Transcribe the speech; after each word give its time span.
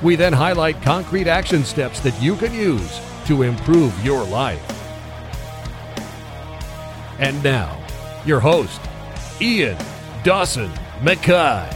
We 0.00 0.14
then 0.14 0.32
highlight 0.32 0.80
concrete 0.80 1.26
action 1.26 1.64
steps 1.64 1.98
that 2.00 2.20
you 2.22 2.36
can 2.36 2.54
use 2.54 3.00
to 3.26 3.42
improve 3.42 4.04
your 4.04 4.22
life. 4.22 4.62
And 7.18 7.42
now, 7.42 7.76
your 8.24 8.38
host, 8.38 8.80
Ian 9.40 9.76
Dawson 10.22 10.70
McKay. 11.00 11.74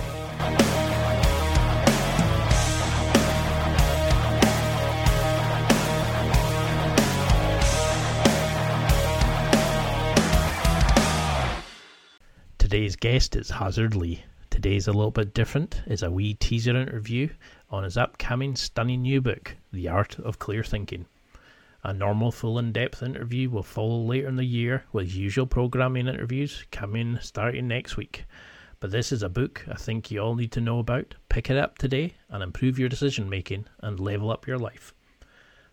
Today's 12.58 12.94
guest 12.94 13.34
is 13.34 13.50
Hasard 13.50 13.96
Lee. 13.96 14.22
Today's 14.48 14.86
a 14.86 14.92
little 14.92 15.10
bit 15.10 15.34
different. 15.34 15.82
It's 15.86 16.02
a 16.02 16.10
wee 16.10 16.34
teaser 16.34 16.76
interview 16.76 17.28
on 17.72 17.84
his 17.84 17.96
upcoming 17.96 18.54
stunning 18.54 19.00
new 19.00 19.22
book, 19.22 19.56
The 19.72 19.88
Art 19.88 20.18
of 20.18 20.38
Clear 20.38 20.62
Thinking. 20.62 21.06
A 21.82 21.94
normal 21.94 22.30
full 22.30 22.58
in 22.58 22.70
depth 22.70 23.02
interview 23.02 23.48
will 23.48 23.62
follow 23.62 23.98
later 24.02 24.28
in 24.28 24.36
the 24.36 24.44
year 24.44 24.84
with 24.92 25.14
usual 25.14 25.46
programming 25.46 26.06
interviews 26.06 26.66
coming 26.70 27.18
starting 27.22 27.66
next 27.66 27.96
week. 27.96 28.26
But 28.78 28.90
this 28.90 29.10
is 29.10 29.22
a 29.22 29.30
book 29.30 29.64
I 29.70 29.76
think 29.76 30.10
you 30.10 30.20
all 30.20 30.34
need 30.34 30.52
to 30.52 30.60
know 30.60 30.80
about. 30.80 31.14
Pick 31.30 31.48
it 31.48 31.56
up 31.56 31.78
today 31.78 32.12
and 32.28 32.42
improve 32.42 32.78
your 32.78 32.90
decision 32.90 33.30
making 33.30 33.64
and 33.80 33.98
level 33.98 34.30
up 34.30 34.46
your 34.46 34.58
life. 34.58 34.92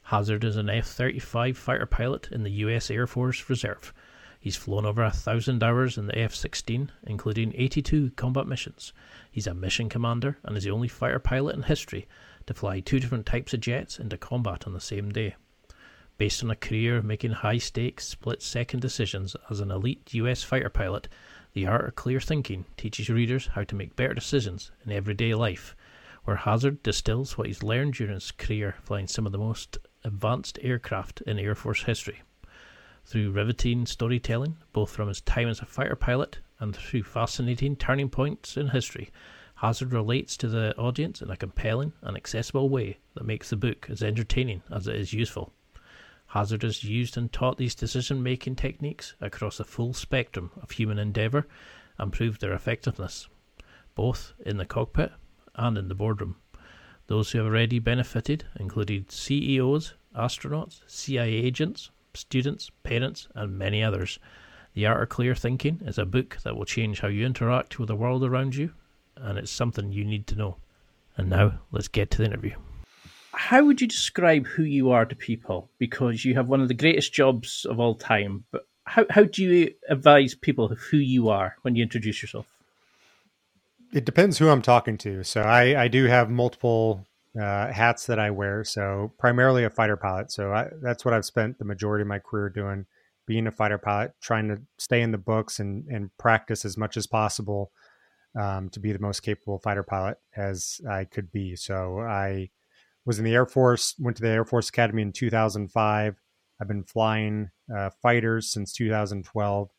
Hasard 0.04 0.46
is 0.46 0.56
an 0.56 0.70
F 0.70 0.88
35 0.88 1.58
fighter 1.58 1.86
pilot 1.86 2.30
in 2.32 2.44
the 2.44 2.52
US 2.64 2.90
Air 2.90 3.08
Force 3.08 3.50
Reserve 3.50 3.94
He's 4.42 4.56
flown 4.56 4.86
over 4.86 5.04
a 5.04 5.12
thousand 5.12 5.62
hours 5.62 5.98
in 5.98 6.06
the 6.06 6.18
F 6.18 6.34
16, 6.34 6.94
including 7.04 7.54
82 7.58 8.12
combat 8.12 8.48
missions. 8.48 8.94
He's 9.30 9.48
a 9.48 9.54
mission 9.54 9.90
commander 9.90 10.38
and 10.44 10.56
is 10.56 10.64
the 10.64 10.72
only 10.72 10.88
fighter 10.88 11.20
pilot 11.20 11.58
in 11.58 11.64
history 11.64 12.08
to 12.46 12.54
fly 12.54 12.80
two 12.80 13.02
different 13.02 13.26
types 13.26 13.54
of 13.54 13.60
jets 13.60 14.00
into 14.00 14.18
combat 14.18 14.66
on 14.66 14.72
the 14.72 14.80
same 14.80 15.12
day. 15.12 15.36
Based 16.18 16.42
on 16.42 16.50
a 16.50 16.56
career 16.56 17.02
making 17.02 17.32
high 17.32 17.58
stakes, 17.58 18.08
split 18.08 18.42
second 18.42 18.80
decisions 18.80 19.36
as 19.50 19.60
an 19.60 19.72
elite 19.72 20.14
US 20.14 20.42
fighter 20.42 20.70
pilot, 20.70 21.10
The 21.52 21.68
Art 21.68 21.90
of 21.90 21.96
Clear 21.96 22.22
Thinking 22.22 22.64
teaches 22.78 23.10
readers 23.10 23.48
how 23.48 23.66
to 23.66 23.76
make 23.76 23.98
better 23.98 24.14
decisions 24.14 24.72
in 24.86 24.94
everyday 24.94 25.36
life, 25.36 25.76
where 26.24 26.38
Hasard 26.38 26.82
distills 26.82 27.38
what 27.38 27.48
he's 27.48 27.62
learned 27.62 27.96
during 27.96 28.14
his 28.14 28.32
career 28.32 28.78
flying 28.84 29.10
some 29.10 29.26
of 29.26 29.34
the 29.34 29.38
most 29.38 29.78
advanced 30.06 30.58
aircraft 30.62 31.20
in 31.24 31.38
Air 31.38 31.56
Force 31.56 31.84
history 31.84 32.22
through 33.10 33.32
riveting 33.32 33.88
storytelling, 33.88 34.56
both 34.72 34.92
from 34.92 35.08
his 35.08 35.20
time 35.22 35.48
as 35.48 35.60
a 35.60 35.66
fighter 35.66 35.96
pilot 35.96 36.38
and 36.60 36.76
through 36.76 37.02
fascinating 37.02 37.76
turning 37.76 38.08
points 38.08 38.56
in 38.56 38.68
history. 38.68 39.10
Hasard 39.56 39.92
relates 39.92 40.38
to 40.38 40.48
the 40.48 40.78
audience 40.78 41.20
in 41.20 41.32
a 41.32 41.36
compelling 41.36 41.92
and 42.04 42.16
accessible 42.16 42.70
way 42.70 43.00
that 43.16 43.26
makes 43.26 43.50
the 43.50 43.56
book 43.56 43.88
as 43.90 44.04
entertaining 44.04 44.62
as 44.72 44.88
it 44.88 44.96
is 44.96 45.12
useful. 45.12 45.52
Hasard 46.28 46.62
has 46.62 46.84
used 46.84 47.18
and 47.18 47.34
taught 47.34 47.58
these 47.58 47.74
decision 47.74 48.22
making 48.22 48.58
techniques 48.58 49.16
across 49.20 49.58
the 49.58 49.64
full 49.64 49.96
spectrum 49.96 50.52
of 50.62 50.70
human 50.70 51.00
endeavour 51.00 51.48
and 51.98 52.14
proved 52.14 52.42
their 52.42 52.54
effectiveness, 52.54 53.28
both 53.96 54.34
in 54.46 54.58
the 54.58 54.68
cockpit 54.68 55.12
and 55.56 55.80
in 55.80 55.88
the 55.88 55.96
boardroom. 55.96 56.36
Those 57.08 57.32
who 57.32 57.40
have 57.40 57.48
already 57.48 57.80
benefited 57.80 58.46
included 58.60 59.12
CEOs, 59.12 59.96
astronauts, 60.16 60.82
CIA 60.86 61.34
agents, 61.34 61.90
students, 62.14 62.70
parents, 62.84 63.28
and 63.36 63.58
many 63.58 63.84
others. 63.84 64.20
The 64.74 64.86
Art 64.86 65.04
of 65.04 65.10
Clear 65.10 65.36
Thinking 65.36 65.82
is 65.86 65.98
a 65.98 66.06
book 66.06 66.38
that 66.44 66.56
will 66.56 66.66
change 66.66 67.00
how 67.00 67.08
you 67.08 67.26
interact 67.26 67.80
with 67.80 67.88
the 67.88 67.96
world 67.96 68.24
around 68.24 68.56
you, 68.56 68.74
and 69.16 69.38
it's 69.38 69.52
something 69.52 69.92
you 69.92 70.06
need 70.06 70.28
to 70.28 70.36
know. 70.36 70.58
And 71.18 71.30
now, 71.30 71.60
let's 71.72 71.88
get 71.88 72.12
to 72.12 72.20
the 72.20 72.26
interview. 72.26 72.56
How 73.34 73.64
would 73.66 73.82
you 73.82 73.88
describe 73.88 74.48
who 74.48 74.64
you 74.64 74.92
are 74.92 75.06
to 75.06 75.16
people? 75.16 75.70
Because 75.78 76.26
you 76.26 76.36
have 76.36 76.48
one 76.48 76.62
of 76.62 76.68
the 76.68 76.74
greatest 76.74 77.14
jobs 77.14 77.66
of 77.70 77.80
all 77.80 77.96
time, 77.96 78.44
but 78.52 78.68
how, 78.86 79.06
how 79.10 79.24
do 79.24 79.44
you 79.44 79.74
advise 79.88 80.34
people 80.34 80.66
of 80.66 80.80
who 80.80 80.98
you 80.98 81.30
are 81.30 81.56
when 81.62 81.76
you 81.76 81.84
introduce 81.84 82.22
yourself? 82.22 82.48
It 83.94 84.06
depends 84.06 84.38
who 84.38 84.50
I'm 84.50 84.62
talking 84.62 84.98
to. 85.00 85.24
So 85.24 85.42
I, 85.42 85.84
I 85.84 85.88
do 85.88 86.06
have 86.06 86.30
multiple 86.30 87.06
uh, 87.40 87.72
hats 87.72 88.06
that 88.08 88.20
I 88.20 88.32
wear. 88.32 88.64
So 88.64 89.12
primarily 89.20 89.64
a 89.64 89.70
fighter 89.70 89.98
pilot. 89.98 90.32
So 90.32 90.54
I, 90.54 90.70
that's 90.82 91.06
what 91.06 91.14
I've 91.14 91.26
spent 91.26 91.60
the 91.60 91.66
majority 91.66 92.02
of 92.02 92.08
my 92.08 92.20
career 92.20 92.50
doing, 92.50 92.86
being 93.28 93.48
a 93.48 93.52
fighter 93.52 93.78
pilot, 93.78 94.14
trying 94.22 94.48
to 94.48 94.62
stay 94.78 95.02
in 95.02 95.12
the 95.12 95.18
books 95.18 95.60
and, 95.60 95.86
and 95.88 96.10
practice 96.18 96.66
as 96.66 96.78
much 96.78 96.98
as 96.98 97.08
possible 97.08 97.72
um, 98.40 98.70
to 98.70 98.80
be 98.80 98.92
the 98.92 99.00
most 99.00 99.22
capable 99.22 99.60
fighter 99.60 99.84
pilot 99.84 100.18
as 100.36 100.82
I 100.90 101.06
could 101.06 101.32
be. 101.32 101.56
So 101.56 102.00
I 102.00 102.50
was 103.06 103.20
in 103.20 103.26
the 103.26 103.34
Air 103.34 103.46
Force, 103.46 103.96
went 104.00 104.18
to 104.18 104.24
the 104.24 104.30
Air 104.30 104.46
Force 104.46 104.70
Academy 104.70 105.02
in 105.02 105.12
2005. 105.12 106.16
I've 106.62 106.68
been 106.68 106.84
flying 106.84 107.50
uh, 107.76 107.90
fighters 108.02 108.52
since 108.52 108.74
2012. 108.74 109.70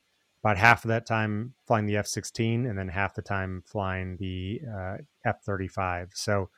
About 0.42 0.56
half 0.56 0.84
of 0.84 0.88
that 0.88 1.04
time 1.04 1.52
flying 1.66 1.84
the 1.84 1.98
F 1.98 2.06
16, 2.06 2.64
and 2.64 2.78
then 2.78 2.88
half 2.88 3.14
the 3.14 3.20
time 3.20 3.62
flying 3.66 4.16
the 4.18 4.60
uh, 4.74 4.96
F 5.26 5.42
35. 5.44 6.12
So 6.14 6.48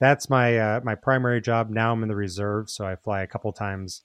that's 0.00 0.28
my 0.28 0.58
uh, 0.58 0.80
my 0.84 0.94
primary 0.94 1.40
job. 1.40 1.70
Now 1.70 1.92
I'm 1.92 2.02
in 2.02 2.08
the 2.08 2.16
reserve, 2.16 2.70
so 2.70 2.86
I 2.86 2.96
fly 2.96 3.22
a 3.22 3.26
couple 3.26 3.52
times 3.52 4.02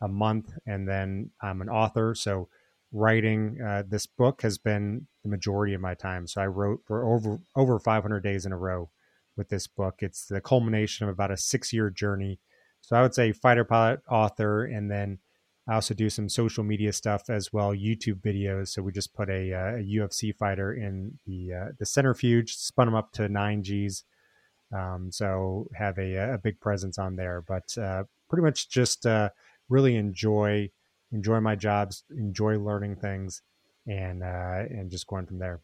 a 0.00 0.08
month, 0.08 0.52
and 0.66 0.88
then 0.88 1.30
I'm 1.42 1.60
an 1.60 1.68
author. 1.68 2.14
So 2.14 2.48
writing 2.92 3.58
uh, 3.60 3.82
this 3.88 4.06
book 4.06 4.42
has 4.42 4.58
been 4.58 5.06
the 5.24 5.28
majority 5.28 5.74
of 5.74 5.80
my 5.80 5.94
time. 5.94 6.26
So 6.26 6.40
I 6.40 6.46
wrote 6.46 6.80
for 6.86 7.04
over 7.04 7.40
over 7.56 7.78
500 7.78 8.20
days 8.20 8.46
in 8.46 8.52
a 8.52 8.58
row 8.58 8.90
with 9.36 9.48
this 9.48 9.66
book. 9.66 9.96
It's 10.00 10.26
the 10.26 10.40
culmination 10.40 11.08
of 11.08 11.12
about 11.12 11.32
a 11.32 11.36
six 11.36 11.72
year 11.72 11.90
journey. 11.90 12.38
So 12.80 12.96
I 12.96 13.02
would 13.02 13.14
say 13.14 13.32
fighter 13.32 13.64
pilot, 13.64 14.00
author, 14.08 14.64
and 14.64 14.90
then 14.90 15.18
I 15.66 15.74
also 15.74 15.94
do 15.94 16.10
some 16.10 16.28
social 16.28 16.62
media 16.62 16.92
stuff 16.92 17.30
as 17.30 17.52
well, 17.52 17.74
YouTube 17.74 18.20
videos. 18.20 18.68
So 18.68 18.82
we 18.82 18.92
just 18.92 19.14
put 19.14 19.30
a, 19.30 19.52
uh, 19.52 19.76
a 19.76 19.82
UFC 19.82 20.34
fighter 20.36 20.74
in 20.74 21.18
the 21.26 21.52
uh, 21.54 21.72
the 21.78 21.86
centrifuge, 21.86 22.54
spun 22.54 22.88
him 22.88 22.94
up 22.94 23.12
to 23.12 23.28
nine 23.28 23.62
Gs 23.62 24.04
um, 24.72 25.10
so 25.10 25.68
have 25.74 25.98
a, 25.98 26.34
a 26.34 26.38
big 26.38 26.60
presence 26.60 26.98
on 26.98 27.16
there, 27.16 27.42
but 27.46 27.76
uh, 27.78 28.04
pretty 28.28 28.42
much 28.42 28.68
just 28.68 29.06
uh, 29.06 29.30
really 29.68 29.96
enjoy 29.96 30.70
enjoy 31.12 31.40
my 31.40 31.54
jobs, 31.54 32.04
enjoy 32.10 32.58
learning 32.58 32.96
things, 32.96 33.42
and 33.86 34.22
uh, 34.22 34.64
and 34.68 34.90
just 34.90 35.06
going 35.06 35.26
from 35.26 35.38
there. 35.38 35.60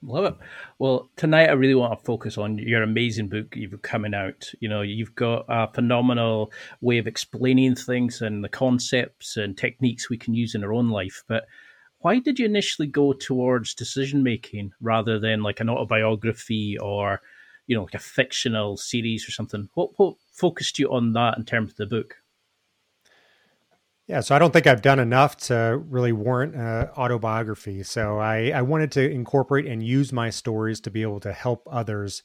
Love 0.00 0.26
it. 0.26 0.34
Well, 0.78 1.10
tonight 1.16 1.48
I 1.48 1.54
really 1.54 1.74
want 1.74 1.98
to 1.98 2.04
focus 2.04 2.38
on 2.38 2.58
your 2.58 2.84
amazing 2.84 3.28
book 3.28 3.56
you've 3.56 3.82
coming 3.82 4.14
out. 4.14 4.48
You 4.60 4.68
know, 4.68 4.82
you've 4.82 5.16
got 5.16 5.44
a 5.48 5.72
phenomenal 5.72 6.52
way 6.80 6.98
of 6.98 7.08
explaining 7.08 7.74
things 7.74 8.22
and 8.22 8.44
the 8.44 8.48
concepts 8.48 9.36
and 9.36 9.58
techniques 9.58 10.08
we 10.08 10.16
can 10.16 10.34
use 10.34 10.54
in 10.54 10.62
our 10.62 10.72
own 10.72 10.90
life. 10.90 11.24
But 11.26 11.46
why 11.98 12.20
did 12.20 12.38
you 12.38 12.46
initially 12.46 12.86
go 12.86 13.12
towards 13.12 13.74
decision 13.74 14.22
making 14.22 14.70
rather 14.80 15.18
than 15.18 15.42
like 15.42 15.58
an 15.58 15.68
autobiography 15.68 16.78
or 16.78 17.20
you 17.68 17.76
know, 17.76 17.84
like 17.84 17.94
a 17.94 18.00
fictional 18.00 18.76
series 18.76 19.28
or 19.28 19.30
something. 19.30 19.68
What 19.74 19.90
what 19.96 20.16
focused 20.32 20.80
you 20.80 20.90
on 20.90 21.12
that 21.12 21.38
in 21.38 21.44
terms 21.44 21.70
of 21.70 21.76
the 21.76 21.86
book? 21.86 22.16
Yeah, 24.08 24.20
so 24.20 24.34
I 24.34 24.38
don't 24.38 24.54
think 24.54 24.66
I've 24.66 24.80
done 24.80 24.98
enough 24.98 25.36
to 25.48 25.82
really 25.86 26.12
warrant 26.12 26.56
uh, 26.56 26.88
autobiography. 26.96 27.82
So 27.82 28.18
I, 28.18 28.52
I 28.54 28.62
wanted 28.62 28.90
to 28.92 29.10
incorporate 29.10 29.66
and 29.66 29.82
use 29.82 30.14
my 30.14 30.30
stories 30.30 30.80
to 30.80 30.90
be 30.90 31.02
able 31.02 31.20
to 31.20 31.32
help 31.34 31.68
others 31.70 32.22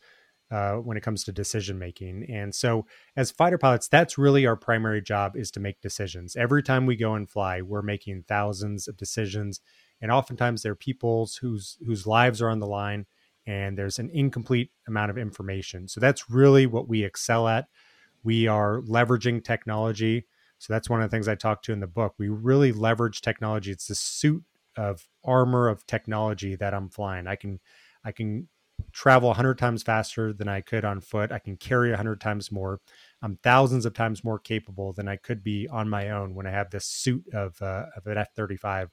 uh, 0.49 0.75
when 0.75 0.95
it 0.95 1.03
comes 1.03 1.25
to 1.25 1.33
decision 1.33 1.77
making. 1.77 2.25
And 2.29 2.55
so, 2.55 2.85
as 3.17 3.31
fighter 3.31 3.57
pilots, 3.57 3.89
that's 3.89 4.17
really 4.17 4.45
our 4.45 4.55
primary 4.55 5.01
job 5.01 5.35
is 5.35 5.51
to 5.51 5.59
make 5.59 5.81
decisions. 5.81 6.37
Every 6.37 6.63
time 6.63 6.85
we 6.85 6.95
go 6.95 7.15
and 7.15 7.29
fly, 7.29 7.61
we're 7.61 7.81
making 7.81 8.25
thousands 8.29 8.87
of 8.87 8.95
decisions, 8.95 9.59
and 9.99 10.11
oftentimes 10.11 10.61
they're 10.61 10.75
people's 10.75 11.35
whose 11.35 11.77
whose 11.85 12.05
lives 12.05 12.41
are 12.41 12.49
on 12.49 12.59
the 12.59 12.67
line 12.67 13.07
and 13.45 13.77
there's 13.77 13.99
an 13.99 14.09
incomplete 14.13 14.71
amount 14.87 15.11
of 15.11 15.17
information. 15.17 15.87
So 15.87 15.99
that's 15.99 16.29
really 16.29 16.65
what 16.65 16.87
we 16.87 17.03
excel 17.03 17.47
at. 17.47 17.67
We 18.23 18.47
are 18.47 18.81
leveraging 18.81 19.43
technology. 19.43 20.25
So 20.59 20.71
that's 20.71 20.89
one 20.89 21.01
of 21.01 21.09
the 21.09 21.15
things 21.15 21.27
I 21.27 21.35
talk 21.35 21.61
to 21.63 21.73
in 21.73 21.81
the 21.81 21.87
book. 21.87 22.13
We 22.17 22.29
really 22.29 22.71
leverage 22.71 23.21
technology. 23.21 23.71
It's 23.71 23.87
the 23.87 23.95
suit 23.95 24.43
of 24.77 25.07
armor 25.23 25.67
of 25.67 25.85
technology 25.85 26.55
that 26.55 26.73
I'm 26.73 26.89
flying. 26.89 27.27
I 27.27 27.35
can 27.35 27.59
I 28.05 28.11
can 28.11 28.47
travel 28.91 29.29
100 29.29 29.57
times 29.57 29.83
faster 29.83 30.33
than 30.33 30.47
I 30.47 30.61
could 30.61 30.85
on 30.85 31.01
foot. 31.01 31.31
I 31.31 31.39
can 31.39 31.57
carry 31.57 31.89
100 31.89 32.19
times 32.19 32.51
more. 32.51 32.79
I'm 33.21 33.37
thousands 33.37 33.85
of 33.85 33.93
times 33.93 34.23
more 34.23 34.39
capable 34.39 34.93
than 34.93 35.07
I 35.07 35.15
could 35.15 35.43
be 35.43 35.67
on 35.67 35.89
my 35.89 36.09
own 36.09 36.35
when 36.35 36.47
I 36.47 36.51
have 36.51 36.69
this 36.69 36.85
suit 36.85 37.23
of, 37.33 37.61
uh, 37.61 37.85
of 37.95 38.07
an 38.07 38.17
F 38.17 38.33
35 38.35 38.89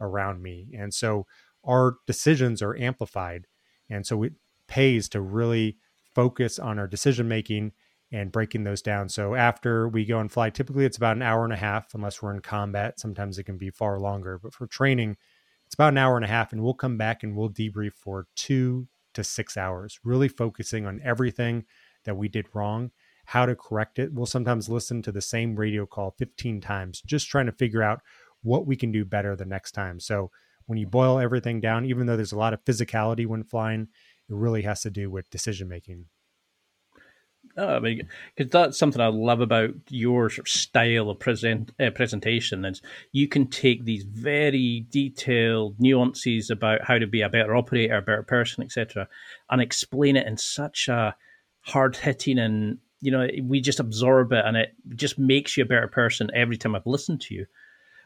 around 0.00 0.42
me. 0.42 0.68
And 0.76 0.92
so 0.92 1.26
our 1.64 1.96
decisions 2.06 2.62
are 2.62 2.76
amplified. 2.76 3.46
And 3.88 4.06
so 4.06 4.22
it 4.22 4.32
pays 4.68 5.08
to 5.10 5.20
really 5.20 5.78
focus 6.14 6.58
on 6.58 6.78
our 6.78 6.86
decision 6.86 7.28
making 7.28 7.72
and 8.12 8.32
breaking 8.32 8.64
those 8.64 8.82
down. 8.82 9.08
So 9.08 9.34
after 9.34 9.88
we 9.88 10.04
go 10.04 10.20
and 10.20 10.30
fly, 10.30 10.50
typically 10.50 10.84
it's 10.84 10.96
about 10.96 11.16
an 11.16 11.22
hour 11.22 11.44
and 11.44 11.52
a 11.52 11.56
half, 11.56 11.94
unless 11.94 12.22
we're 12.22 12.34
in 12.34 12.40
combat. 12.40 13.00
Sometimes 13.00 13.38
it 13.38 13.44
can 13.44 13.58
be 13.58 13.70
far 13.70 13.98
longer, 13.98 14.38
but 14.42 14.54
for 14.54 14.66
training, 14.66 15.16
it's 15.66 15.74
about 15.74 15.92
an 15.92 15.98
hour 15.98 16.16
and 16.16 16.24
a 16.24 16.28
half. 16.28 16.52
And 16.52 16.62
we'll 16.62 16.74
come 16.74 16.96
back 16.96 17.22
and 17.22 17.36
we'll 17.36 17.50
debrief 17.50 17.94
for 17.94 18.28
two 18.36 18.86
to 19.14 19.24
six 19.24 19.56
hours, 19.56 19.98
really 20.04 20.28
focusing 20.28 20.86
on 20.86 21.00
everything 21.02 21.64
that 22.04 22.16
we 22.16 22.28
did 22.28 22.46
wrong, 22.54 22.92
how 23.26 23.46
to 23.46 23.56
correct 23.56 23.98
it. 23.98 24.12
We'll 24.12 24.26
sometimes 24.26 24.68
listen 24.68 25.02
to 25.02 25.12
the 25.12 25.20
same 25.20 25.56
radio 25.56 25.84
call 25.86 26.14
15 26.18 26.60
times, 26.60 27.02
just 27.04 27.28
trying 27.28 27.46
to 27.46 27.52
figure 27.52 27.82
out 27.82 28.00
what 28.42 28.66
we 28.66 28.76
can 28.76 28.92
do 28.92 29.04
better 29.04 29.34
the 29.34 29.44
next 29.44 29.72
time. 29.72 29.98
So 29.98 30.30
when 30.66 30.78
you 30.78 30.86
boil 30.86 31.18
everything 31.18 31.60
down, 31.60 31.84
even 31.84 32.06
though 32.06 32.16
there's 32.16 32.32
a 32.32 32.38
lot 32.38 32.52
of 32.52 32.64
physicality 32.64 33.26
when 33.26 33.44
flying, 33.44 33.88
it 34.28 34.34
really 34.34 34.62
has 34.62 34.82
to 34.82 34.90
do 34.90 35.10
with 35.10 35.30
decision 35.30 35.68
making. 35.68 36.06
Oh, 37.56 37.76
I 37.76 37.80
mean, 37.80 38.08
because 38.34 38.50
that's 38.50 38.78
something 38.78 39.00
I 39.00 39.06
love 39.06 39.40
about 39.40 39.70
your 39.88 40.28
sort 40.28 40.46
of 40.46 40.52
style 40.52 41.08
of 41.08 41.18
present 41.18 41.72
uh, 41.80 41.90
presentation 41.90 42.64
is 42.64 42.82
you 43.12 43.28
can 43.28 43.46
take 43.46 43.84
these 43.84 44.02
very 44.04 44.86
detailed 44.90 45.76
nuances 45.78 46.50
about 46.50 46.84
how 46.84 46.98
to 46.98 47.06
be 47.06 47.22
a 47.22 47.30
better 47.30 47.56
operator, 47.56 47.96
a 47.96 48.02
better 48.02 48.22
person, 48.22 48.62
etc., 48.62 49.08
and 49.48 49.62
explain 49.62 50.16
it 50.16 50.26
in 50.26 50.36
such 50.36 50.88
a 50.88 51.16
hard 51.60 51.96
hitting 51.96 52.38
and 52.38 52.78
you 53.00 53.10
know 53.10 53.26
we 53.42 53.60
just 53.60 53.80
absorb 53.80 54.32
it 54.32 54.44
and 54.44 54.56
it 54.56 54.72
just 54.94 55.18
makes 55.18 55.56
you 55.56 55.64
a 55.64 55.66
better 55.66 55.88
person 55.88 56.30
every 56.34 56.56
time 56.56 56.74
I've 56.74 56.86
listened 56.86 57.20
to 57.22 57.34
you. 57.34 57.46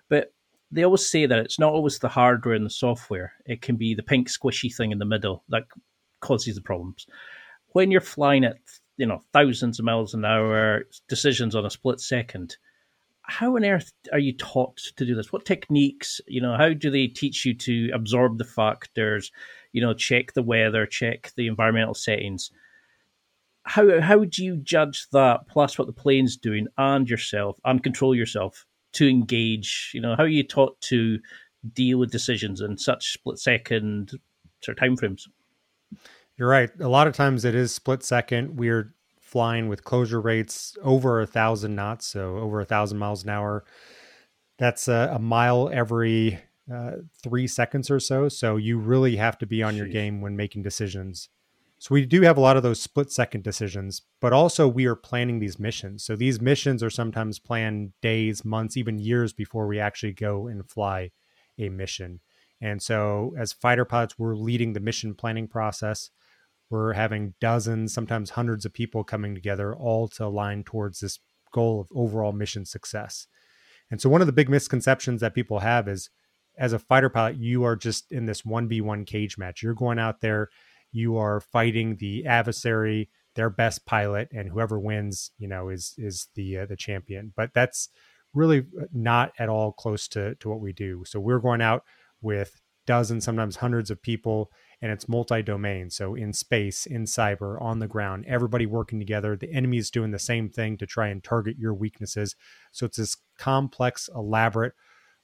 But 0.09 0.33
they 0.71 0.85
always 0.85 1.09
say 1.09 1.27
that 1.27 1.39
it's 1.39 1.59
not 1.59 1.73
always 1.73 1.99
the 1.99 2.09
hardware 2.09 2.55
and 2.55 2.65
the 2.65 2.71
software; 2.71 3.33
it 3.47 3.63
can 3.63 3.77
be 3.77 3.95
the 3.95 4.03
pink 4.03 4.29
squishy 4.29 4.75
thing 4.75 4.93
in 4.93 4.99
the 4.99 5.05
middle 5.05 5.43
that 5.49 5.65
causes 6.21 6.55
the 6.55 6.61
problems. 6.61 7.07
When 7.73 7.91
you're 7.91 8.01
flying 8.01 8.45
at 8.45 8.59
you 8.97 9.07
know 9.07 9.23
thousands 9.33 9.79
of 9.79 9.85
miles 9.85 10.15
an 10.15 10.25
hour, 10.25 10.85
decisions 11.09 11.55
on 11.55 11.67
a 11.67 11.71
split 11.71 12.01
second. 12.01 12.57
How 13.23 13.55
on 13.55 13.65
earth 13.65 13.93
are 14.13 14.19
you 14.19 14.33
taught 14.37 14.79
to 14.97 15.07
do 15.07 15.15
this? 15.15 15.33
What 15.33 15.45
techniques, 15.45 16.21
you 16.27 16.41
know, 16.41 16.57
how 16.57 16.73
do 16.73 16.91
they 16.91 17.07
teach 17.07 17.45
you 17.45 17.55
to 17.55 17.91
absorb 17.95 18.39
the 18.39 18.45
factors, 18.45 19.31
you 19.73 19.81
know, 19.81 19.95
check 19.95 20.33
the 20.33 20.43
weather, 20.43 20.85
check 20.85 21.33
the 21.37 21.47
environmental 21.47 21.95
settings? 21.95 22.51
How 23.65 24.01
how 24.01 24.25
do 24.25 24.45
you 24.45 24.57
judge 24.57 25.07
that 25.13 25.47
plus 25.49 25.79
what 25.79 25.87
the 25.87 25.93
plane's 25.93 26.37
doing 26.37 26.67
and 26.77 27.09
yourself 27.09 27.61
and 27.65 27.83
control 27.83 28.15
yourself 28.15 28.67
to 28.93 29.09
engage? 29.09 29.91
You 29.95 30.01
know, 30.01 30.15
how 30.17 30.25
are 30.25 30.29
you 30.29 30.43
taught 30.43 30.81
to 30.83 31.19
deal 31.73 31.99
with 31.99 32.11
decisions 32.11 32.61
in 32.61 32.79
such 32.79 33.13
split 33.13 33.39
second 33.39 34.13
sort 34.63 34.79
of 34.79 34.83
timeframes? 34.83 35.23
You're 36.37 36.49
right. 36.49 36.71
A 36.81 36.89
lot 36.89 37.07
of 37.07 37.15
times 37.15 37.45
it 37.45 37.55
is 37.55 37.75
split 37.75 38.03
second. 38.03 38.59
We're 38.59 38.95
flying 39.21 39.69
with 39.69 39.85
closure 39.85 40.21
rates 40.21 40.77
over 40.83 41.21
a 41.21 41.27
thousand 41.27 41.75
knots, 41.75 42.07
so 42.07 42.39
over 42.39 42.61
a 42.61 42.65
thousand 42.65 42.99
miles 42.99 43.25
an 43.25 43.31
hour. 43.31 43.65
That's 44.59 44.89
a, 44.89 45.13
a 45.15 45.19
mile 45.19 45.71
every 45.73 46.41
uh, 46.73 46.93
three 47.23 47.47
seconds 47.47 47.91
or 47.91 48.01
so. 48.01 48.29
So 48.29 48.57
you 48.57 48.79
really 48.79 49.17
have 49.17 49.39
to 49.39 49.47
be 49.47 49.63
on 49.63 49.75
Jeez. 49.75 49.79
your 49.79 49.87
game 49.87 50.21
when 50.21 50.37
making 50.37 50.63
decisions. 50.63 51.29
So 51.81 51.95
we 51.95 52.05
do 52.05 52.21
have 52.21 52.37
a 52.37 52.43
lot 52.43 52.59
of 52.59 52.63
those 52.63 52.81
split 52.81 53.11
second 53.11 53.43
decisions, 53.43 54.03
but 54.21 54.35
also 54.35 54.69
we 54.69 54.85
are 54.85 54.95
planning 54.95 55.39
these 55.39 55.59
missions. 55.59 56.05
So 56.05 56.15
these 56.15 56.39
missions 56.39 56.83
are 56.83 56.91
sometimes 56.91 57.39
planned 57.39 57.93
days, 58.03 58.45
months, 58.45 58.77
even 58.77 58.99
years 58.99 59.33
before 59.33 59.67
we 59.67 59.81
actually 59.81 60.13
go 60.13 60.47
and 60.47 60.69
fly 60.69 61.11
a 61.59 61.71
mission. 61.71 62.21
And 62.61 62.83
so 62.83 63.35
as 63.39 63.55
fighter 63.55 63.87
pilots, 63.87 64.19
we're 64.19 64.37
leading 64.37 64.75
the 64.75 64.81
mission 64.81 65.15
planning 65.15 65.49
process. 65.49 66.11
We're 66.69 66.93
having 66.93 67.33
dozens, 67.41 67.95
sometimes 67.95 68.29
hundreds 68.29 68.67
of 68.67 68.75
people 68.75 69.03
coming 69.03 69.35
together, 69.35 69.75
all 69.75 70.07
to 70.09 70.27
align 70.27 70.65
towards 70.65 71.01
this 71.01 71.19
goal 71.51 71.81
of 71.81 71.89
overall 71.95 72.33
mission 72.33 72.67
success. 72.67 73.27
And 73.91 74.03
so, 74.03 74.11
one 74.11 74.21
of 74.21 74.27
the 74.27 74.35
big 74.35 74.51
misconceptions 74.51 75.23
that 75.23 75.35
people 75.35 75.61
have 75.61 75.89
is 75.89 76.11
as 76.59 76.75
a 76.75 76.79
fighter 76.79 77.09
pilot, 77.09 77.39
you 77.39 77.65
are 77.65 77.75
just 77.75 78.13
in 78.13 78.27
this 78.27 78.43
1v1 78.43 79.07
cage 79.07 79.39
match. 79.39 79.63
You're 79.63 79.75
going 79.75 79.99
out 79.99 80.21
there, 80.21 80.51
you 80.93 81.17
are 81.17 81.41
fighting 81.41 81.97
the 81.97 82.27
adversary, 82.27 83.11
their 83.35 83.51
best 83.51 83.87
pilot, 83.87 84.29
and 84.33 84.49
whoever 84.49 84.79
wins, 84.79 85.31
you 85.39 85.49
know, 85.49 85.69
is 85.69 85.95
is 85.99 86.29
the 86.35 86.59
uh, 86.59 86.67
the 86.67 86.77
champion. 86.77 87.33
But 87.37 87.51
that's 87.55 87.89
really 88.33 88.65
not 88.93 89.33
at 89.39 89.49
all 89.49 89.73
close 89.73 90.09
to 90.09 90.35
to 90.37 90.49
what 90.49 90.61
we 90.61 90.73
do. 90.73 91.05
So 91.07 91.21
we're 91.21 91.39
going 91.39 91.63
out 91.63 91.85
with 92.21 92.61
dozens, 92.87 93.25
sometimes 93.25 93.57
hundreds 93.57 93.91
of 93.91 94.03
people 94.03 94.51
and 94.83 94.91
it's 94.91 95.09
multi-domain 95.09 95.91
so 95.91 96.15
in 96.15 96.33
space 96.33 96.87
in 96.87 97.05
cyber 97.05 97.61
on 97.61 97.79
the 97.79 97.87
ground 97.87 98.25
everybody 98.27 98.67
working 98.67 98.99
together 98.99 99.37
the 99.37 99.53
enemy 99.53 99.77
is 99.77 99.91
doing 99.91 100.11
the 100.11 100.19
same 100.19 100.49
thing 100.49 100.77
to 100.77 100.87
try 100.87 101.09
and 101.09 101.23
target 101.23 101.57
your 101.59 101.75
weaknesses 101.75 102.35
so 102.73 102.87
it's 102.87 102.97
this 102.97 103.17
complex 103.39 104.09
elaborate 104.15 104.73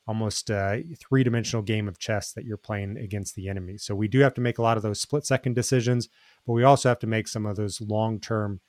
almost 0.08 0.50
uh, 0.50 0.76
three-dimensional 0.98 1.62
game 1.62 1.88
of 1.88 1.98
chess 1.98 2.32
that 2.32 2.44
you're 2.44 2.56
playing 2.56 2.96
against 2.96 3.34
the 3.34 3.48
enemy 3.48 3.76
so 3.76 3.94
we 3.94 4.08
do 4.08 4.20
have 4.20 4.34
to 4.34 4.40
make 4.40 4.58
a 4.58 4.62
lot 4.62 4.76
of 4.76 4.82
those 4.82 5.00
split-second 5.00 5.54
decisions 5.54 6.08
but 6.46 6.52
we 6.52 6.64
also 6.64 6.88
have 6.88 6.98
to 6.98 7.06
make 7.06 7.28
some 7.28 7.46
of 7.46 7.56
those 7.56 7.80
long-term 7.80 8.60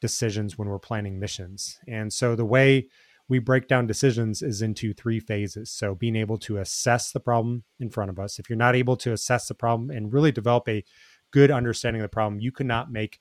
decisions 0.00 0.58
when 0.58 0.68
we're 0.68 0.78
planning 0.78 1.18
missions 1.18 1.78
and 1.88 2.12
so 2.12 2.34
the 2.34 2.44
way 2.44 2.86
we 3.28 3.38
break 3.38 3.66
down 3.66 3.86
decisions 3.86 4.42
is 4.42 4.62
into 4.62 4.92
three 4.92 5.18
phases. 5.18 5.70
So 5.70 5.94
being 5.94 6.16
able 6.16 6.38
to 6.38 6.58
assess 6.58 7.10
the 7.10 7.20
problem 7.20 7.64
in 7.80 7.90
front 7.90 8.10
of 8.10 8.18
us. 8.18 8.38
If 8.38 8.48
you're 8.48 8.56
not 8.56 8.76
able 8.76 8.96
to 8.98 9.12
assess 9.12 9.48
the 9.48 9.54
problem 9.54 9.90
and 9.90 10.12
really 10.12 10.32
develop 10.32 10.68
a 10.68 10.84
good 11.32 11.50
understanding 11.50 12.02
of 12.02 12.04
the 12.04 12.14
problem, 12.14 12.40
you 12.40 12.52
cannot 12.52 12.92
make 12.92 13.20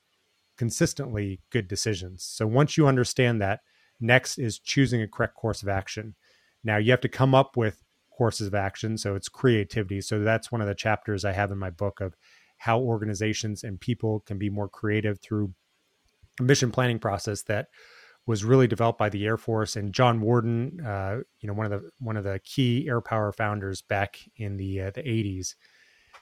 consistently 0.58 1.42
good 1.50 1.68
decisions. 1.68 2.24
So 2.24 2.46
once 2.46 2.78
you 2.78 2.88
understand 2.88 3.42
that, 3.42 3.62
next 4.00 4.38
is 4.38 4.60
choosing 4.60 5.02
a 5.02 5.08
correct 5.08 5.36
course 5.36 5.64
of 5.64 5.70
action. 5.70 6.16
Now 6.66 6.78
you 6.78 6.92
have 6.92 7.02
to 7.02 7.10
come 7.10 7.34
up 7.34 7.56
with 7.56 7.82
courses 8.16 8.48
of 8.48 8.56
action. 8.56 8.98
So 8.98 9.16
it's 9.16 9.30
creativity. 9.30 10.02
So 10.02 10.20
that's 10.20 10.52
one 10.52 10.62
of 10.62 10.68
the 10.68 10.76
chapters 10.76 11.24
I 11.24 11.32
have 11.34 11.52
in 11.52 11.58
my 11.58 11.70
book 11.70 12.02
of 12.02 12.16
how 12.58 12.80
organizations 12.80 13.64
and 13.64 13.80
people 13.80 14.22
can 14.22 14.38
be 14.38 14.50
more 14.50 14.70
creative 14.70 15.20
through 15.20 15.54
a 16.40 16.44
mission 16.44 16.72
planning 16.72 17.00
process 17.00 17.44
that 17.44 17.68
was 18.26 18.44
really 18.44 18.68
developed 18.68 18.98
by 18.98 19.10
the 19.10 19.26
Air 19.26 19.38
Force 19.38 19.76
and 19.76 19.94
John 19.94 20.20
Warden, 20.20 20.82
uh, 20.84 21.20
you 21.40 21.48
know, 21.48 21.54
one 21.54 21.72
of 21.72 21.82
the 21.82 21.92
one 22.00 22.18
of 22.18 22.24
the 22.24 22.40
key 22.44 22.88
air 22.88 23.02
power 23.02 23.32
founders 23.32 23.82
back 23.82 24.20
in 24.38 24.58
the 24.58 24.82
uh, 24.82 24.92
the 24.92 25.04
80s 25.04 25.56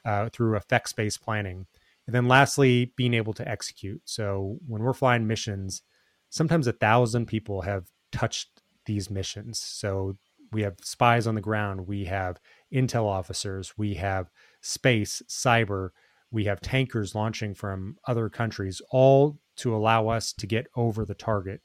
uh, 0.04 0.30
through 0.30 0.58
effects 0.58 0.92
based 0.92 1.22
planning. 1.22 1.66
And 2.06 2.14
then 2.14 2.28
lastly, 2.28 2.92
being 2.98 3.14
able 3.14 3.34
to 3.34 3.48
execute. 3.48 4.02
So 4.04 4.58
when 4.68 4.84
we're 4.84 4.94
flying 4.94 5.26
missions, 5.26 5.84
sometimes 6.30 6.68
a 6.68 6.74
thousand 6.74 7.28
people 7.28 7.62
have 7.62 7.86
touched 8.12 8.62
these 8.86 9.10
missions. 9.10 9.60
So 9.60 10.18
we 10.54 10.62
have 10.62 10.76
spies 10.82 11.28
on 11.28 11.36
the 11.36 11.42
ground, 11.42 11.88
we 11.88 12.06
have 12.06 12.40
intel 12.74 13.06
officers, 13.06 13.74
we 13.78 13.96
have 13.96 14.30
space, 14.62 15.22
cyber, 15.28 15.90
we 16.32 16.46
have 16.46 16.62
tankers 16.62 17.16
launching 17.16 17.54
from 17.54 17.98
other 18.08 18.30
countries, 18.30 18.82
all 18.92 19.38
to 19.58 19.76
allow 19.76 20.08
us 20.08 20.34
to 20.34 20.48
get 20.48 20.68
over 20.76 21.06
the 21.06 21.14
target 21.14 21.62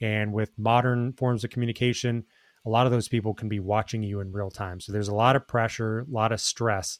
and 0.00 0.32
with 0.32 0.58
modern 0.58 1.12
forms 1.12 1.44
of 1.44 1.50
communication, 1.50 2.24
a 2.66 2.70
lot 2.70 2.86
of 2.86 2.92
those 2.92 3.08
people 3.08 3.34
can 3.34 3.48
be 3.48 3.60
watching 3.60 4.02
you 4.02 4.20
in 4.20 4.32
real 4.32 4.50
time. 4.50 4.80
So 4.80 4.92
there's 4.92 5.08
a 5.08 5.14
lot 5.14 5.36
of 5.36 5.46
pressure, 5.46 6.00
a 6.00 6.10
lot 6.10 6.32
of 6.32 6.40
stress. 6.40 6.98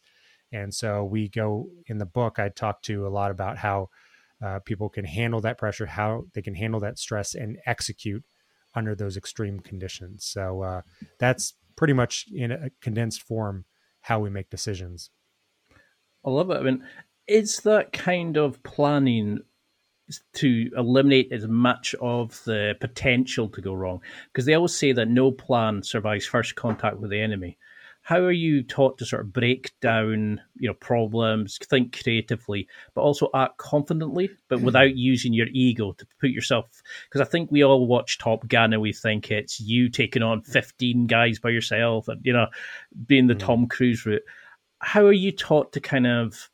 And 0.52 0.74
so 0.74 1.04
we 1.04 1.28
go 1.28 1.68
in 1.86 1.98
the 1.98 2.06
book, 2.06 2.38
I 2.38 2.48
talk 2.48 2.82
to 2.82 3.06
a 3.06 3.08
lot 3.08 3.30
about 3.30 3.56
how 3.56 3.88
uh, 4.44 4.58
people 4.64 4.88
can 4.88 5.04
handle 5.04 5.40
that 5.42 5.58
pressure, 5.58 5.86
how 5.86 6.24
they 6.34 6.42
can 6.42 6.54
handle 6.54 6.80
that 6.80 6.98
stress 6.98 7.34
and 7.34 7.58
execute 7.66 8.24
under 8.74 8.94
those 8.94 9.16
extreme 9.16 9.60
conditions. 9.60 10.24
So 10.24 10.62
uh, 10.62 10.82
that's 11.18 11.54
pretty 11.76 11.92
much 11.92 12.26
in 12.32 12.52
a 12.52 12.70
condensed 12.80 13.22
form 13.22 13.64
how 14.02 14.20
we 14.20 14.30
make 14.30 14.50
decisions. 14.50 15.10
I 16.24 16.30
love 16.30 16.50
it. 16.50 16.58
I 16.58 16.62
mean, 16.62 16.84
is 17.26 17.60
that 17.60 17.92
kind 17.92 18.36
of 18.36 18.62
planning 18.62 19.40
to 20.34 20.70
eliminate 20.76 21.32
as 21.32 21.46
much 21.46 21.94
of 22.00 22.42
the 22.44 22.74
potential 22.80 23.48
to 23.48 23.60
go 23.60 23.72
wrong 23.72 24.00
because 24.32 24.44
they 24.44 24.54
always 24.54 24.74
say 24.74 24.92
that 24.92 25.08
no 25.08 25.30
plan 25.30 25.82
survives 25.82 26.26
first 26.26 26.56
contact 26.56 26.98
with 26.98 27.10
the 27.10 27.20
enemy 27.20 27.56
how 28.10 28.18
are 28.18 28.32
you 28.32 28.62
taught 28.62 28.98
to 28.98 29.06
sort 29.06 29.22
of 29.22 29.32
break 29.32 29.72
down 29.80 30.40
you 30.58 30.68
know 30.68 30.74
problems 30.74 31.58
think 31.68 32.02
creatively 32.02 32.66
but 32.94 33.02
also 33.02 33.28
act 33.34 33.56
confidently 33.58 34.28
but 34.48 34.58
mm. 34.58 34.64
without 34.64 34.96
using 34.96 35.32
your 35.32 35.48
ego 35.52 35.92
to 35.92 36.06
put 36.20 36.30
yourself 36.30 36.82
because 37.08 37.20
i 37.20 37.30
think 37.30 37.50
we 37.50 37.64
all 37.64 37.86
watch 37.86 38.18
top 38.18 38.46
gun 38.48 38.72
and 38.72 38.82
we 38.82 38.92
think 38.92 39.30
it's 39.30 39.60
you 39.60 39.88
taking 39.88 40.22
on 40.22 40.42
15 40.42 41.06
guys 41.06 41.38
by 41.38 41.50
yourself 41.50 42.08
and 42.08 42.20
you 42.24 42.32
know 42.32 42.46
being 43.06 43.26
the 43.26 43.34
mm. 43.34 43.38
tom 43.38 43.66
cruise 43.66 44.04
route 44.04 44.22
how 44.80 45.04
are 45.04 45.12
you 45.12 45.30
taught 45.30 45.72
to 45.72 45.80
kind 45.80 46.06
of 46.06 46.50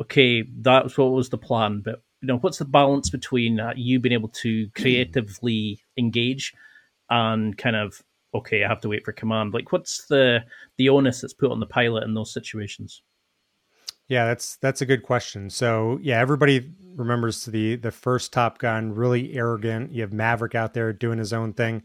okay, 0.00 0.44
that's 0.60 0.98
what 0.98 1.12
was 1.12 1.28
the 1.28 1.38
plan, 1.38 1.80
but 1.80 2.02
you 2.20 2.28
know, 2.28 2.38
what's 2.38 2.58
the 2.58 2.64
balance 2.64 3.10
between 3.10 3.60
uh, 3.60 3.72
you 3.76 4.00
being 4.00 4.12
able 4.12 4.30
to 4.30 4.68
creatively 4.70 5.80
engage 5.98 6.54
and 7.10 7.56
kind 7.58 7.76
of 7.76 8.02
okay, 8.34 8.64
I 8.64 8.68
have 8.68 8.80
to 8.80 8.88
wait 8.88 9.04
for 9.04 9.12
command. 9.12 9.54
Like, 9.54 9.72
what's 9.72 10.06
the 10.06 10.40
the 10.76 10.88
onus 10.88 11.20
that's 11.20 11.34
put 11.34 11.50
on 11.50 11.60
the 11.60 11.66
pilot 11.66 12.04
in 12.04 12.14
those 12.14 12.32
situations? 12.32 13.02
Yeah, 14.08 14.26
that's 14.26 14.56
that's 14.56 14.82
a 14.82 14.86
good 14.86 15.02
question. 15.02 15.48
So 15.48 15.98
yeah, 16.02 16.20
everybody 16.20 16.74
remembers 16.94 17.44
the 17.46 17.76
the 17.76 17.90
first 17.90 18.32
Top 18.32 18.58
Gun, 18.58 18.94
really 18.94 19.34
arrogant. 19.34 19.92
You 19.92 20.02
have 20.02 20.12
Maverick 20.12 20.54
out 20.54 20.74
there 20.74 20.92
doing 20.92 21.18
his 21.18 21.32
own 21.32 21.54
thing, 21.54 21.82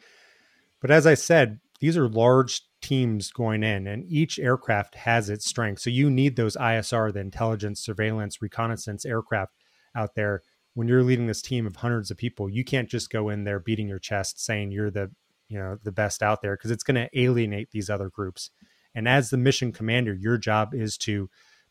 but 0.81 0.91
as 0.91 1.07
I 1.07 1.13
said, 1.13 1.59
these 1.79 1.95
are 1.97 2.09
large 2.09 2.61
teams 2.81 3.31
going 3.31 3.63
in, 3.63 3.87
and 3.87 4.05
each 4.11 4.37
aircraft 4.37 4.95
has 4.95 5.29
its 5.29 5.45
strength. 5.45 5.81
So 5.81 5.89
you 5.89 6.09
need 6.09 6.35
those 6.35 6.57
ISR, 6.57 7.13
the 7.13 7.19
intelligence, 7.19 7.79
surveillance, 7.79 8.41
reconnaissance 8.41 9.05
aircraft 9.05 9.53
out 9.95 10.15
there. 10.15 10.41
When 10.73 10.87
you're 10.87 11.03
leading 11.03 11.27
this 11.27 11.41
team 11.41 11.65
of 11.65 11.77
hundreds 11.77 12.11
of 12.11 12.17
people, 12.17 12.49
you 12.49 12.63
can't 12.63 12.89
just 12.89 13.09
go 13.09 13.29
in 13.29 13.43
there 13.43 13.59
beating 13.59 13.87
your 13.87 13.99
chest 13.99 14.43
saying 14.43 14.71
you're 14.71 14.91
the 14.91 15.11
you 15.49 15.57
know 15.57 15.77
the 15.83 15.91
best 15.91 16.23
out 16.23 16.41
there 16.41 16.55
because 16.55 16.71
it's 16.71 16.83
going 16.83 16.95
to 16.95 17.19
alienate 17.19 17.71
these 17.71 17.89
other 17.89 18.09
groups. 18.09 18.51
And 18.95 19.07
as 19.07 19.29
the 19.29 19.37
mission 19.37 19.71
commander, 19.71 20.13
your 20.13 20.37
job 20.37 20.73
is 20.73 20.97
to 20.99 21.29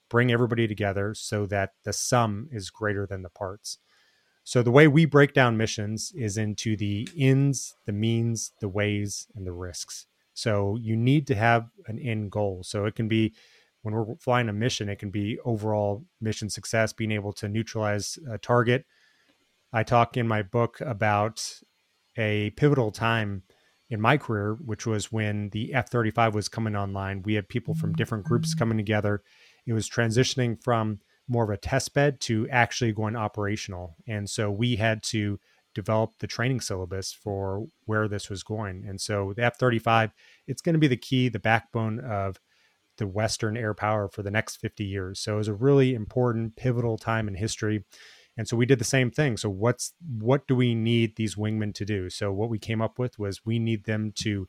bring 0.08 0.30
everybody 0.32 0.66
together 0.66 1.14
so 1.14 1.46
that 1.46 1.70
the 1.84 1.92
sum 1.92 2.48
is 2.52 2.70
greater 2.70 3.06
than 3.06 3.22
the 3.22 3.30
parts. 3.30 3.78
So 4.44 4.62
the 4.62 4.70
way 4.70 4.88
we 4.88 5.04
break 5.04 5.34
down 5.34 5.58
missions 5.58 6.12
is 6.16 6.38
into 6.38 6.76
the 6.76 7.08
ins, 7.14 7.74
the 7.84 7.92
means, 7.92 8.52
the 8.60 8.68
ways, 8.68 9.26
and 9.34 9.46
the 9.46 9.52
risks. 9.52 10.06
So 10.32 10.78
you 10.80 10.96
need 10.96 11.26
to 11.26 11.34
have 11.34 11.68
an 11.86 11.98
end 11.98 12.30
goal. 12.30 12.62
So 12.62 12.86
it 12.86 12.94
can 12.94 13.08
be 13.08 13.34
when 13.82 13.94
we're 13.94 14.16
flying 14.16 14.48
a 14.48 14.52
mission, 14.52 14.88
it 14.88 14.98
can 14.98 15.10
be 15.10 15.38
overall 15.44 16.04
mission 16.20 16.48
success, 16.48 16.92
being 16.92 17.12
able 17.12 17.32
to 17.34 17.48
neutralize 17.48 18.18
a 18.30 18.38
target. 18.38 18.86
I 19.72 19.82
talk 19.82 20.16
in 20.16 20.26
my 20.26 20.42
book 20.42 20.80
about 20.80 21.44
a 22.16 22.50
pivotal 22.50 22.90
time 22.90 23.42
in 23.90 24.00
my 24.00 24.16
career, 24.16 24.56
which 24.64 24.86
was 24.86 25.10
when 25.10 25.48
the 25.50 25.72
F 25.74 25.90
35 25.90 26.34
was 26.34 26.48
coming 26.48 26.76
online. 26.76 27.22
We 27.22 27.34
had 27.34 27.48
people 27.48 27.74
from 27.74 27.94
different 27.94 28.24
groups 28.24 28.50
mm-hmm. 28.50 28.58
coming 28.58 28.78
together. 28.78 29.22
It 29.66 29.72
was 29.72 29.88
transitioning 29.88 30.62
from 30.62 31.00
more 31.28 31.44
of 31.44 31.50
a 31.50 31.56
test 31.56 31.94
bed 31.94 32.20
to 32.20 32.48
actually 32.48 32.92
going 32.92 33.16
operational. 33.16 33.96
And 34.06 34.28
so 34.28 34.50
we 34.50 34.76
had 34.76 35.02
to 35.04 35.38
develop 35.74 36.12
the 36.18 36.26
training 36.26 36.60
syllabus 36.60 37.12
for 37.12 37.66
where 37.84 38.08
this 38.08 38.30
was 38.30 38.42
going. 38.42 38.84
And 38.86 39.00
so 39.00 39.32
the 39.36 39.44
F 39.44 39.58
35, 39.58 40.10
it's 40.46 40.62
going 40.62 40.72
to 40.72 40.78
be 40.78 40.88
the 40.88 40.96
key, 40.96 41.28
the 41.28 41.38
backbone 41.38 42.00
of 42.00 42.38
the 42.96 43.06
Western 43.06 43.56
air 43.56 43.74
power 43.74 44.08
for 44.08 44.22
the 44.22 44.30
next 44.30 44.56
50 44.56 44.84
years. 44.84 45.20
So 45.20 45.34
it 45.34 45.38
was 45.38 45.48
a 45.48 45.54
really 45.54 45.94
important, 45.94 46.56
pivotal 46.56 46.98
time 46.98 47.28
in 47.28 47.34
history. 47.34 47.84
And 48.38 48.46
so 48.46 48.56
we 48.56 48.66
did 48.66 48.78
the 48.78 48.84
same 48.84 49.10
thing. 49.10 49.36
So 49.36 49.50
what's 49.50 49.92
what 50.18 50.46
do 50.46 50.54
we 50.54 50.74
need 50.74 51.16
these 51.16 51.34
wingmen 51.34 51.74
to 51.74 51.84
do? 51.84 52.08
So 52.08 52.32
what 52.32 52.48
we 52.48 52.58
came 52.58 52.80
up 52.80 52.98
with 52.98 53.18
was 53.18 53.44
we 53.44 53.58
need 53.58 53.84
them 53.84 54.12
to 54.20 54.48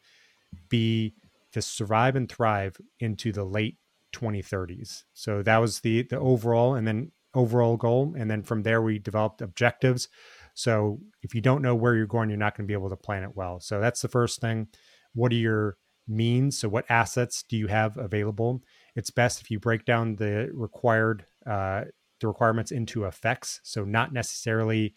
be 0.69 1.15
to 1.51 1.61
survive 1.61 2.15
and 2.15 2.29
thrive 2.29 2.77
into 2.99 3.31
the 3.31 3.43
late 3.43 3.77
2030s. 4.13 5.03
So 5.13 5.41
that 5.41 5.57
was 5.57 5.79
the 5.79 6.03
the 6.03 6.19
overall 6.19 6.75
and 6.75 6.87
then 6.87 7.11
overall 7.33 7.77
goal 7.77 8.13
and 8.15 8.29
then 8.29 8.43
from 8.43 8.61
there 8.61 8.81
we 8.81 8.99
developed 8.99 9.41
objectives. 9.41 10.07
So 10.53 10.99
if 11.23 11.33
you 11.33 11.41
don't 11.41 11.63
know 11.63 11.75
where 11.75 11.95
you're 11.95 12.05
going, 12.05 12.29
you're 12.29 12.37
not 12.37 12.55
going 12.55 12.65
to 12.65 12.71
be 12.71 12.77
able 12.77 12.89
to 12.89 12.95
plan 12.95 13.23
it 13.23 13.35
well. 13.35 13.59
So 13.59 13.79
that's 13.79 14.01
the 14.01 14.07
first 14.07 14.39
thing. 14.39 14.67
What 15.13 15.31
are 15.31 15.35
your 15.35 15.77
means? 16.07 16.59
So 16.59 16.69
what 16.69 16.85
assets 16.89 17.43
do 17.43 17.57
you 17.57 17.67
have 17.67 17.97
available? 17.97 18.61
It's 18.95 19.09
best 19.09 19.41
if 19.41 19.49
you 19.49 19.59
break 19.59 19.85
down 19.85 20.17
the 20.17 20.49
required 20.53 21.25
uh, 21.47 21.85
the 22.19 22.27
requirements 22.27 22.71
into 22.71 23.05
effects. 23.05 23.61
So 23.63 23.83
not 23.83 24.13
necessarily 24.13 24.95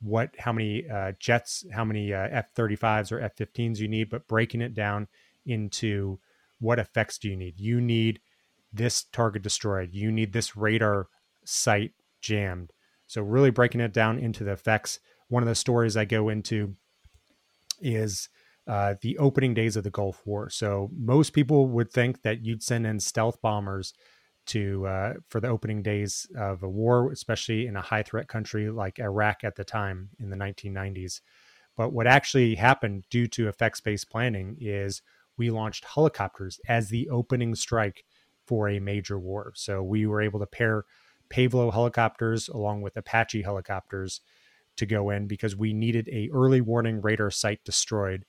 what 0.00 0.30
how 0.38 0.52
many 0.52 0.88
uh, 0.88 1.12
jets, 1.18 1.64
how 1.72 1.84
many 1.84 2.12
uh, 2.12 2.28
F-35s 2.30 3.10
or 3.10 3.20
F-15s 3.20 3.78
you 3.78 3.88
need, 3.88 4.10
but 4.10 4.28
breaking 4.28 4.60
it 4.60 4.74
down 4.74 5.08
into 5.46 6.18
what 6.60 6.78
effects 6.78 7.18
do 7.18 7.28
you 7.28 7.36
need? 7.36 7.58
You 7.58 7.80
need 7.80 8.20
this 8.72 9.04
target 9.04 9.42
destroyed. 9.42 9.90
You 9.92 10.12
need 10.12 10.32
this 10.32 10.56
radar 10.56 11.08
site 11.44 11.92
jammed. 12.20 12.72
So 13.06 13.22
really 13.22 13.50
breaking 13.50 13.80
it 13.80 13.92
down 13.92 14.18
into 14.18 14.44
the 14.44 14.52
effects. 14.52 15.00
One 15.28 15.42
of 15.42 15.48
the 15.48 15.54
stories 15.54 15.96
I 15.96 16.04
go 16.04 16.28
into 16.28 16.76
is 17.80 18.28
uh, 18.66 18.94
the 19.00 19.16
opening 19.18 19.54
days 19.54 19.76
of 19.76 19.84
the 19.84 19.90
Gulf 19.90 20.22
War. 20.26 20.50
So 20.50 20.90
most 20.94 21.32
people 21.32 21.68
would 21.68 21.90
think 21.90 22.22
that 22.22 22.44
you'd 22.44 22.62
send 22.62 22.86
in 22.86 23.00
stealth 23.00 23.40
bombers 23.40 23.94
to 24.48 24.86
uh, 24.86 25.14
for 25.28 25.40
the 25.40 25.48
opening 25.48 25.82
days 25.82 26.26
of 26.36 26.62
a 26.62 26.68
war, 26.68 27.12
especially 27.12 27.66
in 27.66 27.76
a 27.76 27.82
high 27.82 28.02
threat 28.02 28.28
country 28.28 28.70
like 28.70 28.98
Iraq 28.98 29.44
at 29.44 29.56
the 29.56 29.64
time 29.64 30.10
in 30.18 30.30
the 30.30 30.36
1990s. 30.36 31.20
But 31.76 31.92
what 31.92 32.06
actually 32.06 32.56
happened 32.56 33.04
due 33.08 33.28
to 33.28 33.48
effects 33.48 33.80
based 33.80 34.10
planning 34.10 34.56
is 34.60 35.02
we 35.36 35.50
launched 35.50 35.84
helicopters 35.84 36.60
as 36.68 36.88
the 36.88 37.08
opening 37.08 37.54
strike 37.54 38.04
for 38.46 38.68
a 38.68 38.80
major 38.80 39.18
war. 39.18 39.52
So 39.54 39.82
we 39.82 40.06
were 40.06 40.20
able 40.20 40.40
to 40.40 40.46
pair 40.46 40.84
Pave 41.28 41.54
Low 41.54 41.70
helicopters 41.70 42.48
along 42.48 42.82
with 42.82 42.96
Apache 42.96 43.42
helicopters 43.42 44.22
to 44.76 44.86
go 44.86 45.10
in 45.10 45.26
because 45.26 45.56
we 45.56 45.72
needed 45.72 46.08
a 46.08 46.30
early 46.32 46.60
warning 46.60 47.00
radar 47.00 47.30
site 47.30 47.62
destroyed. 47.64 48.24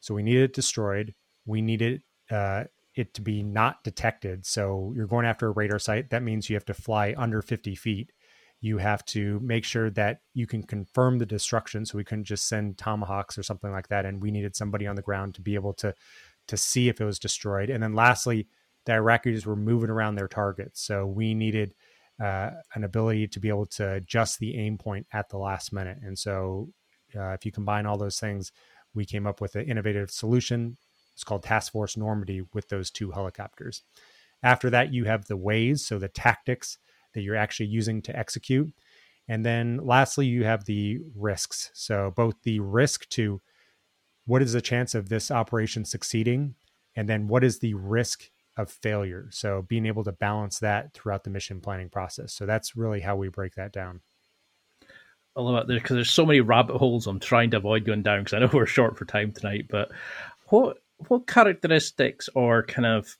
So 0.00 0.14
we 0.14 0.22
needed 0.22 0.44
it 0.44 0.54
destroyed. 0.54 1.14
We 1.46 1.62
needed 1.62 2.02
uh, 2.30 2.64
it 2.94 3.14
to 3.14 3.22
be 3.22 3.42
not 3.42 3.82
detected. 3.84 4.44
So 4.44 4.92
you're 4.94 5.06
going 5.06 5.26
after 5.26 5.46
a 5.46 5.52
radar 5.52 5.78
site. 5.78 6.10
That 6.10 6.22
means 6.22 6.48
you 6.50 6.56
have 6.56 6.64
to 6.66 6.74
fly 6.74 7.14
under 7.16 7.40
50 7.40 7.74
feet. 7.74 8.12
You 8.60 8.78
have 8.78 9.04
to 9.06 9.40
make 9.40 9.64
sure 9.64 9.90
that 9.90 10.20
you 10.34 10.46
can 10.46 10.62
confirm 10.62 11.18
the 11.18 11.26
destruction. 11.26 11.84
So 11.84 11.98
we 11.98 12.04
couldn't 12.04 12.24
just 12.24 12.46
send 12.46 12.78
tomahawks 12.78 13.36
or 13.36 13.42
something 13.42 13.72
like 13.72 13.88
that. 13.88 14.04
And 14.04 14.22
we 14.22 14.30
needed 14.30 14.54
somebody 14.54 14.86
on 14.86 14.96
the 14.96 15.02
ground 15.02 15.34
to 15.34 15.40
be 15.40 15.54
able 15.54 15.72
to 15.74 15.94
to 16.48 16.56
see 16.56 16.88
if 16.88 17.00
it 17.00 17.04
was 17.04 17.20
destroyed. 17.20 17.70
And 17.70 17.82
then 17.82 17.94
lastly, 17.94 18.48
the 18.84 18.92
Iraqis 18.92 19.46
were 19.46 19.56
moving 19.56 19.90
around 19.90 20.16
their 20.16 20.28
targets. 20.28 20.80
So 20.80 21.06
we 21.06 21.34
needed 21.34 21.74
uh, 22.22 22.50
an 22.74 22.84
ability 22.84 23.28
to 23.28 23.40
be 23.40 23.48
able 23.48 23.66
to 23.66 23.94
adjust 23.94 24.38
the 24.38 24.56
aim 24.56 24.76
point 24.76 25.06
at 25.12 25.28
the 25.28 25.38
last 25.38 25.72
minute. 25.72 25.98
And 26.02 26.18
so 26.18 26.70
uh, 27.16 27.30
if 27.30 27.46
you 27.46 27.52
combine 27.52 27.86
all 27.86 27.96
those 27.96 28.18
things, 28.18 28.52
we 28.94 29.04
came 29.04 29.26
up 29.26 29.40
with 29.40 29.54
an 29.54 29.68
innovative 29.68 30.10
solution 30.10 30.76
it's 31.14 31.24
called 31.24 31.42
Task 31.42 31.72
Force 31.72 31.96
Normandy 31.96 32.42
with 32.52 32.68
those 32.68 32.90
two 32.90 33.10
helicopters. 33.10 33.82
After 34.42 34.70
that, 34.70 34.92
you 34.92 35.04
have 35.04 35.26
the 35.26 35.36
ways, 35.36 35.86
so 35.86 35.98
the 35.98 36.08
tactics 36.08 36.78
that 37.14 37.22
you're 37.22 37.36
actually 37.36 37.66
using 37.66 38.02
to 38.02 38.18
execute. 38.18 38.72
And 39.28 39.44
then 39.44 39.78
lastly, 39.82 40.26
you 40.26 40.44
have 40.44 40.64
the 40.64 40.98
risks. 41.14 41.70
So 41.74 42.12
both 42.16 42.34
the 42.42 42.60
risk 42.60 43.08
to 43.10 43.40
what 44.26 44.42
is 44.42 44.52
the 44.52 44.60
chance 44.60 44.94
of 44.94 45.08
this 45.08 45.30
operation 45.30 45.84
succeeding, 45.84 46.54
and 46.96 47.08
then 47.08 47.28
what 47.28 47.44
is 47.44 47.58
the 47.58 47.74
risk 47.74 48.30
of 48.56 48.70
failure. 48.70 49.28
So 49.30 49.62
being 49.62 49.86
able 49.86 50.04
to 50.04 50.12
balance 50.12 50.58
that 50.58 50.92
throughout 50.92 51.24
the 51.24 51.30
mission 51.30 51.60
planning 51.60 51.88
process. 51.88 52.34
So 52.34 52.46
that's 52.46 52.76
really 52.76 53.00
how 53.00 53.16
we 53.16 53.28
break 53.28 53.54
that 53.54 53.72
down. 53.72 54.00
I 55.34 55.40
love 55.40 55.62
it 55.62 55.66
there 55.66 55.78
because 55.78 55.94
there's 55.94 56.10
so 56.10 56.26
many 56.26 56.40
rabbit 56.40 56.76
holes 56.76 57.06
I'm 57.06 57.18
trying 57.18 57.50
to 57.52 57.56
avoid 57.56 57.86
going 57.86 58.02
down 58.02 58.20
because 58.20 58.34
I 58.34 58.40
know 58.40 58.50
we're 58.52 58.66
short 58.66 58.98
for 58.98 59.04
time 59.04 59.32
tonight. 59.32 59.66
But 59.70 59.90
what 60.48 60.78
what 61.08 61.26
characteristics 61.26 62.28
or 62.34 62.62
kind 62.64 62.86
of 62.86 63.16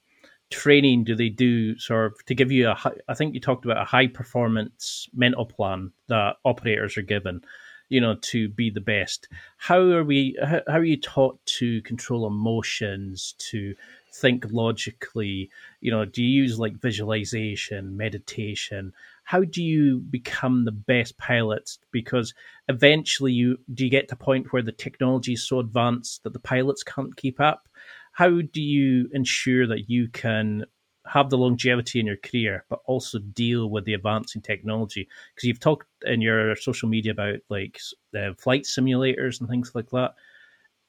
training 0.50 1.04
do 1.04 1.14
they 1.14 1.30
do 1.30 1.78
sort 1.78 2.12
of 2.12 2.24
to 2.26 2.34
give 2.34 2.52
you 2.52 2.68
a 2.68 2.74
high, 2.74 2.92
I 3.08 3.14
think 3.14 3.34
you 3.34 3.40
talked 3.40 3.64
about 3.64 3.80
a 3.80 3.84
high 3.84 4.06
performance 4.06 5.08
mental 5.14 5.46
plan 5.46 5.92
that 6.08 6.36
operators 6.44 6.98
are 6.98 7.02
given 7.02 7.42
you 7.88 8.00
know 8.00 8.16
to 8.16 8.48
be 8.50 8.68
the 8.68 8.80
best 8.80 9.28
how 9.56 9.80
are 9.80 10.04
we 10.04 10.36
how, 10.42 10.60
how 10.68 10.78
are 10.78 10.84
you 10.84 11.00
taught 11.00 11.44
to 11.46 11.80
control 11.82 12.26
emotions 12.26 13.34
to 13.38 13.74
think 14.12 14.44
logically 14.50 15.50
you 15.80 15.90
know 15.90 16.04
do 16.04 16.22
you 16.22 16.42
use 16.42 16.58
like 16.58 16.74
visualization 16.74 17.96
meditation 17.96 18.92
how 19.24 19.44
do 19.44 19.62
you 19.62 20.00
become 20.00 20.64
the 20.64 20.72
best 20.72 21.16
pilots? 21.16 21.78
Because 21.90 22.34
eventually, 22.68 23.32
you 23.32 23.58
do 23.72 23.84
you 23.84 23.90
get 23.90 24.08
to 24.08 24.14
a 24.14 24.18
point 24.18 24.52
where 24.52 24.62
the 24.62 24.72
technology 24.72 25.34
is 25.34 25.46
so 25.46 25.60
advanced 25.60 26.22
that 26.24 26.32
the 26.32 26.38
pilots 26.38 26.82
can't 26.82 27.16
keep 27.16 27.40
up. 27.40 27.68
How 28.12 28.42
do 28.42 28.62
you 28.62 29.08
ensure 29.12 29.66
that 29.66 29.88
you 29.90 30.08
can 30.08 30.64
have 31.06 31.30
the 31.30 31.38
longevity 31.38 31.98
in 32.00 32.06
your 32.06 32.16
career, 32.18 32.64
but 32.68 32.80
also 32.86 33.18
deal 33.18 33.70
with 33.70 33.84
the 33.84 33.94
advancing 33.94 34.42
technology? 34.42 35.08
Because 35.34 35.46
you've 35.48 35.60
talked 35.60 35.86
in 36.04 36.20
your 36.20 36.56
social 36.56 36.88
media 36.88 37.12
about 37.12 37.40
like 37.48 37.80
the 38.12 38.34
flight 38.38 38.64
simulators 38.64 39.40
and 39.40 39.48
things 39.48 39.72
like 39.74 39.90
that. 39.90 40.14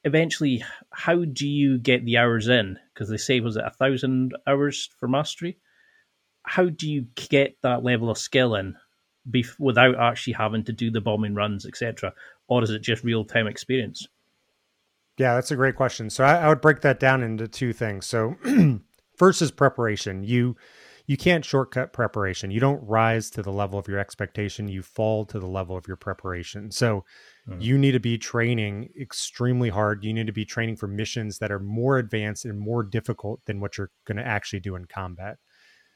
Eventually, 0.06 0.64
how 0.94 1.26
do 1.26 1.48
you 1.48 1.78
get 1.80 2.06
the 2.06 2.18
hours 2.18 2.48
in? 2.50 2.80
Because 2.94 3.10
they 3.10 3.18
say 3.18 3.40
was 3.42 3.58
it 3.58 3.66
a 3.66 3.72
thousand 3.72 4.36
hours 4.48 4.90
for 5.00 5.08
mastery? 5.08 5.58
how 6.46 6.70
do 6.70 6.90
you 6.90 7.06
get 7.16 7.58
that 7.64 7.84
level 7.84 8.10
of 8.10 8.18
skill 8.18 8.56
in 8.56 8.76
without 9.60 9.96
actually 9.96 10.34
having 10.34 10.64
to 10.64 10.74
do 10.74 10.92
the 10.92 11.02
bombing 11.02 11.36
runs, 11.36 11.66
etc., 11.66 12.14
or 12.48 12.64
is 12.64 12.70
it 12.70 12.82
just 12.82 13.04
real 13.04 13.26
time 13.26 13.48
experience? 13.48 14.08
Yeah, 15.18 15.36
that's 15.36 15.52
a 15.52 15.56
great 15.56 15.76
question. 15.76 16.10
So 16.10 16.24
I, 16.24 16.38
I 16.38 16.50
would 16.50 16.62
break 16.62 16.82
that 16.82 17.00
down 17.00 17.22
into 17.24 17.48
two 17.48 17.74
things. 17.74 18.06
So 18.06 18.36
first 19.16 19.42
is 19.42 19.52
preparation. 19.52 20.24
You 20.24 20.56
you 21.06 21.18
can't 21.18 21.44
shortcut 21.44 21.92
preparation. 21.92 22.50
You 22.50 22.62
don't 22.62 22.82
rise 22.88 23.30
to 23.32 23.42
the 23.42 23.52
level 23.52 23.78
of 23.78 23.88
your 23.88 24.00
expectation, 24.00 24.70
you 24.70 24.82
fall 24.82 25.26
to 25.26 25.40
the 25.40 25.48
level 25.48 25.76
of 25.76 25.88
your 25.88 25.98
preparation. 25.98 26.72
So 26.72 27.04
mm-hmm. 27.48 27.60
you 27.60 27.78
need 27.78 27.92
to 27.92 28.00
be 28.00 28.18
training 28.18 28.90
extremely 29.00 29.70
hard. 29.70 30.06
You 30.06 30.14
need 30.14 30.28
to 30.28 30.34
be 30.34 30.46
training 30.46 30.78
for 30.78 30.88
missions 30.88 31.40
that 31.40 31.52
are 31.52 31.60
more 31.60 31.98
advanced 31.98 32.46
and 32.46 32.58
more 32.58 32.84
difficult 32.84 33.42
than 33.46 33.60
what 33.60 33.78
you're 33.78 33.92
going 34.06 34.18
to 34.18 34.26
actually 34.26 34.62
do 34.62 34.76
in 34.76 34.86
combat. 34.86 35.38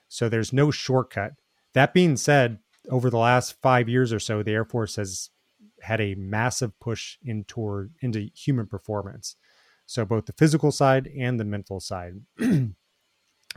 So 0.10 0.28
there's 0.28 0.52
no 0.52 0.72
shortcut. 0.72 1.34
That 1.74 1.94
being 1.94 2.18
said, 2.18 2.60
over 2.90 3.10
the 3.10 3.18
last 3.18 3.56
5 3.62 3.90
years 3.90 4.14
or 4.14 4.20
so, 4.20 4.44
the 4.44 4.54
Air 4.54 4.66
Force 4.66 4.96
has 4.96 5.30
had 5.82 6.02
a 6.02 6.16
massive 6.16 6.78
push 6.80 7.18
in 7.24 7.44
toward 7.46 7.92
into 8.02 8.30
human 8.36 8.68
performance. 8.68 9.36
So 9.86 10.06
both 10.06 10.26
the 10.26 10.34
physical 10.34 10.72
side 10.72 11.10
and 11.18 11.40
the 11.40 11.46
mental 11.46 11.80
side. 11.80 12.22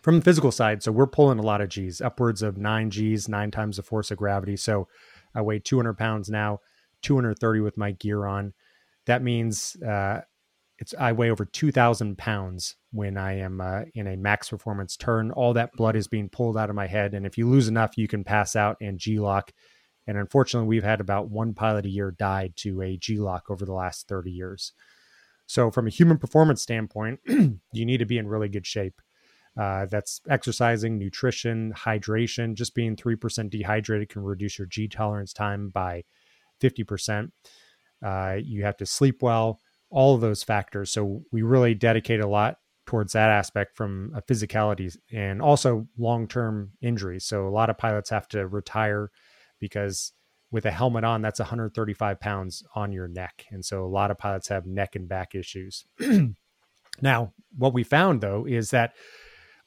From 0.02 0.16
the 0.16 0.22
physical 0.22 0.52
side, 0.52 0.82
so 0.82 0.92
we're 0.92 1.06
pulling 1.06 1.38
a 1.38 1.42
lot 1.42 1.60
of 1.60 1.68
G's, 1.68 2.00
upwards 2.00 2.40
of 2.40 2.56
nine 2.56 2.88
G's, 2.88 3.28
nine 3.28 3.50
times 3.50 3.76
the 3.76 3.82
force 3.82 4.10
of 4.10 4.16
gravity. 4.16 4.56
So 4.56 4.88
I 5.34 5.42
weigh 5.42 5.58
200 5.58 5.98
pounds 5.98 6.30
now, 6.30 6.60
230 7.02 7.60
with 7.60 7.76
my 7.76 7.90
gear 7.92 8.24
on. 8.24 8.54
That 9.04 9.22
means 9.22 9.76
uh, 9.82 10.22
it's 10.78 10.94
I 10.98 11.12
weigh 11.12 11.30
over 11.30 11.44
2,000 11.44 12.16
pounds 12.16 12.76
when 12.92 13.18
I 13.18 13.38
am 13.38 13.60
uh, 13.60 13.82
in 13.94 14.06
a 14.06 14.16
max 14.16 14.48
performance 14.48 14.96
turn. 14.96 15.30
All 15.32 15.52
that 15.52 15.72
blood 15.72 15.96
is 15.96 16.08
being 16.08 16.30
pulled 16.30 16.56
out 16.56 16.70
of 16.70 16.76
my 16.76 16.86
head, 16.86 17.12
and 17.12 17.26
if 17.26 17.36
you 17.36 17.46
lose 17.46 17.68
enough, 17.68 17.98
you 17.98 18.08
can 18.08 18.24
pass 18.24 18.56
out 18.56 18.78
and 18.80 18.98
G 18.98 19.18
lock. 19.18 19.52
And 20.10 20.18
unfortunately, 20.18 20.66
we've 20.66 20.82
had 20.82 21.00
about 21.00 21.30
one 21.30 21.54
pilot 21.54 21.86
a 21.86 21.88
year 21.88 22.10
died 22.10 22.54
to 22.56 22.82
a 22.82 22.96
G 22.96 23.18
lock 23.18 23.48
over 23.48 23.64
the 23.64 23.72
last 23.72 24.08
30 24.08 24.28
years. 24.28 24.72
So, 25.46 25.70
from 25.70 25.86
a 25.86 25.90
human 25.90 26.18
performance 26.18 26.60
standpoint, 26.60 27.20
you 27.28 27.86
need 27.86 27.98
to 27.98 28.06
be 28.06 28.18
in 28.18 28.26
really 28.26 28.48
good 28.48 28.66
shape. 28.66 29.00
Uh, 29.56 29.86
that's 29.86 30.20
exercising, 30.28 30.98
nutrition, 30.98 31.72
hydration. 31.76 32.54
Just 32.54 32.74
being 32.74 32.96
3% 32.96 33.50
dehydrated 33.50 34.08
can 34.08 34.24
reduce 34.24 34.58
your 34.58 34.66
G 34.66 34.88
tolerance 34.88 35.32
time 35.32 35.68
by 35.68 36.02
50%. 36.60 37.30
Uh, 38.04 38.36
you 38.42 38.64
have 38.64 38.78
to 38.78 38.86
sleep 38.86 39.22
well, 39.22 39.60
all 39.90 40.16
of 40.16 40.20
those 40.20 40.42
factors. 40.42 40.90
So, 40.90 41.22
we 41.30 41.42
really 41.42 41.76
dedicate 41.76 42.18
a 42.18 42.26
lot 42.26 42.56
towards 42.84 43.12
that 43.12 43.30
aspect 43.30 43.76
from 43.76 44.10
a 44.16 44.22
physicality 44.22 44.92
and 45.12 45.40
also 45.40 45.86
long 45.96 46.26
term 46.26 46.72
injuries. 46.82 47.24
So, 47.24 47.46
a 47.46 47.54
lot 47.54 47.70
of 47.70 47.78
pilots 47.78 48.10
have 48.10 48.26
to 48.30 48.48
retire 48.48 49.12
because 49.60 50.12
with 50.50 50.66
a 50.66 50.70
helmet 50.70 51.04
on, 51.04 51.22
that's 51.22 51.38
135 51.38 52.18
pounds 52.18 52.64
on 52.74 52.92
your 52.92 53.06
neck. 53.06 53.46
And 53.50 53.64
so 53.64 53.84
a 53.84 53.86
lot 53.86 54.10
of 54.10 54.18
pilots 54.18 54.48
have 54.48 54.66
neck 54.66 54.96
and 54.96 55.08
back 55.08 55.34
issues. 55.34 55.84
now, 57.00 57.32
what 57.56 57.72
we 57.72 57.84
found 57.84 58.20
though 58.20 58.46
is 58.46 58.70
that 58.70 58.94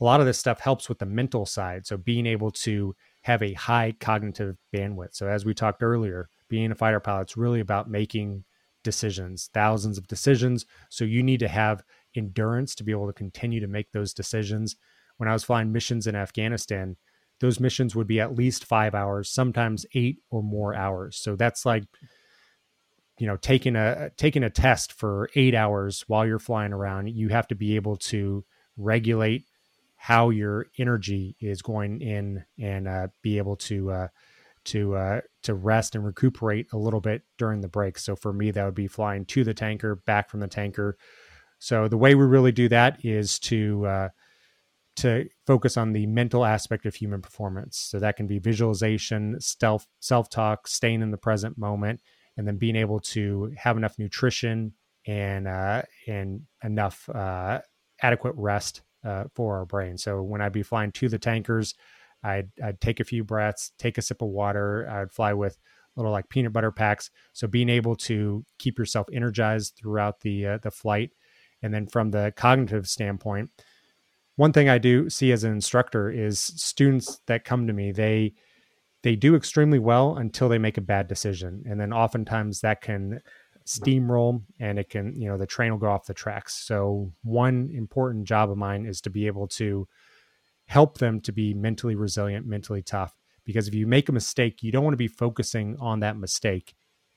a 0.02 0.04
lot 0.04 0.20
of 0.20 0.26
this 0.26 0.38
stuff 0.38 0.60
helps 0.60 0.90
with 0.90 1.00
the 1.00 1.06
mental 1.06 1.46
side. 1.46 1.86
So 1.86 1.96
being 1.96 2.26
able 2.26 2.52
to 2.52 2.96
have 3.22 3.42
a 3.42 3.54
high 3.54 3.94
cognitive 4.00 4.58
bandwidth. 4.76 5.14
So 5.14 5.28
as 5.28 5.46
we 5.46 5.54
talked 5.54 5.82
earlier, 5.82 6.30
being 6.50 6.72
a 6.72 6.76
fighter 6.76 7.00
pilot 7.00 7.32
is 7.32 7.38
really 7.38 7.62
about 7.62 7.90
making 7.90 8.44
decisions, 8.84 9.50
thousands 9.54 9.98
of 9.98 10.08
decisions. 10.08 10.66
So 10.90 11.06
you 11.06 11.24
need 11.24 11.40
to 11.40 11.48
have 11.48 11.84
endurance 12.16 12.76
to 12.76 12.84
be 12.84 12.92
able 12.92 13.08
to 13.08 13.14
continue 13.14 13.62
to 13.62 13.68
make 13.68 13.92
those 13.92 14.14
decisions. 14.14 14.76
When 15.18 15.30
I 15.30 15.34
was 15.34 15.44
flying 15.44 15.72
missions 15.72 16.06
in 16.06 16.16
Afghanistan, 16.16 16.98
those 17.44 17.60
missions 17.60 17.94
would 17.94 18.08
be 18.08 18.22
at 18.22 18.36
least 18.36 18.64
five 18.64 18.96
hours, 18.96 19.30
sometimes 19.30 19.86
eight 19.96 20.20
or 20.30 20.42
more 20.42 20.74
hours. 20.74 21.18
So 21.22 21.36
that's 21.36 21.66
like, 21.66 21.84
you 23.20 23.28
know, 23.28 23.36
taking 23.36 23.76
a 23.76 24.12
taking 24.16 24.46
a 24.46 24.50
test 24.50 24.94
for 24.94 25.30
eight 25.36 25.54
hours 25.54 26.06
while 26.08 26.26
you're 26.26 26.40
flying 26.40 26.72
around. 26.72 27.10
You 27.10 27.28
have 27.28 27.50
to 27.50 27.56
be 27.56 27.76
able 27.76 27.98
to 27.98 28.46
regulate 28.78 29.44
how 29.98 30.30
your 30.30 30.68
energy 30.80 31.36
is 31.42 31.62
going 31.62 32.00
in 32.00 32.46
and 32.58 32.88
uh, 32.88 33.08
be 33.22 33.40
able 33.40 33.58
to 33.58 33.92
uh, 33.92 34.08
to 34.64 34.96
uh, 34.96 35.22
to 35.42 35.53
rest 35.53 35.96
and 35.96 36.06
recuperate 36.06 36.68
a 36.72 36.77
little 36.77 37.01
bit 37.01 37.24
during 37.38 37.60
the 37.60 37.68
break. 37.68 38.00
So 38.00 38.16
for 38.16 38.32
me, 38.32 38.51
that 38.51 38.64
would 38.64 38.74
be 38.74 38.88
flying 38.88 39.25
to 39.25 39.44
the 39.44 39.53
tanker, 39.53 39.98
back 39.98 40.29
from 40.29 40.40
the 40.40 40.48
tanker. 40.48 40.96
So 41.60 41.90
the 41.90 41.98
way 41.98 42.16
we 42.16 42.24
really 42.24 42.53
do 42.53 42.70
that 42.70 43.03
is 43.03 43.38
to 43.40 43.86
uh, 43.86 44.10
to 44.96 45.27
focus 45.48 45.77
on 45.77 45.94
the 45.94 46.06
mental 46.06 46.46
aspect 46.46 46.86
of 46.86 46.96
human 46.96 47.22
performance. 47.22 47.77
So 47.77 48.00
that 48.00 48.16
can 48.16 48.27
be 48.27 48.40
visualization, 48.40 49.40
self 49.40 49.88
self 50.00 50.29
talk, 50.29 50.68
staying 50.68 51.01
in 51.01 51.12
the 51.12 51.18
present 51.18 51.58
moment, 51.58 52.01
and 52.38 52.48
then 52.48 52.58
being 52.58 52.75
able 52.75 53.00
to 53.00 53.53
have 53.58 53.77
enough 53.77 53.98
nutrition 53.98 54.74
and 55.06 55.48
uh, 55.48 55.82
and 56.08 56.42
enough 56.64 57.10
uh, 57.10 57.60
adequate 58.01 58.36
rest 58.38 58.82
uh, 59.03 59.25
for 59.36 59.58
our 59.58 59.66
brain. 59.66 59.98
So 59.98 60.22
when 60.22 60.42
I'd 60.42 60.53
be 60.53 60.64
flying 60.64 60.92
to 60.94 61.10
the 61.10 61.20
tankers, 61.20 61.75
I'd 62.24 62.50
I'd 62.64 62.82
take 62.82 63.00
a 63.00 63.06
few 63.06 63.24
breaths, 63.24 63.72
take 63.77 63.98
a 63.98 64.01
sip 64.01 64.22
of 64.22 64.29
water. 64.29 64.88
I'd 64.90 65.12
fly 65.12 65.34
with 65.34 65.58
little 65.96 66.12
like 66.12 66.29
peanut 66.29 66.53
butter 66.53 66.72
packs. 66.72 67.10
So 67.34 67.48
being 67.48 67.70
able 67.70 67.96
to 67.96 68.46
keep 68.58 68.79
yourself 68.79 69.08
energized 69.14 69.75
throughout 69.77 70.22
the 70.22 70.46
uh, 70.46 70.58
the 70.60 70.72
flight, 70.72 71.12
and 71.62 71.74
then 71.74 71.88
from 71.88 72.12
the 72.12 72.34
cognitive 72.36 72.88
standpoint 72.88 73.50
one 74.35 74.53
thing 74.53 74.69
I 74.69 74.77
do 74.77 75.09
see 75.09 75.31
as 75.31 75.43
an 75.43 75.51
instructor 75.51 76.09
is 76.09 76.39
students 76.39 77.22
that 77.27 77.46
come 77.46 77.67
to 77.67 77.74
me, 77.74 77.91
they 77.91 78.33
they 79.03 79.15
do 79.15 79.35
extremely 79.35 79.79
well 79.79 80.15
until 80.15 80.48
they 80.48 80.57
make 80.57 80.77
a 80.77 80.81
bad 80.81 81.07
decision. 81.07 81.63
And 81.67 81.79
then 81.79 81.91
oftentimes 81.91 82.61
that 82.61 82.81
can 82.81 83.19
steamroll 83.65 84.43
and 84.59 84.79
it 84.79 84.89
can, 84.89 85.13
you 85.19 85.27
know, 85.27 85.37
the 85.37 85.46
train 85.46 85.72
will 85.72 85.77
go 85.77 85.91
off 85.91 86.05
the 86.05 86.13
tracks. 86.13 86.65
So 86.65 87.11
one 87.22 87.69
important 87.74 88.25
job 88.25 88.50
of 88.50 88.57
mine 88.57 88.85
is 88.85 89.01
to 89.01 89.09
be 89.09 89.27
able 89.27 89.48
to 89.50 89.87
help 90.67 91.00
them 91.00 91.19
to 91.22 91.33
be 91.33 91.53
mentally 91.53 91.96
resilient, 91.96 92.46
mentally 92.46 92.81
tough. 92.81 93.13
Because 93.43 93.67
if 93.67 93.74
you 93.74 93.85
make 93.85 94.07
a 94.07 94.13
mistake, 94.13 94.63
you 94.63 94.72
don't 94.72 94.85
want 94.85 94.93
to 94.93 94.98
be 94.98 95.09
focusing 95.09 95.75
on 95.81 96.00
that 96.00 96.17
mistake 96.17 96.74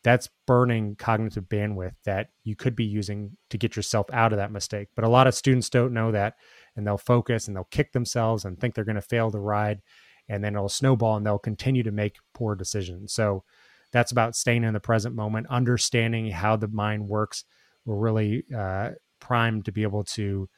that's 0.06 0.30
burning 0.46 0.94
cognitive 0.94 1.48
bandwidth 1.48 1.96
that 2.04 2.28
you 2.44 2.54
could 2.54 2.76
be 2.76 2.84
using 2.84 3.36
to 3.50 3.58
get 3.58 3.74
yourself 3.74 4.06
out 4.12 4.32
of 4.32 4.38
that 4.38 4.52
mistake. 4.52 4.86
But 4.94 5.04
a 5.04 5.08
lot 5.08 5.26
of 5.26 5.34
students 5.34 5.68
don't 5.68 5.92
know 5.92 6.12
that 6.12 6.34
and 6.76 6.86
they'll 6.86 6.98
focus 6.98 7.48
and 7.48 7.56
they'll 7.56 7.64
kick 7.64 7.92
themselves 7.92 8.44
and 8.44 8.58
think 8.58 8.74
they're 8.74 8.84
going 8.84 8.96
to 8.96 9.02
fail 9.02 9.30
the 9.30 9.40
ride 9.40 9.80
and 10.28 10.42
then 10.42 10.54
it'll 10.54 10.68
snowball 10.68 11.16
and 11.16 11.24
they'll 11.24 11.38
continue 11.38 11.82
to 11.82 11.92
make 11.92 12.16
poor 12.34 12.54
decisions. 12.54 13.12
So 13.12 13.44
that's 13.92 14.12
about 14.12 14.36
staying 14.36 14.64
in 14.64 14.74
the 14.74 14.80
present 14.80 15.14
moment, 15.14 15.46
understanding 15.48 16.30
how 16.30 16.56
the 16.56 16.68
mind 16.68 17.08
works. 17.08 17.44
We're 17.84 17.96
really 17.96 18.44
uh, 18.54 18.90
primed 19.20 19.64
to 19.66 19.72
be 19.72 19.82
able 19.82 20.04
to 20.04 20.48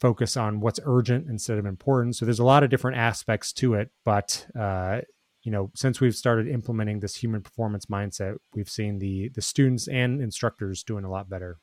focus 0.00 0.36
on 0.36 0.60
what's 0.60 0.80
urgent 0.84 1.28
instead 1.28 1.58
of 1.58 1.66
important. 1.66 2.16
So 2.16 2.24
there's 2.24 2.38
a 2.38 2.44
lot 2.44 2.64
of 2.64 2.70
different 2.70 2.96
aspects 2.96 3.52
to 3.54 3.74
it, 3.74 3.90
but 4.04 4.46
uh, 4.58 5.02
you 5.42 5.52
know, 5.52 5.70
since 5.74 6.00
we've 6.00 6.14
started 6.14 6.48
implementing 6.48 7.00
this 7.00 7.16
human 7.16 7.42
performance 7.42 7.86
mindset, 7.86 8.36
we've 8.54 8.68
seen 8.68 8.98
the 8.98 9.28
the 9.28 9.42
students 9.42 9.86
and 9.86 10.20
instructors 10.22 10.82
doing 10.82 11.04
a 11.04 11.10
lot 11.10 11.28
better. 11.28 11.58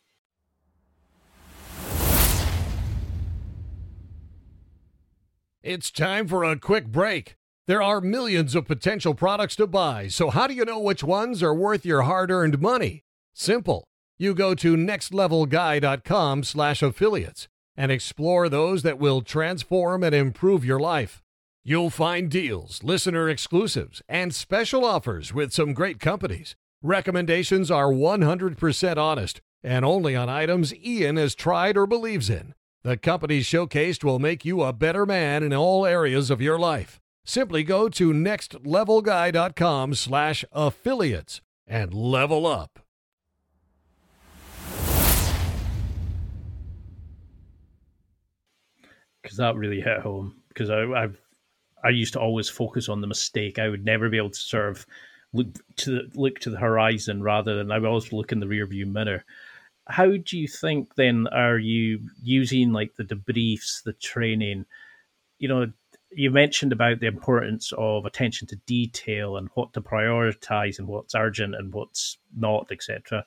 It's 5.63 5.91
time 5.91 6.27
for 6.27 6.43
a 6.43 6.57
quick 6.57 6.87
break. 6.87 7.35
There 7.67 7.83
are 7.83 8.01
millions 8.01 8.55
of 8.55 8.65
potential 8.65 9.13
products 9.13 9.55
to 9.57 9.67
buy, 9.67 10.07
so 10.07 10.31
how 10.31 10.47
do 10.47 10.55
you 10.55 10.65
know 10.65 10.79
which 10.79 11.03
ones 11.03 11.43
are 11.43 11.53
worth 11.53 11.85
your 11.85 12.01
hard-earned 12.01 12.59
money? 12.59 13.03
Simple. 13.35 13.83
You 14.17 14.33
go 14.33 14.55
to 14.55 14.75
nextlevelguy.com/affiliates 14.75 17.47
and 17.77 17.91
explore 17.91 18.49
those 18.49 18.81
that 18.81 18.97
will 18.97 19.21
transform 19.21 20.03
and 20.03 20.15
improve 20.15 20.65
your 20.65 20.79
life. 20.79 21.21
You'll 21.63 21.91
find 21.91 22.31
deals, 22.31 22.81
listener 22.81 23.29
exclusives, 23.29 24.01
and 24.09 24.33
special 24.33 24.83
offers 24.83 25.31
with 25.31 25.53
some 25.53 25.75
great 25.75 25.99
companies. 25.99 26.55
Recommendations 26.81 27.69
are 27.69 27.93
100% 27.93 28.97
honest 28.97 29.41
and 29.63 29.85
only 29.85 30.15
on 30.15 30.27
items 30.27 30.73
Ian 30.73 31.17
has 31.17 31.35
tried 31.35 31.77
or 31.77 31.85
believes 31.85 32.31
in. 32.31 32.55
The 32.83 32.97
companies 32.97 33.45
showcased 33.45 34.03
will 34.03 34.17
make 34.17 34.43
you 34.43 34.63
a 34.63 34.73
better 34.73 35.05
man 35.05 35.43
in 35.43 35.53
all 35.53 35.85
areas 35.85 36.31
of 36.31 36.41
your 36.41 36.57
life. 36.57 36.99
Simply 37.23 37.63
go 37.63 37.89
to 37.89 38.11
nextlevelguy.com 38.11 39.93
slash 39.93 40.43
affiliates 40.51 41.41
and 41.67 41.93
level 41.93 42.47
up. 42.47 42.79
Because 49.21 49.37
that 49.37 49.55
really 49.55 49.81
hit 49.81 49.99
home. 49.99 50.41
Because 50.47 50.71
I've 50.71 51.21
I 51.83 51.89
used 51.89 52.13
to 52.13 52.19
always 52.19 52.49
focus 52.49 52.89
on 52.89 53.01
the 53.01 53.07
mistake. 53.07 53.59
I 53.59 53.69
would 53.69 53.85
never 53.85 54.09
be 54.09 54.17
able 54.17 54.31
to 54.31 54.39
sort 54.39 54.69
of 54.69 54.87
look 55.33 55.47
to 55.77 55.91
the, 55.91 56.11
look 56.15 56.39
to 56.39 56.49
the 56.49 56.57
horizon 56.57 57.21
rather 57.21 57.55
than 57.55 57.71
I 57.71 57.77
would 57.77 57.87
always 57.87 58.11
look 58.11 58.31
in 58.31 58.39
the 58.39 58.47
rearview 58.47 58.87
mirror. 58.87 59.23
How 59.91 60.07
do 60.17 60.37
you 60.37 60.47
think 60.47 60.95
then 60.95 61.27
are 61.27 61.57
you 61.57 61.99
using 62.23 62.71
like 62.71 62.95
the 62.95 63.03
debriefs, 63.03 63.83
the 63.83 63.93
training? 63.93 64.65
You 65.39 65.47
know, 65.47 65.71
you 66.11 66.31
mentioned 66.31 66.71
about 66.71 66.99
the 66.99 67.07
importance 67.07 67.71
of 67.77 68.05
attention 68.05 68.47
to 68.47 68.55
detail 68.65 69.37
and 69.37 69.49
what 69.53 69.73
to 69.73 69.81
prioritize 69.81 70.79
and 70.79 70.87
what's 70.87 71.15
urgent 71.15 71.55
and 71.55 71.73
what's 71.73 72.17
not, 72.35 72.67
etc. 72.71 73.25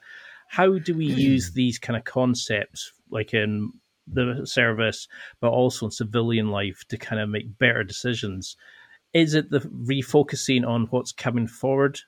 How 0.49 0.79
do 0.79 0.95
we 0.95 1.13
hmm. 1.13 1.19
use 1.19 1.53
these 1.53 1.79
kind 1.79 1.97
of 1.97 2.05
concepts, 2.05 2.93
like 3.11 3.35
in 3.35 3.73
the 4.07 4.43
service, 4.45 5.09
but 5.41 5.49
also 5.49 5.87
in 5.87 5.93
civilian 5.93 6.51
life 6.51 6.85
to 6.89 6.97
kind 6.97 7.21
of 7.21 7.29
make 7.29 7.59
better 7.59 7.85
decisions. 7.85 8.57
Is 9.13 9.35
it 9.35 9.51
the 9.51 9.61
refocusing 9.61 10.67
on 10.67 10.87
what's 10.87 11.13
coming 11.13 11.47
forward? 11.47 12.01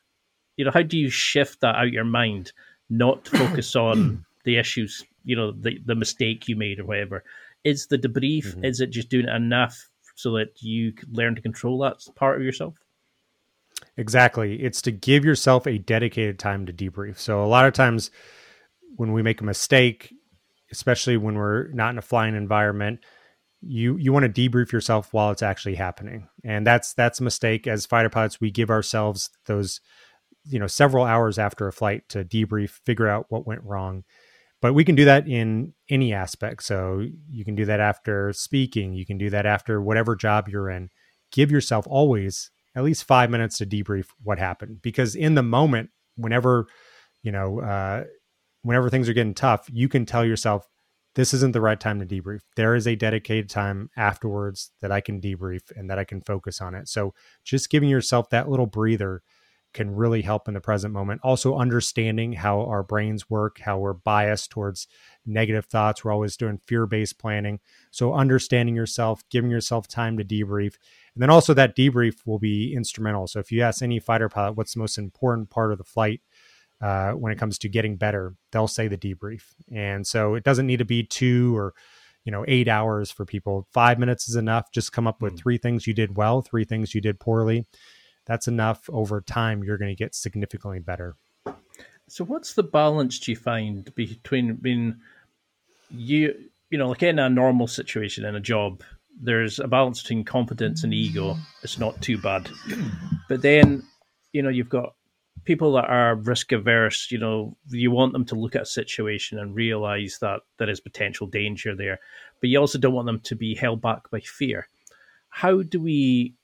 You 0.56 0.64
know, 0.64 0.70
how 0.70 0.82
do 0.82 0.98
you 0.98 1.10
shift 1.10 1.60
that 1.60 1.76
out 1.76 1.92
your 1.92 2.04
mind, 2.04 2.52
not 2.90 3.28
focus 3.28 3.76
on 3.76 4.24
the 4.46 4.56
issues, 4.56 5.04
you 5.24 5.36
know, 5.36 5.52
the, 5.52 5.78
the 5.84 5.94
mistake 5.94 6.48
you 6.48 6.56
made 6.56 6.80
or 6.80 6.86
whatever? 6.86 7.22
Is 7.64 7.88
the 7.88 7.98
debrief, 7.98 8.46
mm-hmm. 8.46 8.64
is 8.64 8.80
it 8.80 8.90
just 8.90 9.10
doing 9.10 9.28
it 9.28 9.34
enough 9.34 9.90
so 10.14 10.32
that 10.32 10.62
you 10.62 10.94
learn 11.10 11.34
to 11.34 11.42
control 11.42 11.80
that 11.80 11.98
part 12.14 12.36
of 12.36 12.42
yourself? 12.42 12.76
Exactly. 13.98 14.62
It's 14.62 14.80
to 14.82 14.92
give 14.92 15.24
yourself 15.24 15.66
a 15.66 15.78
dedicated 15.78 16.38
time 16.38 16.64
to 16.66 16.72
debrief. 16.72 17.18
So 17.18 17.44
a 17.44 17.46
lot 17.46 17.66
of 17.66 17.74
times 17.74 18.10
when 18.96 19.12
we 19.12 19.22
make 19.22 19.40
a 19.40 19.44
mistake, 19.44 20.14
especially 20.70 21.16
when 21.16 21.34
we're 21.34 21.68
not 21.72 21.90
in 21.90 21.98
a 21.98 22.02
flying 22.02 22.34
environment, 22.34 23.00
you 23.60 23.96
you 23.96 24.12
want 24.12 24.32
to 24.32 24.48
debrief 24.50 24.70
yourself 24.70 25.12
while 25.12 25.30
it's 25.30 25.42
actually 25.42 25.74
happening. 25.74 26.28
And 26.44 26.66
that's 26.66 26.94
that's 26.94 27.20
a 27.20 27.24
mistake 27.24 27.66
as 27.66 27.84
fighter 27.84 28.10
pilots 28.10 28.40
we 28.40 28.50
give 28.50 28.70
ourselves 28.70 29.30
those 29.46 29.80
you 30.48 30.58
know 30.58 30.66
several 30.66 31.04
hours 31.04 31.38
after 31.38 31.66
a 31.66 31.72
flight 31.72 32.08
to 32.10 32.24
debrief, 32.24 32.70
figure 32.84 33.08
out 33.08 33.26
what 33.28 33.46
went 33.46 33.64
wrong. 33.64 34.04
But 34.62 34.72
we 34.72 34.84
can 34.84 34.94
do 34.94 35.04
that 35.04 35.28
in 35.28 35.74
any 35.90 36.12
aspect. 36.12 36.62
So 36.62 37.04
you 37.30 37.44
can 37.44 37.54
do 37.54 37.66
that 37.66 37.80
after 37.80 38.32
speaking, 38.32 38.94
you 38.94 39.04
can 39.04 39.18
do 39.18 39.30
that 39.30 39.46
after 39.46 39.80
whatever 39.80 40.16
job 40.16 40.48
you're 40.48 40.70
in. 40.70 40.88
Give 41.30 41.50
yourself 41.50 41.86
always 41.88 42.50
at 42.76 42.84
least 42.84 43.04
five 43.04 43.30
minutes 43.30 43.58
to 43.58 43.66
debrief 43.66 44.06
what 44.22 44.38
happened 44.38 44.80
because 44.82 45.16
in 45.16 45.34
the 45.34 45.42
moment 45.42 45.90
whenever 46.16 46.66
you 47.22 47.32
know 47.32 47.60
uh, 47.60 48.04
whenever 48.62 48.90
things 48.90 49.08
are 49.08 49.14
getting 49.14 49.34
tough 49.34 49.66
you 49.72 49.88
can 49.88 50.04
tell 50.06 50.24
yourself 50.24 50.68
this 51.14 51.32
isn't 51.32 51.52
the 51.52 51.60
right 51.60 51.80
time 51.80 51.98
to 51.98 52.06
debrief 52.06 52.40
there 52.54 52.74
is 52.74 52.86
a 52.86 52.94
dedicated 52.94 53.48
time 53.48 53.90
afterwards 53.96 54.70
that 54.80 54.92
i 54.92 55.00
can 55.00 55.20
debrief 55.20 55.62
and 55.74 55.90
that 55.90 55.98
i 55.98 56.04
can 56.04 56.20
focus 56.20 56.60
on 56.60 56.74
it 56.74 56.86
so 56.88 57.14
just 57.44 57.70
giving 57.70 57.88
yourself 57.88 58.28
that 58.30 58.48
little 58.48 58.66
breather 58.66 59.22
can 59.76 59.94
really 59.94 60.22
help 60.22 60.48
in 60.48 60.54
the 60.54 60.60
present 60.60 60.92
moment. 60.92 61.20
Also, 61.22 61.56
understanding 61.56 62.32
how 62.32 62.62
our 62.62 62.82
brains 62.82 63.30
work, 63.30 63.60
how 63.60 63.78
we're 63.78 63.92
biased 63.92 64.50
towards 64.50 64.88
negative 65.24 65.66
thoughts. 65.66 66.04
We're 66.04 66.12
always 66.12 66.36
doing 66.36 66.60
fear 66.66 66.86
based 66.86 67.18
planning. 67.18 67.60
So, 67.92 68.14
understanding 68.14 68.74
yourself, 68.74 69.22
giving 69.30 69.50
yourself 69.50 69.86
time 69.86 70.16
to 70.18 70.24
debrief. 70.24 70.74
And 71.14 71.22
then 71.22 71.30
also, 71.30 71.54
that 71.54 71.76
debrief 71.76 72.26
will 72.26 72.40
be 72.40 72.74
instrumental. 72.74 73.28
So, 73.28 73.38
if 73.38 73.52
you 73.52 73.62
ask 73.62 73.82
any 73.82 74.00
fighter 74.00 74.28
pilot 74.28 74.56
what's 74.56 74.74
the 74.74 74.80
most 74.80 74.98
important 74.98 75.50
part 75.50 75.70
of 75.70 75.78
the 75.78 75.84
flight, 75.84 76.22
uh, 76.80 77.12
when 77.12 77.32
it 77.32 77.38
comes 77.38 77.58
to 77.58 77.68
getting 77.68 77.96
better, 77.96 78.34
they'll 78.52 78.68
say 78.68 78.88
the 78.88 78.98
debrief. 78.98 79.42
And 79.72 80.06
so 80.06 80.34
it 80.34 80.44
doesn't 80.44 80.66
need 80.66 80.78
to 80.78 80.84
be 80.84 81.04
two 81.04 81.56
or 81.56 81.74
you 82.24 82.32
know 82.32 82.44
eight 82.48 82.68
hours 82.68 83.10
for 83.10 83.24
people. 83.24 83.66
Five 83.72 83.98
minutes 83.98 84.28
is 84.28 84.36
enough. 84.36 84.70
Just 84.72 84.92
come 84.92 85.06
up 85.06 85.22
with 85.22 85.34
hmm. 85.34 85.38
three 85.38 85.58
things 85.58 85.86
you 85.86 85.94
did 85.94 86.16
well, 86.16 86.42
three 86.42 86.64
things 86.64 86.94
you 86.94 87.00
did 87.00 87.20
poorly, 87.20 87.66
that's 88.26 88.48
enough 88.48 88.88
over 88.92 89.20
time 89.20 89.62
you're 89.62 89.78
going 89.78 89.90
to 89.90 89.96
get 89.96 90.14
significantly 90.14 90.80
better. 90.80 91.16
So 92.08 92.24
what's 92.24 92.54
the 92.54 92.62
balance 92.62 93.18
do 93.18 93.32
you 93.32 93.36
find 93.36 93.92
between 93.94 94.54
being 94.56 94.96
you 95.90 96.34
you 96.70 96.78
know 96.78 96.88
like 96.88 97.02
in 97.02 97.18
a 97.18 97.28
normal 97.28 97.66
situation 97.66 98.24
in 98.24 98.34
a 98.34 98.40
job 98.40 98.82
there's 99.20 99.60
a 99.60 99.68
balance 99.68 100.02
between 100.02 100.24
confidence 100.24 100.82
and 100.84 100.92
ego 100.92 101.36
it's 101.62 101.78
not 101.78 102.00
too 102.02 102.18
bad. 102.18 102.48
But 103.28 103.42
then 103.42 103.82
you 104.32 104.42
know 104.42 104.50
you've 104.50 104.68
got 104.68 104.94
people 105.44 105.72
that 105.72 105.88
are 105.88 106.16
risk 106.16 106.52
averse 106.52 107.08
you 107.10 107.18
know 107.18 107.56
you 107.70 107.90
want 107.90 108.12
them 108.12 108.24
to 108.26 108.34
look 108.34 108.54
at 108.54 108.62
a 108.62 108.66
situation 108.66 109.38
and 109.38 109.54
realize 109.54 110.18
that 110.20 110.42
there 110.58 110.70
is 110.70 110.80
potential 110.80 111.26
danger 111.26 111.74
there 111.74 111.98
but 112.40 112.50
you 112.50 112.58
also 112.58 112.78
don't 112.78 112.94
want 112.94 113.06
them 113.06 113.20
to 113.20 113.34
be 113.34 113.54
held 113.54 113.80
back 113.80 114.10
by 114.10 114.20
fear. 114.20 114.68
How 115.28 115.62
do 115.62 115.80
we 115.80 116.34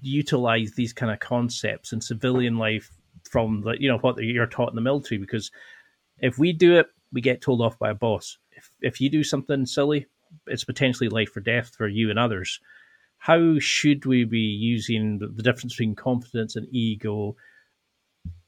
utilize 0.00 0.72
these 0.72 0.92
kind 0.92 1.10
of 1.10 1.20
concepts 1.20 1.92
in 1.92 2.00
civilian 2.00 2.58
life 2.58 2.90
from 3.30 3.62
the 3.62 3.80
you 3.80 3.88
know 3.88 3.98
what 3.98 4.18
you're 4.18 4.46
taught 4.46 4.70
in 4.70 4.74
the 4.74 4.80
military 4.80 5.18
because 5.18 5.50
if 6.18 6.38
we 6.38 6.52
do 6.52 6.76
it 6.76 6.86
we 7.12 7.20
get 7.20 7.40
told 7.40 7.60
off 7.60 7.78
by 7.78 7.90
a 7.90 7.94
boss. 7.94 8.38
If 8.52 8.70
if 8.80 9.00
you 9.00 9.10
do 9.10 9.24
something 9.24 9.66
silly 9.66 10.06
it's 10.46 10.64
potentially 10.64 11.08
life 11.08 11.36
or 11.36 11.40
death 11.40 11.74
for 11.76 11.88
you 11.88 12.10
and 12.10 12.18
others. 12.18 12.60
How 13.18 13.58
should 13.58 14.06
we 14.06 14.24
be 14.24 14.38
using 14.38 15.18
the, 15.18 15.42
difference 15.42 15.74
between 15.74 15.94
confidence 15.94 16.56
and 16.56 16.68
ego? 16.70 17.36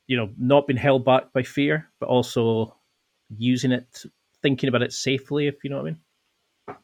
You 0.06 0.16
know 0.16 0.30
not 0.38 0.66
being 0.66 0.76
held 0.76 1.04
back 1.04 1.32
by 1.32 1.42
fear 1.42 1.88
but 1.98 2.08
also 2.08 2.76
using 3.36 3.72
it 3.72 4.04
thinking 4.42 4.68
about 4.68 4.82
it 4.82 4.92
safely 4.92 5.46
if 5.46 5.62
you 5.64 5.70
know 5.70 5.76
what 5.76 5.82
i 5.82 5.90
mean? 5.90 6.76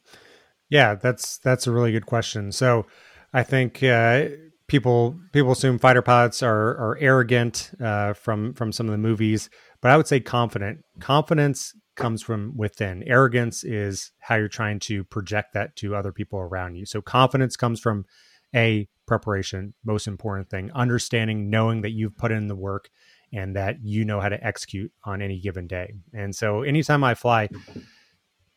Yeah 0.69 0.95
that's 0.95 1.39
that's 1.39 1.67
a 1.67 1.73
really 1.73 1.93
good 1.93 2.07
question. 2.07 2.53
So 2.53 2.87
I 3.33 3.43
think 3.43 3.83
uh, 3.83 4.27
people 4.69 5.19
people 5.33 5.53
assume 5.53 5.79
fighter 5.79 6.03
pilots 6.03 6.43
are 6.43 6.77
are 6.77 6.99
arrogant 7.01 7.71
uh, 7.81 8.15
from 8.15 8.55
from 8.55 8.73
some 8.73 8.87
of 8.87 8.93
the 8.93 8.99
movies, 8.99 9.51
but 9.81 9.91
I 9.91 9.97
would 9.97 10.07
say 10.07 10.21
confident. 10.21 10.85
Confidence 11.01 11.75
comes 11.97 12.23
from 12.23 12.57
within. 12.57 13.03
Arrogance 13.07 13.65
is 13.65 14.13
how 14.21 14.37
you're 14.37 14.49
trying 14.49 14.79
to 14.79 15.05
project 15.05 15.53
that 15.55 15.75
to 15.77 15.97
other 15.97 16.13
people 16.13 16.39
around 16.39 16.77
you. 16.77 16.87
So 16.87 17.03
confidence 17.03 17.57
comes 17.57 17.81
from 17.81 18.07
a 18.55 18.89
preparation, 19.07 19.75
most 19.85 20.07
important 20.07 20.49
thing, 20.49 20.71
understanding, 20.73 21.51
knowing 21.51 21.83
that 21.83 21.91
you've 21.91 22.17
put 22.17 22.31
in 22.31 22.47
the 22.47 22.55
work 22.55 22.89
and 23.33 23.57
that 23.57 23.83
you 23.83 24.05
know 24.05 24.21
how 24.21 24.29
to 24.29 24.43
execute 24.47 24.93
on 25.05 25.21
any 25.21 25.39
given 25.41 25.67
day. 25.67 25.95
And 26.15 26.35
so 26.35 26.63
anytime 26.63 27.05
I 27.05 27.15
fly 27.15 27.49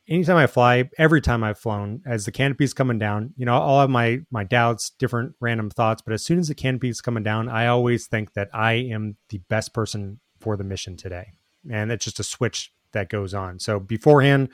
anytime 0.07 0.37
I 0.37 0.47
fly, 0.47 0.89
every 0.97 1.21
time 1.21 1.43
I've 1.43 1.57
flown, 1.57 2.01
as 2.05 2.25
the 2.25 2.31
canopy's 2.31 2.73
coming 2.73 2.99
down, 2.99 3.33
you 3.37 3.45
know, 3.45 3.53
I'll 3.53 3.81
have 3.81 3.89
my 3.89 4.19
my 4.29 4.43
doubts, 4.43 4.89
different 4.89 5.35
random 5.39 5.69
thoughts, 5.69 6.01
but 6.01 6.13
as 6.13 6.23
soon 6.23 6.39
as 6.39 6.47
the 6.47 6.55
canopy's 6.55 7.01
coming 7.01 7.23
down, 7.23 7.49
I 7.49 7.67
always 7.67 8.07
think 8.07 8.33
that 8.33 8.49
I 8.53 8.73
am 8.73 9.17
the 9.29 9.39
best 9.49 9.73
person 9.73 10.19
for 10.39 10.57
the 10.57 10.63
mission 10.63 10.97
today. 10.97 11.33
And 11.69 11.91
it's 11.91 12.05
just 12.05 12.19
a 12.19 12.23
switch 12.23 12.73
that 12.93 13.09
goes 13.09 13.33
on. 13.33 13.59
So 13.59 13.79
beforehand, 13.79 14.49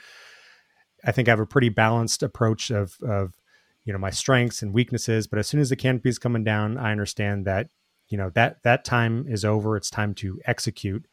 I 1.05 1.12
think 1.12 1.27
I 1.27 1.31
have 1.31 1.39
a 1.39 1.45
pretty 1.45 1.69
balanced 1.69 2.23
approach 2.23 2.69
of 2.69 2.97
of 3.01 3.33
you 3.83 3.93
know 3.93 3.99
my 3.99 4.10
strengths 4.10 4.62
and 4.62 4.73
weaknesses, 4.73 5.27
but 5.27 5.39
as 5.39 5.47
soon 5.47 5.60
as 5.60 5.69
the 5.69 5.75
canopy's 5.75 6.19
coming 6.19 6.43
down, 6.43 6.77
I 6.77 6.91
understand 6.91 7.45
that 7.45 7.69
you 8.10 8.17
know 8.17 8.29
that 8.31 8.63
that 8.63 8.86
time 8.86 9.25
is 9.27 9.45
over. 9.45 9.77
It's 9.77 9.89
time 9.89 10.13
to 10.15 10.39
execute 10.45 11.07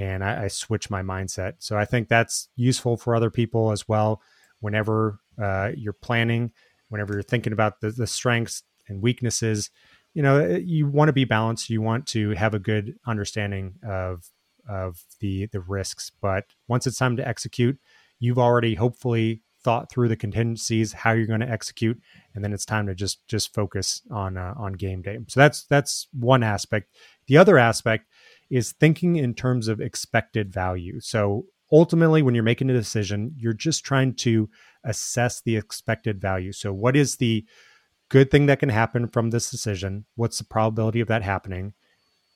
and 0.00 0.24
I, 0.24 0.44
I 0.44 0.48
switch 0.48 0.88
my 0.88 1.02
mindset. 1.02 1.54
So 1.58 1.76
I 1.76 1.84
think 1.84 2.08
that's 2.08 2.48
useful 2.56 2.96
for 2.96 3.14
other 3.14 3.30
people 3.30 3.70
as 3.70 3.86
well. 3.86 4.22
Whenever 4.60 5.20
uh, 5.40 5.72
you're 5.76 5.92
planning, 5.92 6.52
whenever 6.88 7.12
you're 7.12 7.22
thinking 7.22 7.52
about 7.52 7.80
the, 7.80 7.90
the 7.90 8.06
strengths 8.06 8.62
and 8.88 9.02
weaknesses, 9.02 9.70
you 10.14 10.22
know, 10.22 10.38
eh, 10.38 10.60
you 10.64 10.86
want 10.86 11.10
to 11.10 11.12
be 11.12 11.26
balanced. 11.26 11.68
You 11.68 11.82
want 11.82 12.06
to 12.08 12.30
have 12.30 12.54
a 12.54 12.58
good 12.58 12.94
understanding 13.06 13.74
of 13.86 14.30
of 14.68 15.04
the 15.20 15.46
the 15.46 15.60
risks. 15.60 16.10
But 16.20 16.46
once 16.66 16.86
it's 16.86 16.98
time 16.98 17.16
to 17.18 17.28
execute, 17.28 17.78
you've 18.18 18.38
already 18.38 18.74
hopefully 18.74 19.42
thought 19.62 19.90
through 19.90 20.08
the 20.08 20.16
contingencies, 20.16 20.94
how 20.94 21.12
you're 21.12 21.26
going 21.26 21.40
to 21.40 21.48
execute, 21.50 22.00
and 22.34 22.42
then 22.42 22.54
it's 22.54 22.64
time 22.64 22.86
to 22.86 22.94
just 22.94 23.26
just 23.28 23.52
focus 23.52 24.00
on 24.10 24.38
uh, 24.38 24.54
on 24.56 24.72
game 24.72 25.02
day. 25.02 25.18
So 25.28 25.40
that's 25.40 25.64
that's 25.64 26.08
one 26.18 26.42
aspect. 26.42 26.88
The 27.26 27.36
other 27.36 27.58
aspect 27.58 28.06
is 28.50 28.72
thinking 28.72 29.16
in 29.16 29.34
terms 29.34 29.68
of 29.68 29.80
expected 29.80 30.52
value. 30.52 31.00
So 31.00 31.46
ultimately, 31.72 32.22
when 32.22 32.34
you're 32.34 32.44
making 32.44 32.70
a 32.70 32.74
decision, 32.74 33.34
you're 33.36 33.52
just 33.52 33.84
trying 33.84 34.14
to 34.14 34.48
assess 34.84 35.40
the 35.40 35.56
expected 35.56 36.20
value. 36.20 36.52
So, 36.52 36.72
what 36.72 36.96
is 36.96 37.16
the 37.16 37.44
good 38.08 38.30
thing 38.30 38.46
that 38.46 38.60
can 38.60 38.68
happen 38.68 39.06
from 39.08 39.30
this 39.30 39.50
decision? 39.50 40.04
What's 40.16 40.38
the 40.38 40.44
probability 40.44 41.00
of 41.00 41.08
that 41.08 41.22
happening? 41.22 41.74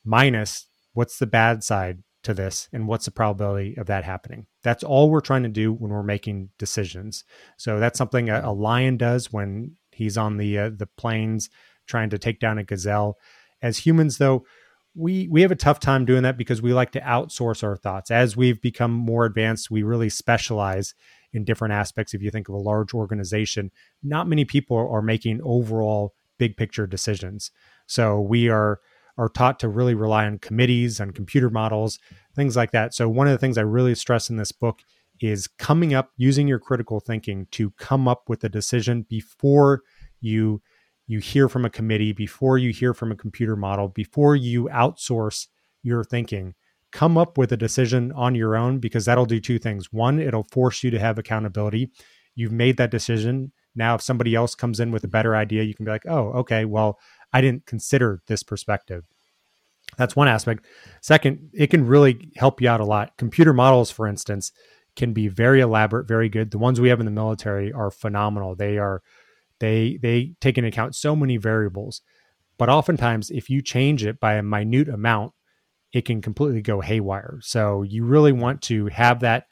Minus 0.04 0.66
what's 0.92 1.18
the 1.18 1.26
bad 1.26 1.64
side 1.64 2.04
to 2.22 2.32
this 2.32 2.68
and 2.72 2.86
what's 2.86 3.06
the 3.06 3.10
probability 3.10 3.74
of 3.76 3.86
that 3.86 4.04
happening? 4.04 4.46
That's 4.62 4.84
all 4.84 5.10
we're 5.10 5.20
trying 5.20 5.42
to 5.42 5.48
do 5.48 5.72
when 5.72 5.90
we're 5.90 6.02
making 6.02 6.50
decisions. 6.58 7.24
So, 7.56 7.78
that's 7.78 7.98
something 7.98 8.28
a, 8.28 8.42
a 8.44 8.52
lion 8.52 8.96
does 8.96 9.32
when 9.32 9.76
he's 9.92 10.16
on 10.18 10.36
the 10.36 10.58
uh, 10.58 10.70
the 10.76 10.88
plains 10.96 11.50
trying 11.86 12.10
to 12.10 12.18
take 12.18 12.40
down 12.40 12.58
a 12.58 12.64
gazelle. 12.64 13.18
As 13.62 13.78
humans, 13.78 14.18
though, 14.18 14.44
we 14.94 15.28
we 15.28 15.42
have 15.42 15.50
a 15.50 15.56
tough 15.56 15.80
time 15.80 16.04
doing 16.04 16.22
that 16.22 16.36
because 16.36 16.62
we 16.62 16.72
like 16.72 16.92
to 16.92 17.00
outsource 17.00 17.62
our 17.62 17.76
thoughts. 17.76 18.10
As 18.10 18.36
we've 18.36 18.60
become 18.60 18.92
more 18.92 19.24
advanced 19.24 19.70
we 19.70 19.82
really 19.82 20.08
specialize 20.08 20.94
in 21.32 21.44
different 21.44 21.74
aspects. 21.74 22.14
If 22.14 22.22
you 22.22 22.30
think 22.30 22.48
of 22.48 22.54
a 22.54 22.58
large 22.58 22.94
organization 22.94 23.70
not 24.02 24.28
many 24.28 24.44
people 24.44 24.76
are 24.76 25.02
making 25.02 25.40
overall 25.42 26.14
big 26.38 26.56
picture 26.56 26.86
decisions. 26.86 27.50
So 27.86 28.20
we 28.20 28.48
are 28.48 28.80
are 29.16 29.28
taught 29.28 29.60
to 29.60 29.68
really 29.68 29.94
rely 29.94 30.26
on 30.26 30.38
committees 30.38 31.00
on 31.00 31.12
computer 31.12 31.50
models 31.50 31.98
things 32.34 32.56
like 32.56 32.72
that. 32.72 32.94
So 32.94 33.08
one 33.08 33.26
of 33.26 33.32
the 33.32 33.38
things 33.38 33.58
i 33.58 33.62
really 33.62 33.94
stress 33.94 34.30
in 34.30 34.36
this 34.36 34.52
book 34.52 34.80
is 35.20 35.46
coming 35.46 35.94
up 35.94 36.10
using 36.16 36.48
your 36.48 36.58
critical 36.58 37.00
thinking 37.00 37.46
to 37.52 37.70
come 37.72 38.08
up 38.08 38.28
with 38.28 38.42
a 38.44 38.48
decision 38.48 39.06
before 39.08 39.82
you 40.20 40.60
you 41.06 41.18
hear 41.18 41.48
from 41.48 41.64
a 41.64 41.70
committee, 41.70 42.12
before 42.12 42.58
you 42.58 42.72
hear 42.72 42.94
from 42.94 43.12
a 43.12 43.16
computer 43.16 43.56
model, 43.56 43.88
before 43.88 44.36
you 44.36 44.68
outsource 44.72 45.48
your 45.82 46.02
thinking, 46.02 46.54
come 46.92 47.18
up 47.18 47.36
with 47.36 47.52
a 47.52 47.56
decision 47.56 48.12
on 48.12 48.34
your 48.34 48.56
own 48.56 48.78
because 48.78 49.04
that'll 49.04 49.26
do 49.26 49.40
two 49.40 49.58
things. 49.58 49.92
One, 49.92 50.18
it'll 50.20 50.46
force 50.50 50.82
you 50.82 50.90
to 50.92 50.98
have 50.98 51.18
accountability. 51.18 51.90
you've 52.34 52.52
made 52.52 52.76
that 52.76 52.90
decision. 52.90 53.52
Now, 53.74 53.94
if 53.94 54.02
somebody 54.02 54.34
else 54.34 54.54
comes 54.54 54.80
in 54.80 54.90
with 54.90 55.04
a 55.04 55.08
better 55.08 55.36
idea, 55.36 55.62
you 55.62 55.74
can 55.74 55.84
be 55.84 55.90
like, 55.90 56.06
oh, 56.06 56.30
okay, 56.32 56.64
well, 56.64 56.98
I 57.32 57.40
didn't 57.40 57.66
consider 57.66 58.22
this 58.26 58.42
perspective. 58.42 59.04
That's 59.96 60.16
one 60.16 60.28
aspect. 60.28 60.64
Second, 61.00 61.50
it 61.52 61.68
can 61.68 61.86
really 61.86 62.30
help 62.36 62.60
you 62.60 62.68
out 62.68 62.80
a 62.80 62.84
lot. 62.84 63.16
Computer 63.18 63.52
models, 63.52 63.90
for 63.90 64.06
instance, 64.06 64.52
can 64.96 65.12
be 65.12 65.28
very 65.28 65.60
elaborate, 65.60 66.08
very 66.08 66.28
good. 66.28 66.50
The 66.50 66.58
ones 66.58 66.80
we 66.80 66.88
have 66.88 67.00
in 67.00 67.06
the 67.06 67.12
military 67.12 67.72
are 67.72 67.90
phenomenal. 67.90 68.54
They 68.54 68.78
are 68.78 69.02
they 69.64 69.98
they 70.00 70.34
take 70.40 70.58
into 70.58 70.68
account 70.68 70.94
so 70.94 71.16
many 71.16 71.38
variables. 71.38 72.02
But 72.58 72.68
oftentimes 72.68 73.30
if 73.30 73.48
you 73.48 73.62
change 73.62 74.04
it 74.04 74.20
by 74.20 74.34
a 74.34 74.42
minute 74.42 74.88
amount, 74.88 75.32
it 75.92 76.04
can 76.04 76.20
completely 76.20 76.60
go 76.60 76.80
haywire. 76.80 77.38
So 77.42 77.82
you 77.82 78.04
really 78.04 78.32
want 78.32 78.60
to 78.62 78.86
have 78.86 79.20
that 79.20 79.46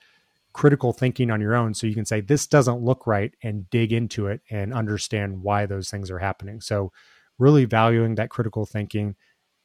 critical 0.53 0.93
thinking 0.93 1.31
on 1.31 1.41
your 1.41 1.55
own 1.55 1.73
so 1.73 1.87
you 1.87 1.95
can 1.95 2.05
say 2.05 2.21
this 2.21 2.47
doesn't 2.47 2.83
look 2.83 3.07
right 3.07 3.35
and 3.43 3.71
dig 3.71 3.91
into 3.91 4.27
it 4.27 4.43
and 4.51 4.75
understand 4.75 5.43
why 5.43 5.65
those 5.65 5.89
things 5.89 6.11
are 6.11 6.19
happening. 6.19 6.61
So 6.61 6.93
really 7.39 7.65
valuing 7.65 8.17
that 8.17 8.29
critical 8.29 8.67
thinking 8.67 9.17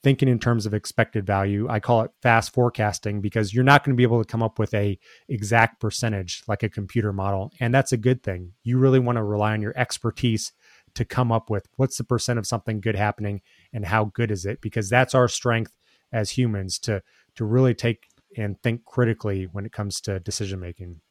thinking 0.04 0.28
in 0.28 0.40
terms 0.40 0.66
of 0.66 0.74
expected 0.74 1.26
value. 1.26 1.68
I 1.70 1.80
call 1.80 2.02
it 2.02 2.12
fast 2.22 2.54
forecasting 2.54 3.22
because 3.22 3.54
you're 3.54 3.64
not 3.64 3.84
going 3.84 3.96
to 3.96 3.98
be 3.98 4.04
able 4.04 4.24
to 4.24 4.30
come 4.30 4.44
up 4.44 4.60
with 4.60 4.74
a 4.74 5.00
exact 5.28 5.80
percentage 5.82 6.44
like 6.48 6.64
a 6.64 6.70
computer 6.70 7.12
model, 7.12 7.52
and 7.60 7.74
that's 7.74 7.92
a 7.92 7.98
good 7.98 8.24
thing. 8.24 8.54
You 8.64 8.78
really 8.78 9.00
want 9.00 9.18
to 9.18 9.24
rely 9.24 9.54
on 9.54 9.62
your 9.62 9.78
expertise 9.78 10.52
to 10.96 11.06
come 11.06 11.32
up 11.32 11.50
with 11.50 11.68
what's 11.76 11.98
the 11.98 12.04
percent 12.04 12.40
of 12.40 12.48
something 12.48 12.82
good 12.82 12.96
happening 12.96 13.42
and 13.72 13.86
how 13.86 14.06
good 14.06 14.32
is 14.32 14.46
it 14.46 14.62
because 14.62 14.90
that's 14.90 15.14
our 15.14 15.28
strength 15.28 15.74
as 16.12 16.32
humans 16.32 16.80
to 16.80 17.02
to 17.36 17.46
really 17.46 17.76
take 17.76 18.08
and 18.36 18.62
think 18.62 18.84
critically 18.86 19.46
when 19.46 19.66
it 19.66 19.72
comes 19.72 20.02
to 20.02 20.20
decision 20.20 20.60
making. 20.60 21.02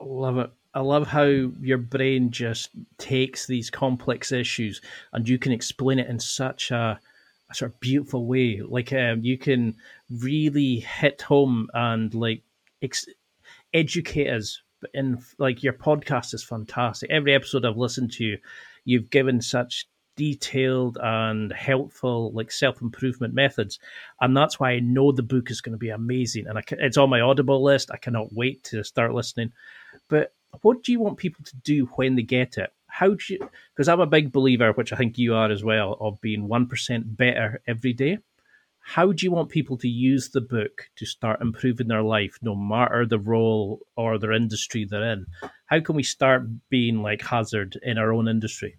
Love 0.00 0.38
it. 0.38 0.50
I 0.74 0.80
love 0.80 1.06
how 1.06 1.22
your 1.22 1.78
brain 1.78 2.30
just 2.30 2.70
takes 2.98 3.46
these 3.46 3.70
complex 3.70 4.32
issues 4.32 4.80
and 5.12 5.28
you 5.28 5.38
can 5.38 5.52
explain 5.52 5.98
it 5.98 6.08
in 6.08 6.18
such 6.18 6.70
a 6.70 6.98
a 7.50 7.54
sort 7.54 7.72
of 7.72 7.80
beautiful 7.80 8.26
way. 8.26 8.60
Like 8.60 8.92
um, 8.92 9.22
you 9.22 9.38
can 9.38 9.76
really 10.10 10.80
hit 10.80 11.22
home 11.22 11.68
and 11.74 12.12
like 12.14 12.42
ex- 12.82 13.06
educate 13.72 14.28
us. 14.28 14.60
In 14.92 15.22
like 15.38 15.62
your 15.62 15.72
podcast 15.72 16.34
is 16.34 16.44
fantastic. 16.44 17.10
Every 17.10 17.34
episode 17.34 17.64
I've 17.64 17.78
listened 17.78 18.12
to, 18.12 18.36
you've 18.84 19.08
given 19.08 19.40
such 19.40 19.86
detailed 20.16 20.98
and 21.02 21.52
helpful 21.52 22.32
like 22.32 22.52
self 22.52 22.82
improvement 22.82 23.32
methods, 23.32 23.78
and 24.20 24.36
that's 24.36 24.60
why 24.60 24.72
I 24.72 24.80
know 24.80 25.10
the 25.10 25.22
book 25.22 25.50
is 25.50 25.62
going 25.62 25.72
to 25.72 25.78
be 25.78 25.88
amazing. 25.88 26.46
And 26.46 26.58
I, 26.58 26.62
it's 26.72 26.98
on 26.98 27.08
my 27.08 27.22
Audible 27.22 27.62
list. 27.62 27.90
I 27.92 27.96
cannot 27.96 28.34
wait 28.34 28.62
to 28.64 28.84
start 28.84 29.14
listening. 29.14 29.52
But 30.08 30.34
what 30.60 30.82
do 30.82 30.92
you 30.92 31.00
want 31.00 31.16
people 31.16 31.44
to 31.44 31.56
do 31.56 31.86
when 31.96 32.14
they 32.14 32.22
get 32.22 32.58
it? 32.58 32.70
How 32.94 33.08
do 33.08 33.24
you 33.28 33.50
because 33.74 33.88
i'm 33.88 33.98
a 33.98 34.06
big 34.06 34.30
believer 34.30 34.70
which 34.72 34.92
i 34.92 34.96
think 34.96 35.18
you 35.18 35.34
are 35.34 35.50
as 35.50 35.64
well 35.64 35.96
of 36.00 36.20
being 36.20 36.48
1% 36.48 37.16
better 37.16 37.60
every 37.66 37.92
day. 37.92 38.18
How 38.86 39.10
do 39.10 39.26
you 39.26 39.32
want 39.32 39.48
people 39.48 39.76
to 39.78 39.88
use 39.88 40.28
the 40.28 40.42
book 40.42 40.82
to 40.96 41.06
start 41.06 41.40
improving 41.40 41.88
their 41.88 42.02
life 42.02 42.38
no 42.40 42.54
matter 42.54 43.04
the 43.04 43.18
role 43.18 43.80
or 43.96 44.18
their 44.18 44.30
industry 44.30 44.84
they're 44.84 45.12
in? 45.12 45.26
How 45.66 45.80
can 45.80 45.96
we 45.96 46.04
start 46.04 46.42
being 46.68 47.02
like 47.02 47.22
hasard 47.22 47.78
in 47.82 47.98
our 47.98 48.12
own 48.12 48.28
industry? 48.28 48.78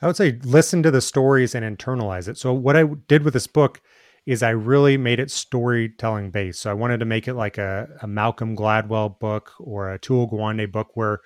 I 0.00 0.06
would 0.06 0.16
say 0.16 0.40
listen 0.42 0.82
to 0.82 0.90
the 0.90 1.00
stories 1.00 1.54
and 1.54 1.64
internalize 1.64 2.26
it. 2.26 2.38
So 2.38 2.52
what 2.52 2.76
i 2.76 2.84
did 3.06 3.22
with 3.22 3.34
this 3.34 3.46
book 3.46 3.80
is 4.26 4.42
i 4.42 4.50
really 4.50 4.96
made 4.96 5.20
it 5.20 5.30
storytelling 5.30 6.32
based. 6.32 6.60
So 6.60 6.70
i 6.72 6.74
wanted 6.74 6.98
to 6.98 7.06
make 7.06 7.28
it 7.28 7.34
like 7.34 7.56
a, 7.58 7.88
a 8.02 8.08
malcolm 8.08 8.56
gladwell 8.56 9.16
book 9.20 9.52
or 9.60 9.92
a 9.92 10.00
Atul 10.00 10.28
Gawande 10.32 10.72
book 10.72 10.88
where 10.94 11.20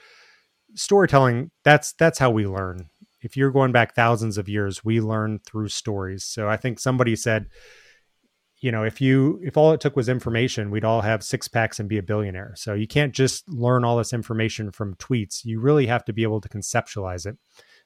storytelling 0.77 1.51
that's 1.65 1.93
that's 1.95 2.19
how 2.19 2.31
we 2.31 2.47
learn. 2.47 2.89
If 3.23 3.37
you're 3.37 3.51
going 3.51 3.73
back 3.73 3.95
thousands 3.95 4.39
of 4.39 4.49
years 4.49 4.85
we 4.85 5.01
learn 5.01 5.41
through 5.41 5.69
stories. 5.69 6.25
So 6.25 6.49
i 6.49 6.57
think 6.57 6.79
somebody 6.79 7.17
said 7.17 7.47
you 8.61 8.73
know 8.73 8.85
if 8.85 9.01
you 9.01 9.41
if 9.43 9.57
all 9.57 9.73
it 9.73 9.81
took 9.81 9.97
was 9.97 10.09
information 10.09 10.71
we'd 10.71 10.85
all 10.85 11.03
have 11.03 11.23
six 11.23 11.49
packs 11.49 11.81
and 11.81 11.89
be 11.89 11.99
a 11.99 12.03
billionaire. 12.03 12.53
So 12.57 12.75
you 12.75 12.87
can't 12.87 13.15
just 13.15 13.49
learn 13.49 13.85
all 13.85 13.97
this 13.97 14.13
information 14.13 14.71
from 14.71 14.95
tweets. 14.95 15.45
You 15.45 15.61
really 15.61 15.87
have 15.87 16.05
to 16.05 16.13
be 16.13 16.23
able 16.23 16.41
to 16.41 16.49
conceptualize 16.49 17.27
it. 17.27 17.37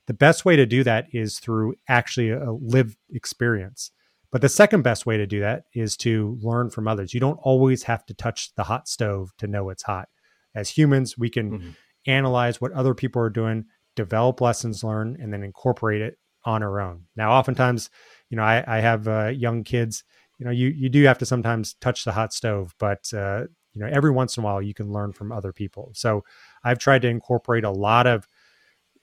The 0.07 0.15
best 0.15 0.45
way 0.45 0.57
to 0.57 0.67
do 0.67 0.83
that 0.85 1.07
is 1.13 1.39
through 1.39 1.75
actually 1.89 2.31
a 2.31 2.51
lived 2.53 2.97
experience. 3.11 3.93
But 4.33 4.43
the 4.43 4.49
second 4.49 4.83
best 4.83 5.07
way 5.07 5.17
to 5.17 5.27
do 5.27 5.41
that 5.41 5.65
is 5.75 5.97
to 5.99 6.39
learn 6.41 6.71
from 6.71 6.87
others. 6.87 7.13
You 7.13 7.21
don't 7.21 7.39
always 7.43 7.83
have 7.85 8.07
to 8.07 8.15
touch 8.15 8.55
the 8.55 8.65
hot 8.65 8.87
stove 8.89 9.33
to 9.39 9.49
know 9.49 9.71
it's 9.71 9.83
hot. 9.83 10.09
As 10.55 10.71
humans 10.71 11.17
we 11.17 11.31
can 11.31 11.51
mm-hmm 11.51 11.71
analyze 12.07 12.61
what 12.61 12.73
other 12.73 12.95
people 12.95 13.23
are 13.23 13.31
doing, 13.31 13.67
develop 13.97 14.41
lessons 14.41 14.83
learned, 14.85 15.17
and 15.17 15.33
then 15.33 15.43
incorporate 15.43 16.01
it 16.01 16.19
on 16.45 16.63
our 16.63 16.81
own. 16.81 17.05
Now, 17.17 17.33
oftentimes, 17.33 17.91
you 18.31 18.37
know, 18.37 18.43
I, 18.43 18.65
I 18.67 18.81
have 18.81 19.09
uh, 19.09 19.29
young 19.29 19.65
kids. 19.65 20.05
You 20.39 20.47
know, 20.47 20.53
you 20.53 20.69
you 20.69 20.89
do 20.89 21.05
have 21.05 21.19
to 21.19 21.27
sometimes 21.27 21.75
touch 21.81 22.05
the 22.05 22.13
hot 22.13 22.33
stove, 22.33 22.75
but 22.79 23.13
uh, 23.13 23.45
you 23.73 23.81
know, 23.81 23.91
every 23.93 24.11
once 24.11 24.37
in 24.37 24.43
a 24.43 24.47
while, 24.47 24.63
you 24.63 24.75
can 24.75 24.91
learn 24.91 25.13
from 25.13 25.33
other 25.33 25.53
people. 25.53 25.93
So, 25.95 26.25
I've 26.65 26.79
tried 26.79 27.03
to 27.03 27.09
incorporate 27.09 27.65
a 27.65 27.71
lot 27.71 28.07
of 28.07 28.27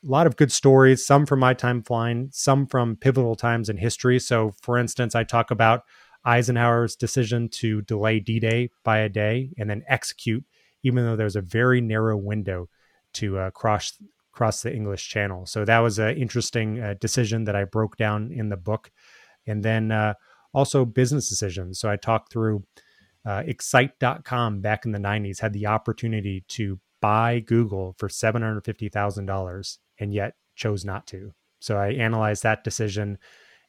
a 0.03 0.07
lot 0.07 0.27
of 0.27 0.35
good 0.35 0.51
stories, 0.51 1.05
some 1.05 1.25
from 1.25 1.39
my 1.39 1.53
time 1.53 1.83
flying, 1.83 2.29
some 2.31 2.67
from 2.67 2.95
pivotal 2.95 3.35
times 3.35 3.69
in 3.69 3.77
history. 3.77 4.19
So, 4.19 4.53
for 4.61 4.77
instance, 4.77 5.15
I 5.15 5.23
talk 5.23 5.51
about 5.51 5.83
Eisenhower's 6.25 6.95
decision 6.95 7.49
to 7.49 7.81
delay 7.83 8.19
D 8.19 8.39
Day 8.39 8.69
by 8.83 8.99
a 8.99 9.09
day 9.09 9.51
and 9.57 9.69
then 9.69 9.83
execute, 9.87 10.43
even 10.83 11.05
though 11.05 11.15
there's 11.15 11.35
a 11.35 11.41
very 11.41 11.81
narrow 11.81 12.17
window 12.17 12.67
to 13.17 13.37
uh, 13.37 13.51
cross 13.51 13.97
cross 14.31 14.61
the 14.61 14.73
English 14.73 15.09
Channel. 15.09 15.45
So 15.47 15.65
that 15.65 15.79
was 15.79 15.97
an 15.97 16.15
interesting 16.15 16.79
uh, 16.79 16.93
decision 16.99 17.45
that 17.45 17.55
I 17.55 17.63
broke 17.65 17.97
down 17.97 18.31
in 18.31 18.49
the 18.49 18.57
book, 18.57 18.91
and 19.47 19.63
then 19.63 19.91
uh, 19.91 20.13
also 20.53 20.85
business 20.85 21.27
decisions. 21.27 21.79
So 21.79 21.89
I 21.89 21.95
talked 21.95 22.31
through 22.31 22.63
uh, 23.25 23.43
Excite.com 23.45 24.61
back 24.61 24.85
in 24.85 24.91
the 24.91 24.99
'90s 24.99 25.41
had 25.41 25.53
the 25.53 25.67
opportunity 25.67 26.43
to 26.49 26.79
buy 27.01 27.39
Google 27.39 27.95
for 27.97 28.09
seven 28.09 28.41
hundred 28.41 28.65
fifty 28.65 28.89
thousand 28.89 29.25
dollars, 29.25 29.79
and 29.99 30.13
yet 30.13 30.35
chose 30.55 30.85
not 30.85 31.07
to. 31.07 31.33
So 31.59 31.77
I 31.77 31.89
analyzed 31.89 32.43
that 32.43 32.63
decision 32.63 33.17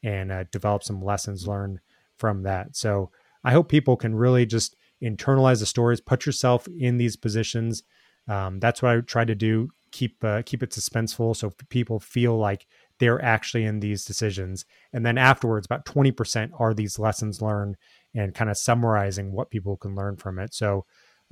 and 0.03 0.31
uh, 0.31 0.45
developed 0.53 0.85
some 0.85 1.03
lessons 1.03 1.49
learned 1.49 1.81
from 2.19 2.43
that. 2.43 2.77
So 2.77 3.11
I 3.43 3.53
hope 3.53 3.69
people 3.69 3.97
can 3.97 4.15
really 4.15 4.47
just 4.47 4.77
internalize 5.03 5.61
the 5.61 5.67
stories, 5.67 6.01
put 6.01 6.27
yourself 6.27 6.67
in 6.79 6.99
these 6.99 7.17
positions 7.17 7.83
um, 8.29 8.61
that's 8.61 8.83
what 8.83 8.97
I 8.97 9.01
try 9.01 9.25
to 9.25 9.35
do. 9.35 9.71
Keep 9.91 10.23
uh, 10.23 10.43
keep 10.45 10.62
it 10.62 10.71
suspenseful 10.71 11.35
so 11.35 11.51
people 11.71 11.99
feel 11.99 12.37
like 12.37 12.67
they're 12.99 13.25
actually 13.25 13.64
in 13.64 13.81
these 13.81 14.05
decisions. 14.05 14.67
And 14.93 15.05
then 15.05 15.17
afterwards, 15.17 15.64
about 15.67 15.87
twenty 15.87 16.12
percent 16.12 16.53
are 16.59 16.75
these 16.75 16.99
lessons 16.99 17.41
learned 17.41 17.77
and 18.14 18.35
kind 18.35 18.51
of 18.51 18.59
summarizing 18.59 19.33
what 19.33 19.51
people 19.51 19.79
can 19.79 19.95
learn 19.95 20.17
from 20.17 20.38
it. 20.38 20.53
So 20.53 20.85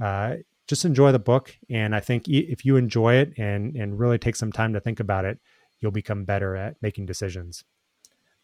uh, 0.02 0.37
just 0.68 0.87
enjoy 0.87 1.12
the 1.12 1.18
book, 1.18 1.54
and 1.68 1.94
I 1.94 2.00
think 2.00 2.28
if 2.28 2.64
you 2.64 2.76
enjoy 2.76 3.16
it 3.16 3.35
and 3.37 3.76
and 3.76 3.98
really 3.98 4.18
take 4.18 4.37
some 4.37 4.52
time 4.52 4.72
to 4.72 4.80
think 4.80 5.00
about 5.00 5.26
it, 5.26 5.38
you'll 5.80 5.92
become 5.92 6.24
better 6.24 6.56
at 6.56 6.76
making 6.80 7.04
decisions. 7.06 7.62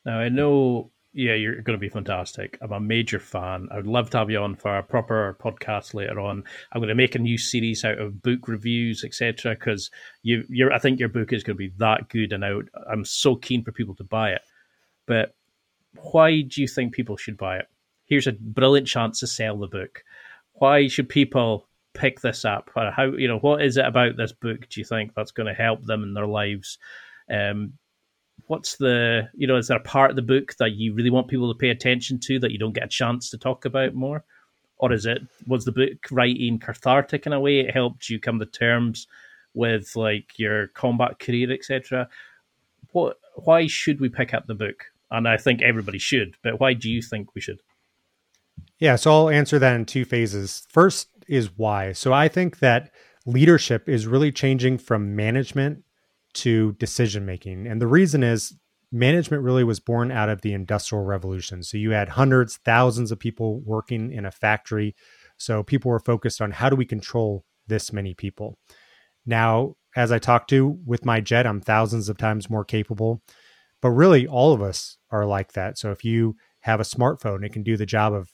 Now 0.04 0.18
I 0.18 0.28
know 0.28 0.91
yeah, 1.14 1.34
you're 1.34 1.60
going 1.60 1.78
to 1.78 1.80
be 1.80 1.90
fantastic. 1.90 2.56
I'm 2.62 2.72
a 2.72 2.80
major 2.80 3.18
fan. 3.18 3.68
I 3.70 3.76
would 3.76 3.86
love 3.86 4.10
to 4.10 4.18
have 4.18 4.30
you 4.30 4.38
on 4.38 4.54
for 4.54 4.78
a 4.78 4.82
proper 4.82 5.36
podcast 5.40 5.92
later 5.92 6.18
on. 6.18 6.42
I'm 6.72 6.80
going 6.80 6.88
to 6.88 6.94
make 6.94 7.14
a 7.14 7.18
new 7.18 7.36
series 7.36 7.84
out 7.84 7.98
of 7.98 8.22
book 8.22 8.48
reviews, 8.48 9.04
etc. 9.04 9.54
Because 9.54 9.90
you, 10.22 10.44
you're, 10.48 10.72
I 10.72 10.78
think 10.78 10.98
your 10.98 11.10
book 11.10 11.32
is 11.32 11.42
going 11.42 11.56
to 11.56 11.68
be 11.68 11.72
that 11.78 12.08
good, 12.08 12.32
and 12.32 12.44
I 12.44 12.54
would, 12.54 12.70
I'm 12.90 13.04
so 13.04 13.36
keen 13.36 13.62
for 13.62 13.72
people 13.72 13.94
to 13.96 14.04
buy 14.04 14.30
it. 14.30 14.42
But 15.06 15.34
why 16.12 16.40
do 16.42 16.62
you 16.62 16.68
think 16.68 16.94
people 16.94 17.18
should 17.18 17.36
buy 17.36 17.58
it? 17.58 17.66
Here's 18.06 18.26
a 18.26 18.32
brilliant 18.32 18.88
chance 18.88 19.20
to 19.20 19.26
sell 19.26 19.58
the 19.58 19.66
book. 19.66 20.02
Why 20.54 20.88
should 20.88 21.10
people 21.10 21.68
pick 21.92 22.20
this 22.20 22.46
up? 22.46 22.70
How 22.74 23.04
you 23.04 23.28
know 23.28 23.38
what 23.38 23.62
is 23.62 23.76
it 23.76 23.84
about 23.84 24.16
this 24.16 24.32
book? 24.32 24.68
Do 24.70 24.80
you 24.80 24.84
think 24.84 25.12
that's 25.14 25.30
going 25.30 25.46
to 25.46 25.62
help 25.62 25.84
them 25.84 26.02
in 26.02 26.14
their 26.14 26.26
lives? 26.26 26.78
Um, 27.30 27.74
what's 28.46 28.76
the 28.76 29.28
you 29.34 29.46
know 29.46 29.56
is 29.56 29.68
there 29.68 29.78
a 29.78 29.82
part 29.82 30.10
of 30.10 30.16
the 30.16 30.22
book 30.22 30.54
that 30.58 30.72
you 30.72 30.94
really 30.94 31.10
want 31.10 31.28
people 31.28 31.52
to 31.52 31.58
pay 31.58 31.70
attention 31.70 32.18
to 32.20 32.38
that 32.40 32.52
you 32.52 32.58
don't 32.58 32.74
get 32.74 32.84
a 32.84 32.88
chance 32.88 33.30
to 33.30 33.38
talk 33.38 33.64
about 33.64 33.94
more? 33.94 34.24
Or 34.78 34.92
is 34.92 35.06
it 35.06 35.22
was 35.46 35.64
the 35.64 35.72
book 35.72 36.06
writing 36.10 36.58
cathartic 36.58 37.26
in 37.26 37.32
a 37.32 37.40
way? 37.40 37.60
It 37.60 37.72
helped 37.72 38.08
you 38.08 38.18
come 38.18 38.38
to 38.38 38.46
terms 38.46 39.06
with 39.54 39.94
like 39.96 40.38
your 40.38 40.68
combat 40.68 41.18
career 41.18 41.52
etc 41.52 42.08
what 42.92 43.18
why 43.34 43.66
should 43.66 44.00
we 44.00 44.08
pick 44.08 44.34
up 44.34 44.46
the 44.46 44.54
book? 44.54 44.84
And 45.10 45.28
i 45.28 45.36
think 45.36 45.60
everybody 45.62 45.98
should 45.98 46.36
but 46.42 46.60
why 46.60 46.74
do 46.74 46.90
you 46.90 47.02
think 47.02 47.34
we 47.34 47.40
should? 47.40 47.60
Yeah 48.78 48.96
so 48.96 49.12
i'll 49.12 49.30
answer 49.30 49.58
that 49.58 49.74
in 49.74 49.84
two 49.84 50.04
phases. 50.04 50.66
First 50.68 51.08
is 51.28 51.56
why. 51.56 51.92
So 51.92 52.12
i 52.12 52.28
think 52.28 52.60
that 52.60 52.92
leadership 53.26 53.88
is 53.88 54.06
really 54.06 54.32
changing 54.32 54.78
from 54.78 55.14
management 55.14 55.84
to 56.34 56.72
decision 56.74 57.24
making. 57.24 57.66
And 57.66 57.80
the 57.80 57.86
reason 57.86 58.22
is 58.22 58.54
management 58.90 59.42
really 59.42 59.64
was 59.64 59.80
born 59.80 60.10
out 60.10 60.28
of 60.28 60.42
the 60.42 60.52
industrial 60.52 61.04
revolution. 61.04 61.62
So 61.62 61.78
you 61.78 61.90
had 61.90 62.10
hundreds, 62.10 62.58
thousands 62.58 63.10
of 63.10 63.18
people 63.18 63.60
working 63.60 64.12
in 64.12 64.26
a 64.26 64.30
factory. 64.30 64.94
So 65.36 65.62
people 65.62 65.90
were 65.90 65.98
focused 65.98 66.40
on 66.40 66.50
how 66.50 66.68
do 66.68 66.76
we 66.76 66.84
control 66.84 67.44
this 67.66 67.92
many 67.92 68.14
people. 68.14 68.58
Now, 69.24 69.76
as 69.96 70.12
I 70.12 70.18
talk 70.18 70.46
to 70.48 70.78
with 70.86 71.04
my 71.04 71.20
jet, 71.20 71.46
I'm 71.46 71.60
thousands 71.60 72.08
of 72.08 72.18
times 72.18 72.50
more 72.50 72.64
capable. 72.64 73.22
But 73.80 73.90
really, 73.90 74.26
all 74.26 74.52
of 74.52 74.62
us 74.62 74.98
are 75.10 75.26
like 75.26 75.52
that. 75.52 75.76
So 75.78 75.90
if 75.90 76.04
you 76.04 76.36
have 76.60 76.80
a 76.80 76.84
smartphone, 76.84 77.44
it 77.44 77.52
can 77.52 77.62
do 77.62 77.76
the 77.76 77.86
job 77.86 78.12
of 78.12 78.32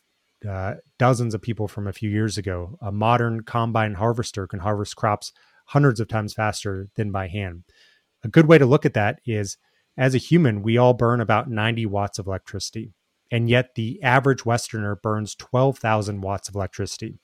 uh, 0.48 0.74
dozens 0.98 1.34
of 1.34 1.42
people 1.42 1.66
from 1.68 1.86
a 1.86 1.92
few 1.92 2.10
years 2.10 2.36
ago. 2.36 2.78
A 2.82 2.92
modern 2.92 3.42
combine 3.42 3.94
harvester 3.94 4.46
can 4.46 4.60
harvest 4.60 4.94
crops 4.96 5.32
hundreds 5.66 6.00
of 6.00 6.08
times 6.08 6.34
faster 6.34 6.88
than 6.96 7.10
by 7.10 7.28
hand. 7.28 7.64
A 8.24 8.28
good 8.28 8.46
way 8.46 8.58
to 8.58 8.66
look 8.66 8.84
at 8.84 8.94
that 8.94 9.20
is 9.26 9.56
as 9.96 10.14
a 10.14 10.18
human, 10.18 10.62
we 10.62 10.78
all 10.78 10.94
burn 10.94 11.20
about 11.20 11.50
90 11.50 11.86
watts 11.86 12.18
of 12.18 12.26
electricity. 12.26 12.94
And 13.30 13.48
yet 13.48 13.74
the 13.74 14.02
average 14.02 14.44
Westerner 14.44 14.96
burns 14.96 15.34
12,000 15.34 16.20
watts 16.20 16.48
of 16.48 16.54
electricity. 16.54 17.18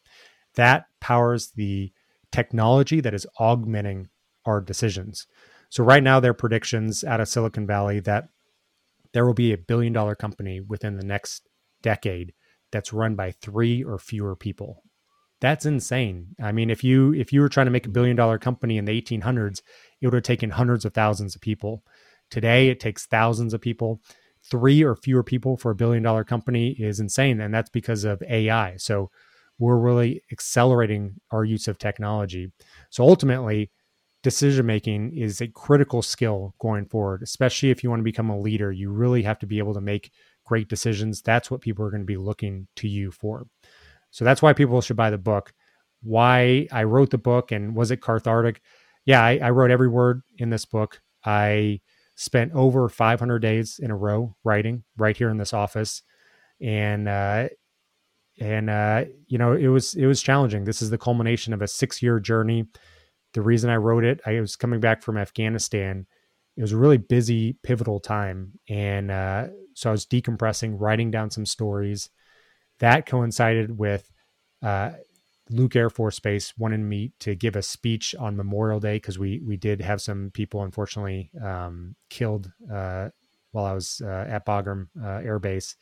That 0.55 0.87
powers 1.01 1.53
the 1.55 1.93
technology 2.31 3.01
that 3.01 3.15
is 3.15 3.27
augmenting 3.39 4.09
our 4.45 4.61
decisions. 4.61 5.27
So, 5.71 5.83
right 5.83 6.03
now, 6.03 6.21
there 6.21 6.33
are 6.33 6.35
predictions 6.35 7.03
out 7.03 7.21
of 7.21 7.29
Silicon 7.29 7.67
Valley 7.67 8.01
that 8.01 8.29
there 9.13 9.25
will 9.25 9.35
be 9.35 9.53
a 9.53 9.59
billion 9.59 9.93
dollar 9.93 10.15
company 10.15 10.61
within 10.61 10.97
the 10.97 11.05
next 11.05 11.49
decade 11.83 12.35
that's 12.71 12.93
run 12.93 13.15
by 13.15 13.31
three 13.31 13.83
or 13.83 13.99
fewer 13.99 14.37
people. 14.37 14.83
That's 15.41 15.67
insane. 15.67 16.35
I 16.43 16.53
mean, 16.53 16.71
if 16.71 16.85
you 16.85 17.13
if 17.15 17.33
you 17.33 17.41
were 17.41 17.49
trying 17.49 17.67
to 17.67 17.73
make 17.73 17.87
a 17.87 17.91
billion 17.91 18.17
dollar 18.17 18.39
company 18.39 18.79
in 18.79 18.85
the 18.85 19.01
1800s, 19.01 19.61
it 20.05 20.09
would 20.09 20.15
have 20.15 20.23
taken 20.23 20.51
hundreds 20.51 20.85
of 20.85 20.93
thousands 20.93 21.35
of 21.35 21.41
people. 21.41 21.83
Today, 22.31 22.69
it 22.69 22.79
takes 22.79 23.07
thousands 23.07 23.55
of 23.55 23.63
people. 23.63 24.03
Three 24.43 24.85
or 24.85 24.95
fewer 24.95 25.23
people 25.23 25.57
for 25.57 25.71
a 25.71 25.75
billion 25.75 26.03
dollar 26.03 26.25
company 26.25 26.73
is 26.73 27.01
insane, 27.01 27.41
and 27.41 27.55
that's 27.55 27.71
because 27.71 28.05
of 28.05 28.23
AI. 28.29 28.77
So 28.77 29.11
we're 29.59 29.79
really 29.79 30.21
accelerating 30.31 31.15
our 31.31 31.43
use 31.43 31.69
of 31.69 31.79
technology. 31.79 32.53
So 32.91 33.03
ultimately, 33.03 33.71
decision 34.23 34.67
making 34.67 35.17
is 35.17 35.41
a 35.41 35.49
critical 35.49 36.03
skill 36.03 36.55
going 36.59 36.85
forward, 36.85 37.23
especially 37.23 37.71
if 37.71 37.83
you 37.83 37.89
want 37.89 38.01
to 38.01 38.05
become 38.05 38.29
a 38.29 38.39
leader. 38.39 38.71
You 38.71 38.91
really 38.91 39.23
have 39.23 39.39
to 39.39 39.47
be 39.47 39.59
able 39.59 39.73
to 39.73 39.81
make 39.81 40.11
great 40.45 40.69
decisions. 40.69 41.23
That's 41.23 41.51
what 41.51 41.63
people 41.63 41.83
are 41.83 41.91
going 41.91 42.03
to 42.03 42.07
be 42.07 42.19
looking 42.19 42.69
to 42.77 42.89
you 42.89 43.11
for. 43.11 43.47
So 44.11 44.23
that's 44.23 44.43
why 44.43 44.53
people 44.53 44.83
should 44.83 44.99
buy 44.99 45.09
the 45.09 45.17
book. 45.17 45.55
Why 46.03 46.69
I 46.71 46.83
wrote 46.83 47.09
the 47.09 47.17
book 47.17 47.53
and 47.53 47.75
was 47.75 47.91
it 47.91 48.03
cathartic? 48.03 48.61
Yeah, 49.05 49.23
I, 49.23 49.39
I 49.43 49.51
wrote 49.51 49.71
every 49.71 49.89
word 49.89 50.23
in 50.39 50.51
this 50.51 50.65
book. 50.65 51.01
I 51.25 51.81
spent 52.17 52.53
over 52.55 52.89
500 52.89 53.39
days 53.41 53.79
in 53.83 53.91
a 53.91 53.97
row 53.97 54.37
writing 54.45 54.85
right 54.97 55.17
here 55.17 55.31
in 55.31 55.37
this 55.37 55.53
office, 55.53 56.03
and 56.61 57.09
uh, 57.09 57.49
and 58.41 58.71
uh, 58.71 59.05
you 59.27 59.39
know 59.39 59.53
it 59.53 59.69
was 59.69 59.95
it 59.95 60.07
was 60.07 60.23
challenging. 60.23 60.65
This 60.65 60.83
is 60.83 60.91
the 60.91 60.99
culmination 60.99 61.53
of 61.53 61.63
a 61.63 61.69
six 61.69 62.03
year 62.03 62.21
journey. 62.21 62.67
The 63.33 63.43
reason 63.43 63.71
I 63.71 63.77
wrote 63.77 64.05
it, 64.05 64.21
I 64.27 64.41
was 64.41 64.57
coming 64.57 64.81
back 64.81 65.03
from 65.03 65.19
Afghanistan. 65.19 66.07
It 66.57 66.63
was 66.63 66.73
a 66.73 66.77
really 66.77 66.99
busy, 66.99 67.57
pivotal 67.65 68.01
time, 68.01 68.53
and 68.69 69.11
uh, 69.11 69.49
so 69.75 69.91
I 69.91 69.93
was 69.93 70.07
decompressing, 70.07 70.77
writing 70.79 71.11
down 71.11 71.31
some 71.31 71.47
stories. 71.47 72.11
That 72.79 73.07
coincided 73.07 73.77
with 73.77 74.11
uh, 74.63 74.93
Luke 75.51 75.77
Air 75.77 75.91
Force 75.91 76.19
Base 76.21 76.55
wanted 76.57 76.81
me 76.81 77.13
to 77.21 77.35
give 77.35 77.57
a 77.57 77.63
speech 77.63 78.15
on 78.15 78.37
Memorial 78.37 78.81
Day 78.81 78.97
because 78.97 79.19
we 79.19 79.43
we 79.45 79.57
did 79.57 79.81
have 79.81 80.01
some 80.01 80.31
people 80.33 80.63
unfortunately 80.63 81.31
um, 81.43 81.95
killed 82.09 82.51
uh, 82.73 83.11
while 83.53 83.67
I 83.67 83.73
was 83.73 84.01
uh, 84.05 84.27
at 84.29 84.47
Bagram 84.47 84.89
uh, 85.03 85.21
Air 85.23 85.39
Base, 85.39 85.77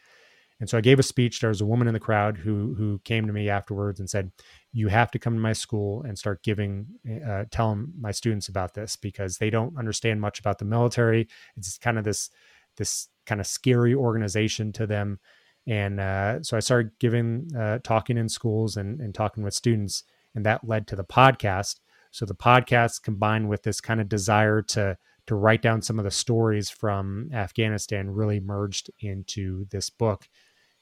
and 0.59 0.68
so 0.68 0.77
I 0.77 0.81
gave 0.81 0.98
a 0.98 1.05
speech. 1.05 1.40
There 1.40 1.48
was 1.48 1.61
a 1.61 1.66
woman 1.66 1.87
in 1.87 1.94
the 1.94 2.01
crowd 2.01 2.38
who 2.38 2.75
who 2.75 3.01
came 3.05 3.27
to 3.27 3.33
me 3.33 3.48
afterwards 3.48 4.01
and 4.01 4.11
said, 4.11 4.33
"You 4.72 4.88
have 4.88 5.12
to 5.12 5.18
come 5.20 5.35
to 5.35 5.40
my 5.40 5.53
school 5.53 6.03
and 6.03 6.18
start 6.18 6.42
giving, 6.42 6.87
uh, 7.27 7.44
telling 7.53 7.92
my 7.98 8.11
students 8.11 8.48
about 8.48 8.75
this 8.75 8.96
because 8.96 9.38
they 9.38 9.51
don't 9.51 9.79
understand 9.79 10.20
much 10.20 10.40
about 10.40 10.59
the 10.59 10.64
military. 10.64 11.29
It's 11.57 11.79
kind 11.79 11.98
of 11.98 12.05
this 12.05 12.31
this 12.77 13.09
kind 13.27 13.40
of 13.40 13.46
scary 13.46 13.94
organization 13.94 14.72
to 14.72 14.88
them." 14.88 15.20
And 15.66 16.01
uh, 16.01 16.42
so 16.42 16.57
I 16.57 16.61
started 16.61 16.92
giving, 16.98 17.51
uh, 17.57 17.79
talking 17.85 18.16
in 18.16 18.29
schools 18.29 18.77
and, 18.77 19.01
and 19.01 19.14
talking 19.14 19.44
with 19.44 19.55
students, 19.55 20.05
and 20.35 20.44
that 20.44 20.66
led 20.66 20.87
to 20.88 20.96
the 20.96 21.05
podcast. 21.05 21.77
So 22.11 22.27
the 22.27 22.35
podcast 22.35 23.03
combined 23.03 23.48
with 23.48 23.62
this 23.62 23.81
kind 23.81 24.01
of 24.01 24.09
desire 24.09 24.62
to 24.62 24.98
to 25.27 25.37
write 25.37 25.62
down 25.62 25.81
some 25.81 26.01
of 26.01 26.05
the 26.05 26.11
stories 26.11 26.68
from 26.68 27.31
Afghanistan 27.33 28.11
really 28.11 28.40
merged 28.40 28.90
into 29.01 29.66
this 29.70 29.88
book. 29.88 30.29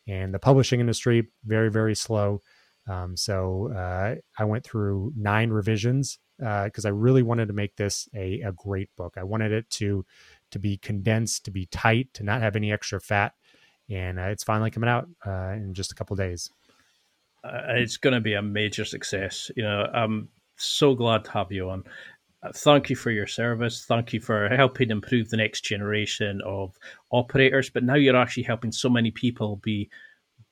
And 0.09 0.33
the 0.33 0.39
publishing 0.39 0.81
industry 0.81 1.29
very 1.45 1.71
very 1.71 1.95
slow. 1.95 2.41
Um, 2.89 3.17
so 3.17 3.71
uh, 3.73 4.17
I 4.39 4.45
went 4.45 4.65
through 4.65 5.13
nine 5.15 5.51
revisions 5.51 6.19
because 6.39 6.85
uh, 6.85 6.89
I 6.89 6.93
really 6.93 7.23
wanted 7.23 7.49
to 7.49 7.55
make 7.55 7.77
this 7.77 8.09
a, 8.15 8.41
a 8.41 8.53
great 8.53 8.89
book. 8.97 9.15
I 9.17 9.25
wanted 9.25 9.53
it 9.53 9.69
to 9.71 10.05
to 10.51 10.59
be 10.59 10.79
condensed, 10.79 11.45
to 11.45 11.51
be 11.51 11.67
tight, 11.67 12.09
to 12.15 12.25
not 12.25 12.41
have 12.41 12.57
any 12.57 12.73
extra 12.73 13.01
fat 13.01 13.35
and 13.91 14.19
uh, 14.19 14.25
it's 14.25 14.45
finally 14.45 14.71
coming 14.71 14.89
out 14.89 15.09
uh, 15.27 15.53
in 15.53 15.75
just 15.75 15.93
a 15.93 15.95
couple 15.95 16.17
days. 16.17 16.51
Uh, 17.43 17.75
it's 17.75 17.97
going 17.97 18.15
to 18.15 18.21
be 18.21 18.35
a 18.35 18.43
major 18.43 18.85
success. 18.85 19.51
You 19.57 19.63
know, 19.63 19.87
I'm 19.93 20.29
so 20.57 20.95
glad 20.95 21.25
to 21.25 21.31
have 21.33 21.51
you 21.51 21.71
on. 21.71 21.85
Uh, 22.43 22.51
thank 22.55 22.89
you 22.89 22.97
for 22.97 23.11
your 23.11 23.27
service. 23.27 23.85
Thank 23.85 24.13
you 24.13 24.21
for 24.21 24.49
helping 24.49 24.91
improve 24.91 25.31
the 25.31 25.37
next 25.37 25.63
generation 25.63 26.41
of 26.45 26.79
operators. 27.11 27.71
But 27.71 27.85
now 27.85 27.95
you're 27.95 28.17
actually 28.17 28.45
helping 28.45 28.73
so 28.73 28.89
many 28.89 29.11
people 29.11 29.57
be 29.57 29.91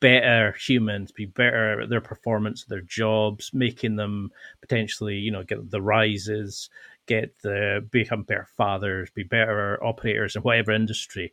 better 0.01 0.53
humans, 0.53 1.13
be 1.13 1.27
better 1.27 1.81
at 1.81 1.89
their 1.89 2.01
performance, 2.01 2.65
their 2.65 2.83
jobs, 2.83 3.51
making 3.53 3.97
them 3.97 4.31
potentially, 4.61 5.17
you 5.17 5.31
know, 5.31 5.43
get 5.43 5.71
the 5.71 5.83
rises, 5.83 6.71
get 7.07 7.35
the 7.43 7.87
become 7.91 8.23
better 8.23 8.47
fathers, 8.57 9.11
be 9.11 9.25
better 9.25 9.83
operators 9.83 10.37
in 10.37 10.43
whatever 10.43 10.73
industry 10.73 11.33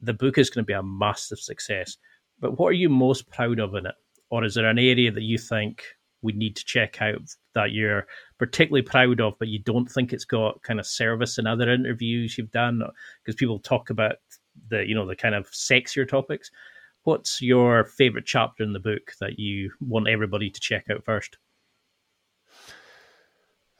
the 0.00 0.14
book 0.14 0.38
is 0.38 0.50
going 0.50 0.64
to 0.64 0.66
be 0.66 0.72
a 0.72 0.82
massive 0.82 1.38
success. 1.38 1.96
But 2.40 2.58
what 2.58 2.68
are 2.68 2.72
you 2.72 2.88
most 2.88 3.28
proud 3.30 3.58
of 3.58 3.74
in 3.74 3.86
it? 3.86 3.94
Or 4.30 4.44
is 4.44 4.54
there 4.54 4.68
an 4.68 4.78
area 4.78 5.10
that 5.10 5.22
you 5.22 5.38
think 5.38 5.82
we 6.22 6.32
need 6.32 6.56
to 6.56 6.64
check 6.64 7.00
out 7.00 7.22
that 7.54 7.72
you're 7.72 8.06
particularly 8.38 8.82
proud 8.82 9.20
of, 9.20 9.34
but 9.38 9.48
you 9.48 9.58
don't 9.60 9.90
think 9.90 10.12
it's 10.12 10.24
got 10.24 10.62
kind 10.62 10.78
of 10.78 10.86
service 10.86 11.38
in 11.38 11.46
other 11.46 11.70
interviews 11.70 12.36
you've 12.36 12.50
done? 12.50 12.82
Because 13.24 13.36
people 13.36 13.58
talk 13.58 13.90
about 13.90 14.16
the, 14.68 14.86
you 14.86 14.94
know, 14.94 15.06
the 15.06 15.16
kind 15.16 15.34
of 15.34 15.50
sexier 15.50 16.06
topics. 16.06 16.50
What's 17.04 17.40
your 17.40 17.84
favorite 17.84 18.26
chapter 18.26 18.62
in 18.62 18.72
the 18.72 18.80
book 18.80 19.12
that 19.20 19.38
you 19.38 19.72
want 19.80 20.08
everybody 20.08 20.50
to 20.50 20.60
check 20.60 20.86
out 20.90 21.04
first? 21.04 21.38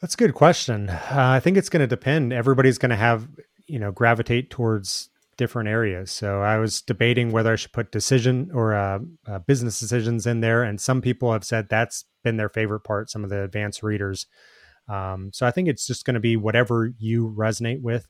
That's 0.01 0.15
a 0.15 0.19
good 0.19 0.35
question. 0.35 0.89
Uh, 0.89 1.09
I 1.11 1.41
think 1.41 1.57
it's 1.57 1.69
going 1.69 1.81
to 1.81 1.87
depend. 1.87 2.33
Everybody's 2.33 2.79
going 2.79 2.91
to 2.91 2.97
have, 2.97 3.29
you 3.67 3.79
know, 3.79 3.91
gravitate 3.91 4.49
towards 4.49 5.11
different 5.39 5.69
areas. 5.69 6.11
So 6.11 6.43
I 6.43 6.59
was 6.59 6.83
debating 6.83 7.33
whether 7.33 7.53
I 7.53 7.57
should 7.57 7.73
put 7.73 7.91
decision 7.91 8.51
or 8.53 8.75
uh, 8.75 8.99
uh, 9.27 9.39
business 9.39 9.81
decisions 9.81 10.27
in 10.27 10.41
there, 10.41 10.63
and 10.63 10.79
some 10.79 11.01
people 11.01 11.33
have 11.33 11.45
said 11.45 11.69
that's 11.69 12.05
been 12.23 12.37
their 12.37 12.51
favorite 12.51 12.81
part. 12.81 13.09
Some 13.09 13.25
of 13.25 13.31
the 13.31 13.43
advanced 13.43 13.83
readers. 13.83 14.27
Um, 14.89 15.31
so 15.33 15.47
I 15.47 15.51
think 15.51 15.69
it's 15.69 15.87
just 15.87 16.05
going 16.05 16.15
to 16.15 16.21
be 16.21 16.37
whatever 16.37 16.93
you 16.99 17.35
resonate 17.37 17.81
with. 17.81 18.07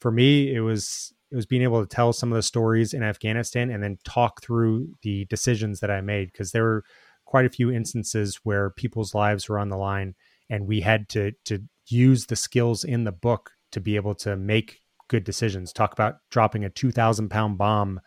For 0.00 0.12
me, 0.12 0.54
it 0.54 0.60
was 0.60 1.12
it 1.32 1.36
was 1.36 1.46
being 1.46 1.62
able 1.62 1.84
to 1.84 1.96
tell 1.96 2.12
some 2.12 2.30
of 2.30 2.36
the 2.36 2.42
stories 2.42 2.94
in 2.94 3.02
Afghanistan 3.02 3.70
and 3.70 3.82
then 3.82 3.98
talk 4.04 4.42
through 4.42 4.94
the 5.02 5.24
decisions 5.24 5.80
that 5.80 5.90
I 5.90 6.00
made 6.00 6.30
because 6.30 6.52
there 6.52 6.62
were 6.62 6.84
quite 7.24 7.46
a 7.46 7.50
few 7.50 7.72
instances 7.72 8.40
where 8.44 8.70
people's 8.70 9.14
lives 9.14 9.48
were 9.48 9.58
on 9.58 9.70
the 9.70 9.76
line, 9.76 10.14
and 10.48 10.66
we 10.66 10.82
had 10.82 11.08
to 11.10 11.32
to 11.46 11.64
use 11.88 12.26
the 12.26 12.36
skills 12.36 12.84
in 12.84 13.04
the 13.04 13.12
book 13.12 13.52
to 13.72 13.80
be 13.80 13.96
able 13.96 14.14
to 14.14 14.36
make 14.36 14.80
good 15.08 15.24
decisions. 15.24 15.72
Talk 15.72 15.92
about 15.92 16.18
dropping 16.30 16.64
a 16.64 16.70
2,000 16.70 17.28
pound 17.28 17.58
bomb 17.58 18.00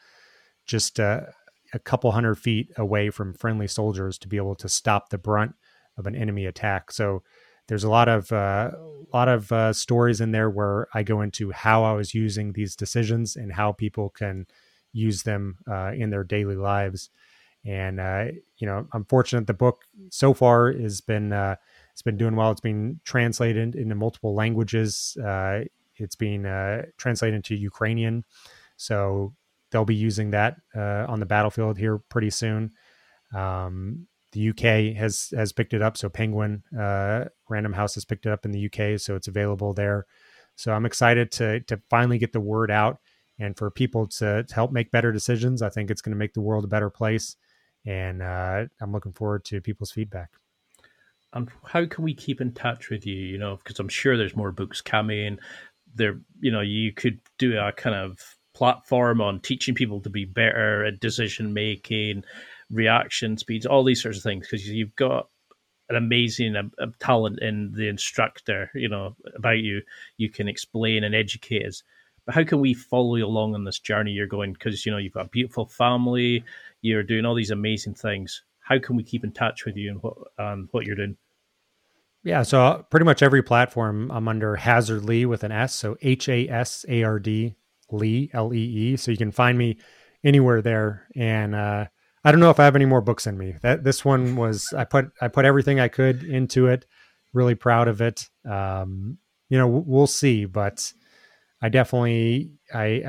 just 0.66 1.00
uh, 1.00 1.22
a 1.74 1.80
couple 1.80 2.12
hundred 2.12 2.36
feet 2.36 2.72
away 2.78 3.10
from 3.10 3.34
friendly 3.34 3.68
soldiers 3.68 4.18
to 4.20 4.28
be 4.28 4.38
able 4.38 4.56
to 4.56 4.70
stop 4.70 5.10
the 5.10 5.18
brunt 5.18 5.54
of 5.98 6.08
an 6.08 6.16
enemy 6.16 6.46
attack. 6.46 6.92
So 6.92 7.24
there's 7.68 7.84
a 7.84 7.90
lot 7.90 8.10
of 8.10 8.32
uh, 8.32 8.72
a 8.74 9.16
lot 9.16 9.28
of 9.28 9.52
uh, 9.52 9.74
stories 9.74 10.22
in 10.22 10.32
there 10.32 10.50
where 10.50 10.88
I 10.94 11.04
go 11.04 11.22
into 11.22 11.52
how 11.52 11.84
I 11.84 11.94
was 11.94 12.14
using 12.14 12.54
these 12.54 12.76
decisions 12.76 13.36
and 13.36 13.54
how 13.54 13.74
people 13.74 14.10
can 14.10 14.48
use 14.92 15.24
them 15.24 15.58
uh, 15.70 15.92
in 15.96 16.10
their 16.10 16.24
daily 16.24 16.56
lives. 16.56 17.10
And 17.66 18.00
uh, 18.00 18.26
you 18.58 18.66
know, 18.66 18.88
I'm 18.92 19.06
fortunate 19.06 19.46
the 19.46 19.54
book 19.54 19.84
so 20.10 20.34
far 20.34 20.72
has 20.72 21.02
been 21.02 21.32
uh, 21.32 21.58
it's 21.92 22.02
been 22.02 22.18
doing 22.18 22.36
well. 22.36 22.52
It's 22.52 22.62
been 22.62 23.00
translated 23.04 23.76
into 23.76 23.96
multiple 23.96 24.34
languages. 24.34 25.16
It's 26.00 26.16
being 26.16 26.46
uh, 26.46 26.84
translated 26.98 27.36
into 27.36 27.56
Ukrainian, 27.56 28.24
so 28.78 29.34
they'll 29.72 29.86
be 29.86 29.96
using 29.96 30.32
that 30.32 30.58
uh, 30.76 31.06
on 31.08 31.20
the 31.20 31.26
battlefield 31.26 31.78
here 31.78 32.00
pretty 32.10 32.30
soon. 32.30 32.72
Um, 33.34 34.08
the 34.32 34.50
UK 34.50 34.96
has 34.98 35.34
has 35.36 35.52
picked 35.52 35.74
it 35.74 35.82
up, 35.82 35.98
so 35.98 36.10
Penguin 36.10 36.64
uh, 36.78 37.26
Random 37.50 37.74
House 37.74 37.96
has 37.96 38.06
picked 38.06 38.26
it 38.26 38.32
up 38.32 38.46
in 38.46 38.52
the 38.52 38.66
UK, 38.66 39.00
so 39.00 39.16
it's 39.16 39.28
available 39.28 39.74
there. 39.74 40.06
So 40.56 40.74
I'm 40.74 40.86
excited 40.86 41.32
to 41.34 41.62
to 41.62 41.82
finally 41.90 42.18
get 42.18 42.34
the 42.34 42.40
word 42.40 42.70
out 42.70 43.00
and 43.40 43.58
for 43.58 43.72
people 43.72 44.08
to, 44.08 44.44
to 44.44 44.54
help 44.54 44.72
make 44.72 44.92
better 44.92 45.12
decisions. 45.12 45.62
I 45.62 45.70
think 45.70 45.90
it's 45.90 46.02
going 46.02 46.12
to 46.12 46.18
make 46.18 46.34
the 46.34 46.42
world 46.42 46.66
a 46.66 46.68
better 46.68 46.90
place, 46.90 47.38
and 47.86 48.22
uh, 48.22 48.66
I'm 48.82 48.92
looking 48.92 49.14
forward 49.14 49.46
to 49.46 49.62
people's 49.62 49.92
feedback. 49.92 50.30
and 51.34 51.50
how 51.64 51.86
can 51.86 52.04
we 52.04 52.14
keep 52.14 52.42
in 52.42 52.54
touch 52.54 52.90
with 52.90 53.06
you? 53.06 53.16
You 53.16 53.38
know, 53.38 53.56
because 53.56 53.80
I'm 53.80 53.90
sure 53.90 54.18
there's 54.18 54.36
more 54.36 54.52
books 54.52 54.82
coming. 54.82 55.40
There, 55.96 56.20
you 56.40 56.52
know, 56.52 56.62
you 56.62 56.92
could 56.94 57.20
do 57.38 57.58
a 57.58 57.72
kind 57.72 57.96
of 57.96 58.20
platform 58.54 59.22
on 59.22 59.40
teaching 59.40 59.76
people 59.76 60.02
to 60.02 60.10
be 60.10 60.26
better 60.26 60.86
at 60.86 61.00
decision 61.00 61.54
making, 61.54 62.24
reaction 62.72 63.38
speeds, 63.38 63.66
all 63.66 63.84
these 63.84 64.02
sorts 64.02 64.18
of 64.18 64.24
things. 64.24 64.48
Because 64.48 64.68
you've 64.68 64.96
got 64.96 65.30
an 65.90 65.96
amazing 65.96 66.72
talent 67.00 67.40
in 67.42 67.72
the 67.74 67.88
instructor, 67.88 68.70
you 68.76 68.90
know, 68.90 69.16
about 69.36 69.60
you. 69.60 69.82
You 70.18 70.30
can 70.30 70.48
explain 70.48 71.04
and 71.04 71.16
educate 71.16 71.66
us. 71.66 71.84
But 72.26 72.36
how 72.36 72.44
can 72.44 72.60
we 72.60 72.76
follow 72.76 73.16
you 73.16 73.26
along 73.26 73.56
on 73.56 73.64
this 73.64 73.80
journey 73.80 74.12
you're 74.12 74.28
going? 74.28 74.54
Because 74.54 74.86
you 74.86 74.92
know 74.92 75.00
you've 75.00 75.14
got 75.14 75.26
a 75.26 75.30
beautiful 75.30 75.66
family, 75.66 76.44
you're 76.82 77.04
doing 77.04 77.26
all 77.26 77.34
these 77.34 77.52
amazing 77.52 77.96
things. 77.96 78.44
How 78.60 78.78
can 78.78 78.96
we 78.96 79.04
keep 79.04 79.24
in 79.24 79.32
touch 79.32 79.66
with 79.66 79.76
you 79.76 79.90
and 79.90 80.04
what 80.04 80.14
um, 80.38 80.70
what 80.72 80.86
you're 80.86 80.96
doing? 80.96 81.18
Yeah, 82.24 82.44
so 82.44 82.62
uh, 82.62 82.82
pretty 82.84 83.06
much 83.06 83.22
every 83.24 83.42
platform 83.42 84.12
I'm 84.12 84.28
under 84.28 84.56
Hasard 84.56 85.06
Lee 85.06 85.26
with 85.26 85.44
an 85.44 85.52
S, 85.52 85.74
so 85.74 85.96
H 86.02 86.28
A 86.28 86.48
S 86.50 86.86
A 86.90 87.04
R 87.04 87.18
D 87.20 87.56
Lee 87.92 88.30
L 88.34 88.54
E 88.54 88.58
E. 88.58 88.98
So 88.98 89.12
you 89.12 89.18
can 89.18 89.32
find 89.32 89.58
me 89.58 89.78
anywhere 90.24 90.62
there, 90.62 91.08
and 91.16 91.56
uh, 91.56 91.86
I 92.24 92.32
don't 92.32 92.42
know 92.42 92.50
if 92.50 92.60
I 92.60 92.66
have 92.66 92.76
any 92.76 92.86
more 92.86 93.02
books 93.02 93.26
in 93.26 93.38
me. 93.38 93.56
That 93.62 93.84
this 93.84 94.04
one 94.04 94.36
was 94.36 94.74
I 94.74 94.84
put 94.84 95.12
I 95.22 95.30
put 95.30 95.46
everything 95.46 95.80
I 95.80 95.88
could 95.88 96.24
into 96.24 96.68
it. 96.68 96.86
Really 97.34 97.56
proud 97.56 97.88
of 97.88 98.02
it. 98.02 98.28
Um, 98.50 99.18
you 99.50 99.58
know, 99.58 99.68
we'll 99.68 100.08
see, 100.08 100.46
but 100.46 100.92
I 101.62 101.70
definitely 101.70 102.54
I 102.74 103.02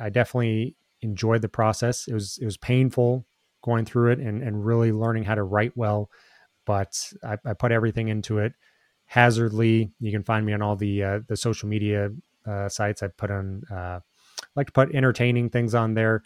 I 0.00 0.06
I 0.06 0.10
definitely 0.10 0.76
enjoyed 1.00 1.42
the 1.42 1.48
process. 1.48 2.08
It 2.08 2.14
was 2.14 2.38
it 2.42 2.44
was 2.44 2.56
painful 2.56 3.24
going 3.62 3.84
through 3.84 4.12
it 4.12 4.18
and 4.18 4.42
and 4.42 4.64
really 4.66 4.90
learning 4.90 5.24
how 5.24 5.36
to 5.36 5.44
write 5.44 5.76
well, 5.76 6.10
but 6.68 7.12
I, 7.24 7.38
I 7.44 7.54
put 7.54 7.72
everything 7.72 8.08
into 8.08 8.38
it. 8.38 8.52
Hasard 9.06 9.54
Lee, 9.54 9.90
you 9.98 10.12
can 10.12 10.22
find 10.22 10.44
me 10.44 10.52
on 10.52 10.62
all 10.62 10.76
the 10.76 11.02
uh, 11.02 11.20
the 11.26 11.36
social 11.36 11.68
media 11.68 12.10
uh, 12.46 12.68
sites. 12.68 13.02
I 13.02 13.08
put 13.08 13.30
on 13.30 13.62
uh, 13.72 14.00
like 14.54 14.66
to 14.66 14.72
put 14.72 14.94
entertaining 14.94 15.48
things 15.48 15.74
on 15.74 15.94
there 15.94 16.22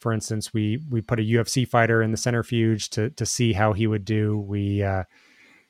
for 0.00 0.12
instance, 0.12 0.52
we 0.52 0.82
we 0.90 1.02
put 1.02 1.20
a 1.20 1.22
UFC 1.22 1.68
fighter 1.68 2.02
in 2.02 2.10
the 2.10 2.16
centrifuge 2.16 2.90
to 2.90 3.10
to 3.10 3.26
see 3.26 3.52
how 3.52 3.72
he 3.74 3.86
would 3.86 4.04
do. 4.04 4.38
We 4.38 4.82
uh, 4.82 5.04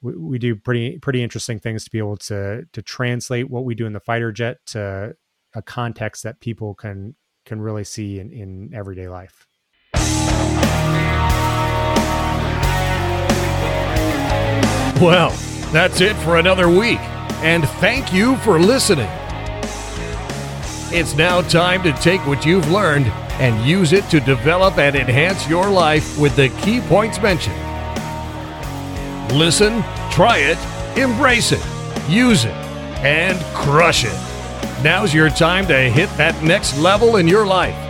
we, 0.01 0.17
we 0.17 0.39
do 0.39 0.55
pretty 0.55 0.99
pretty 0.99 1.23
interesting 1.23 1.59
things 1.59 1.85
to 1.85 1.91
be 1.91 1.99
able 1.99 2.17
to 2.19 2.65
to 2.73 2.83
translate 2.83 3.51
what 3.51 3.65
we 3.65 3.75
do 3.75 3.87
in 3.87 3.93
the 3.93 4.01
fighter 4.01 4.33
jet 4.33 4.59
to 4.67 5.17
a 5.55 5.63
context 5.63 6.23
that 6.23 6.41
people 6.41 6.75
can 6.75 7.17
can 7.45 7.61
really 7.61 7.85
see 7.85 8.21
in, 8.21 8.31
in 8.31 8.73
everyday 8.73 9.09
life. 9.09 9.47
Well, 15.01 15.31
that's 15.73 16.03
it 16.03 16.15
for 16.17 16.37
another 16.37 16.69
week, 16.69 16.99
and 17.41 17.67
thank 17.81 18.13
you 18.13 18.37
for 18.39 18.61
listening. 18.61 19.09
It's 20.93 21.15
now 21.15 21.41
time 21.41 21.83
to 21.85 21.93
take 21.95 22.21
what 22.27 22.45
you've 22.45 22.71
learned 22.71 23.07
and 23.41 23.67
use 23.67 23.95
it 23.95 24.05
to 24.11 24.21
develop 24.21 24.77
and 24.77 24.95
enhance 24.95 25.49
your 25.49 25.71
life 25.71 26.19
with 26.19 26.37
the 26.37 26.51
key 26.61 26.83
points 26.83 27.19
mentioned. 27.23 27.57
Listen, 29.33 29.83
try 30.11 30.37
it, 30.37 30.59
embrace 30.99 31.53
it, 31.53 31.65
use 32.07 32.45
it, 32.45 32.55
and 33.03 33.43
crush 33.55 34.05
it. 34.05 34.83
Now's 34.85 35.15
your 35.15 35.31
time 35.31 35.67
to 35.69 35.79
hit 35.79 36.11
that 36.19 36.43
next 36.43 36.79
level 36.79 37.17
in 37.17 37.27
your 37.27 37.47
life. 37.47 37.90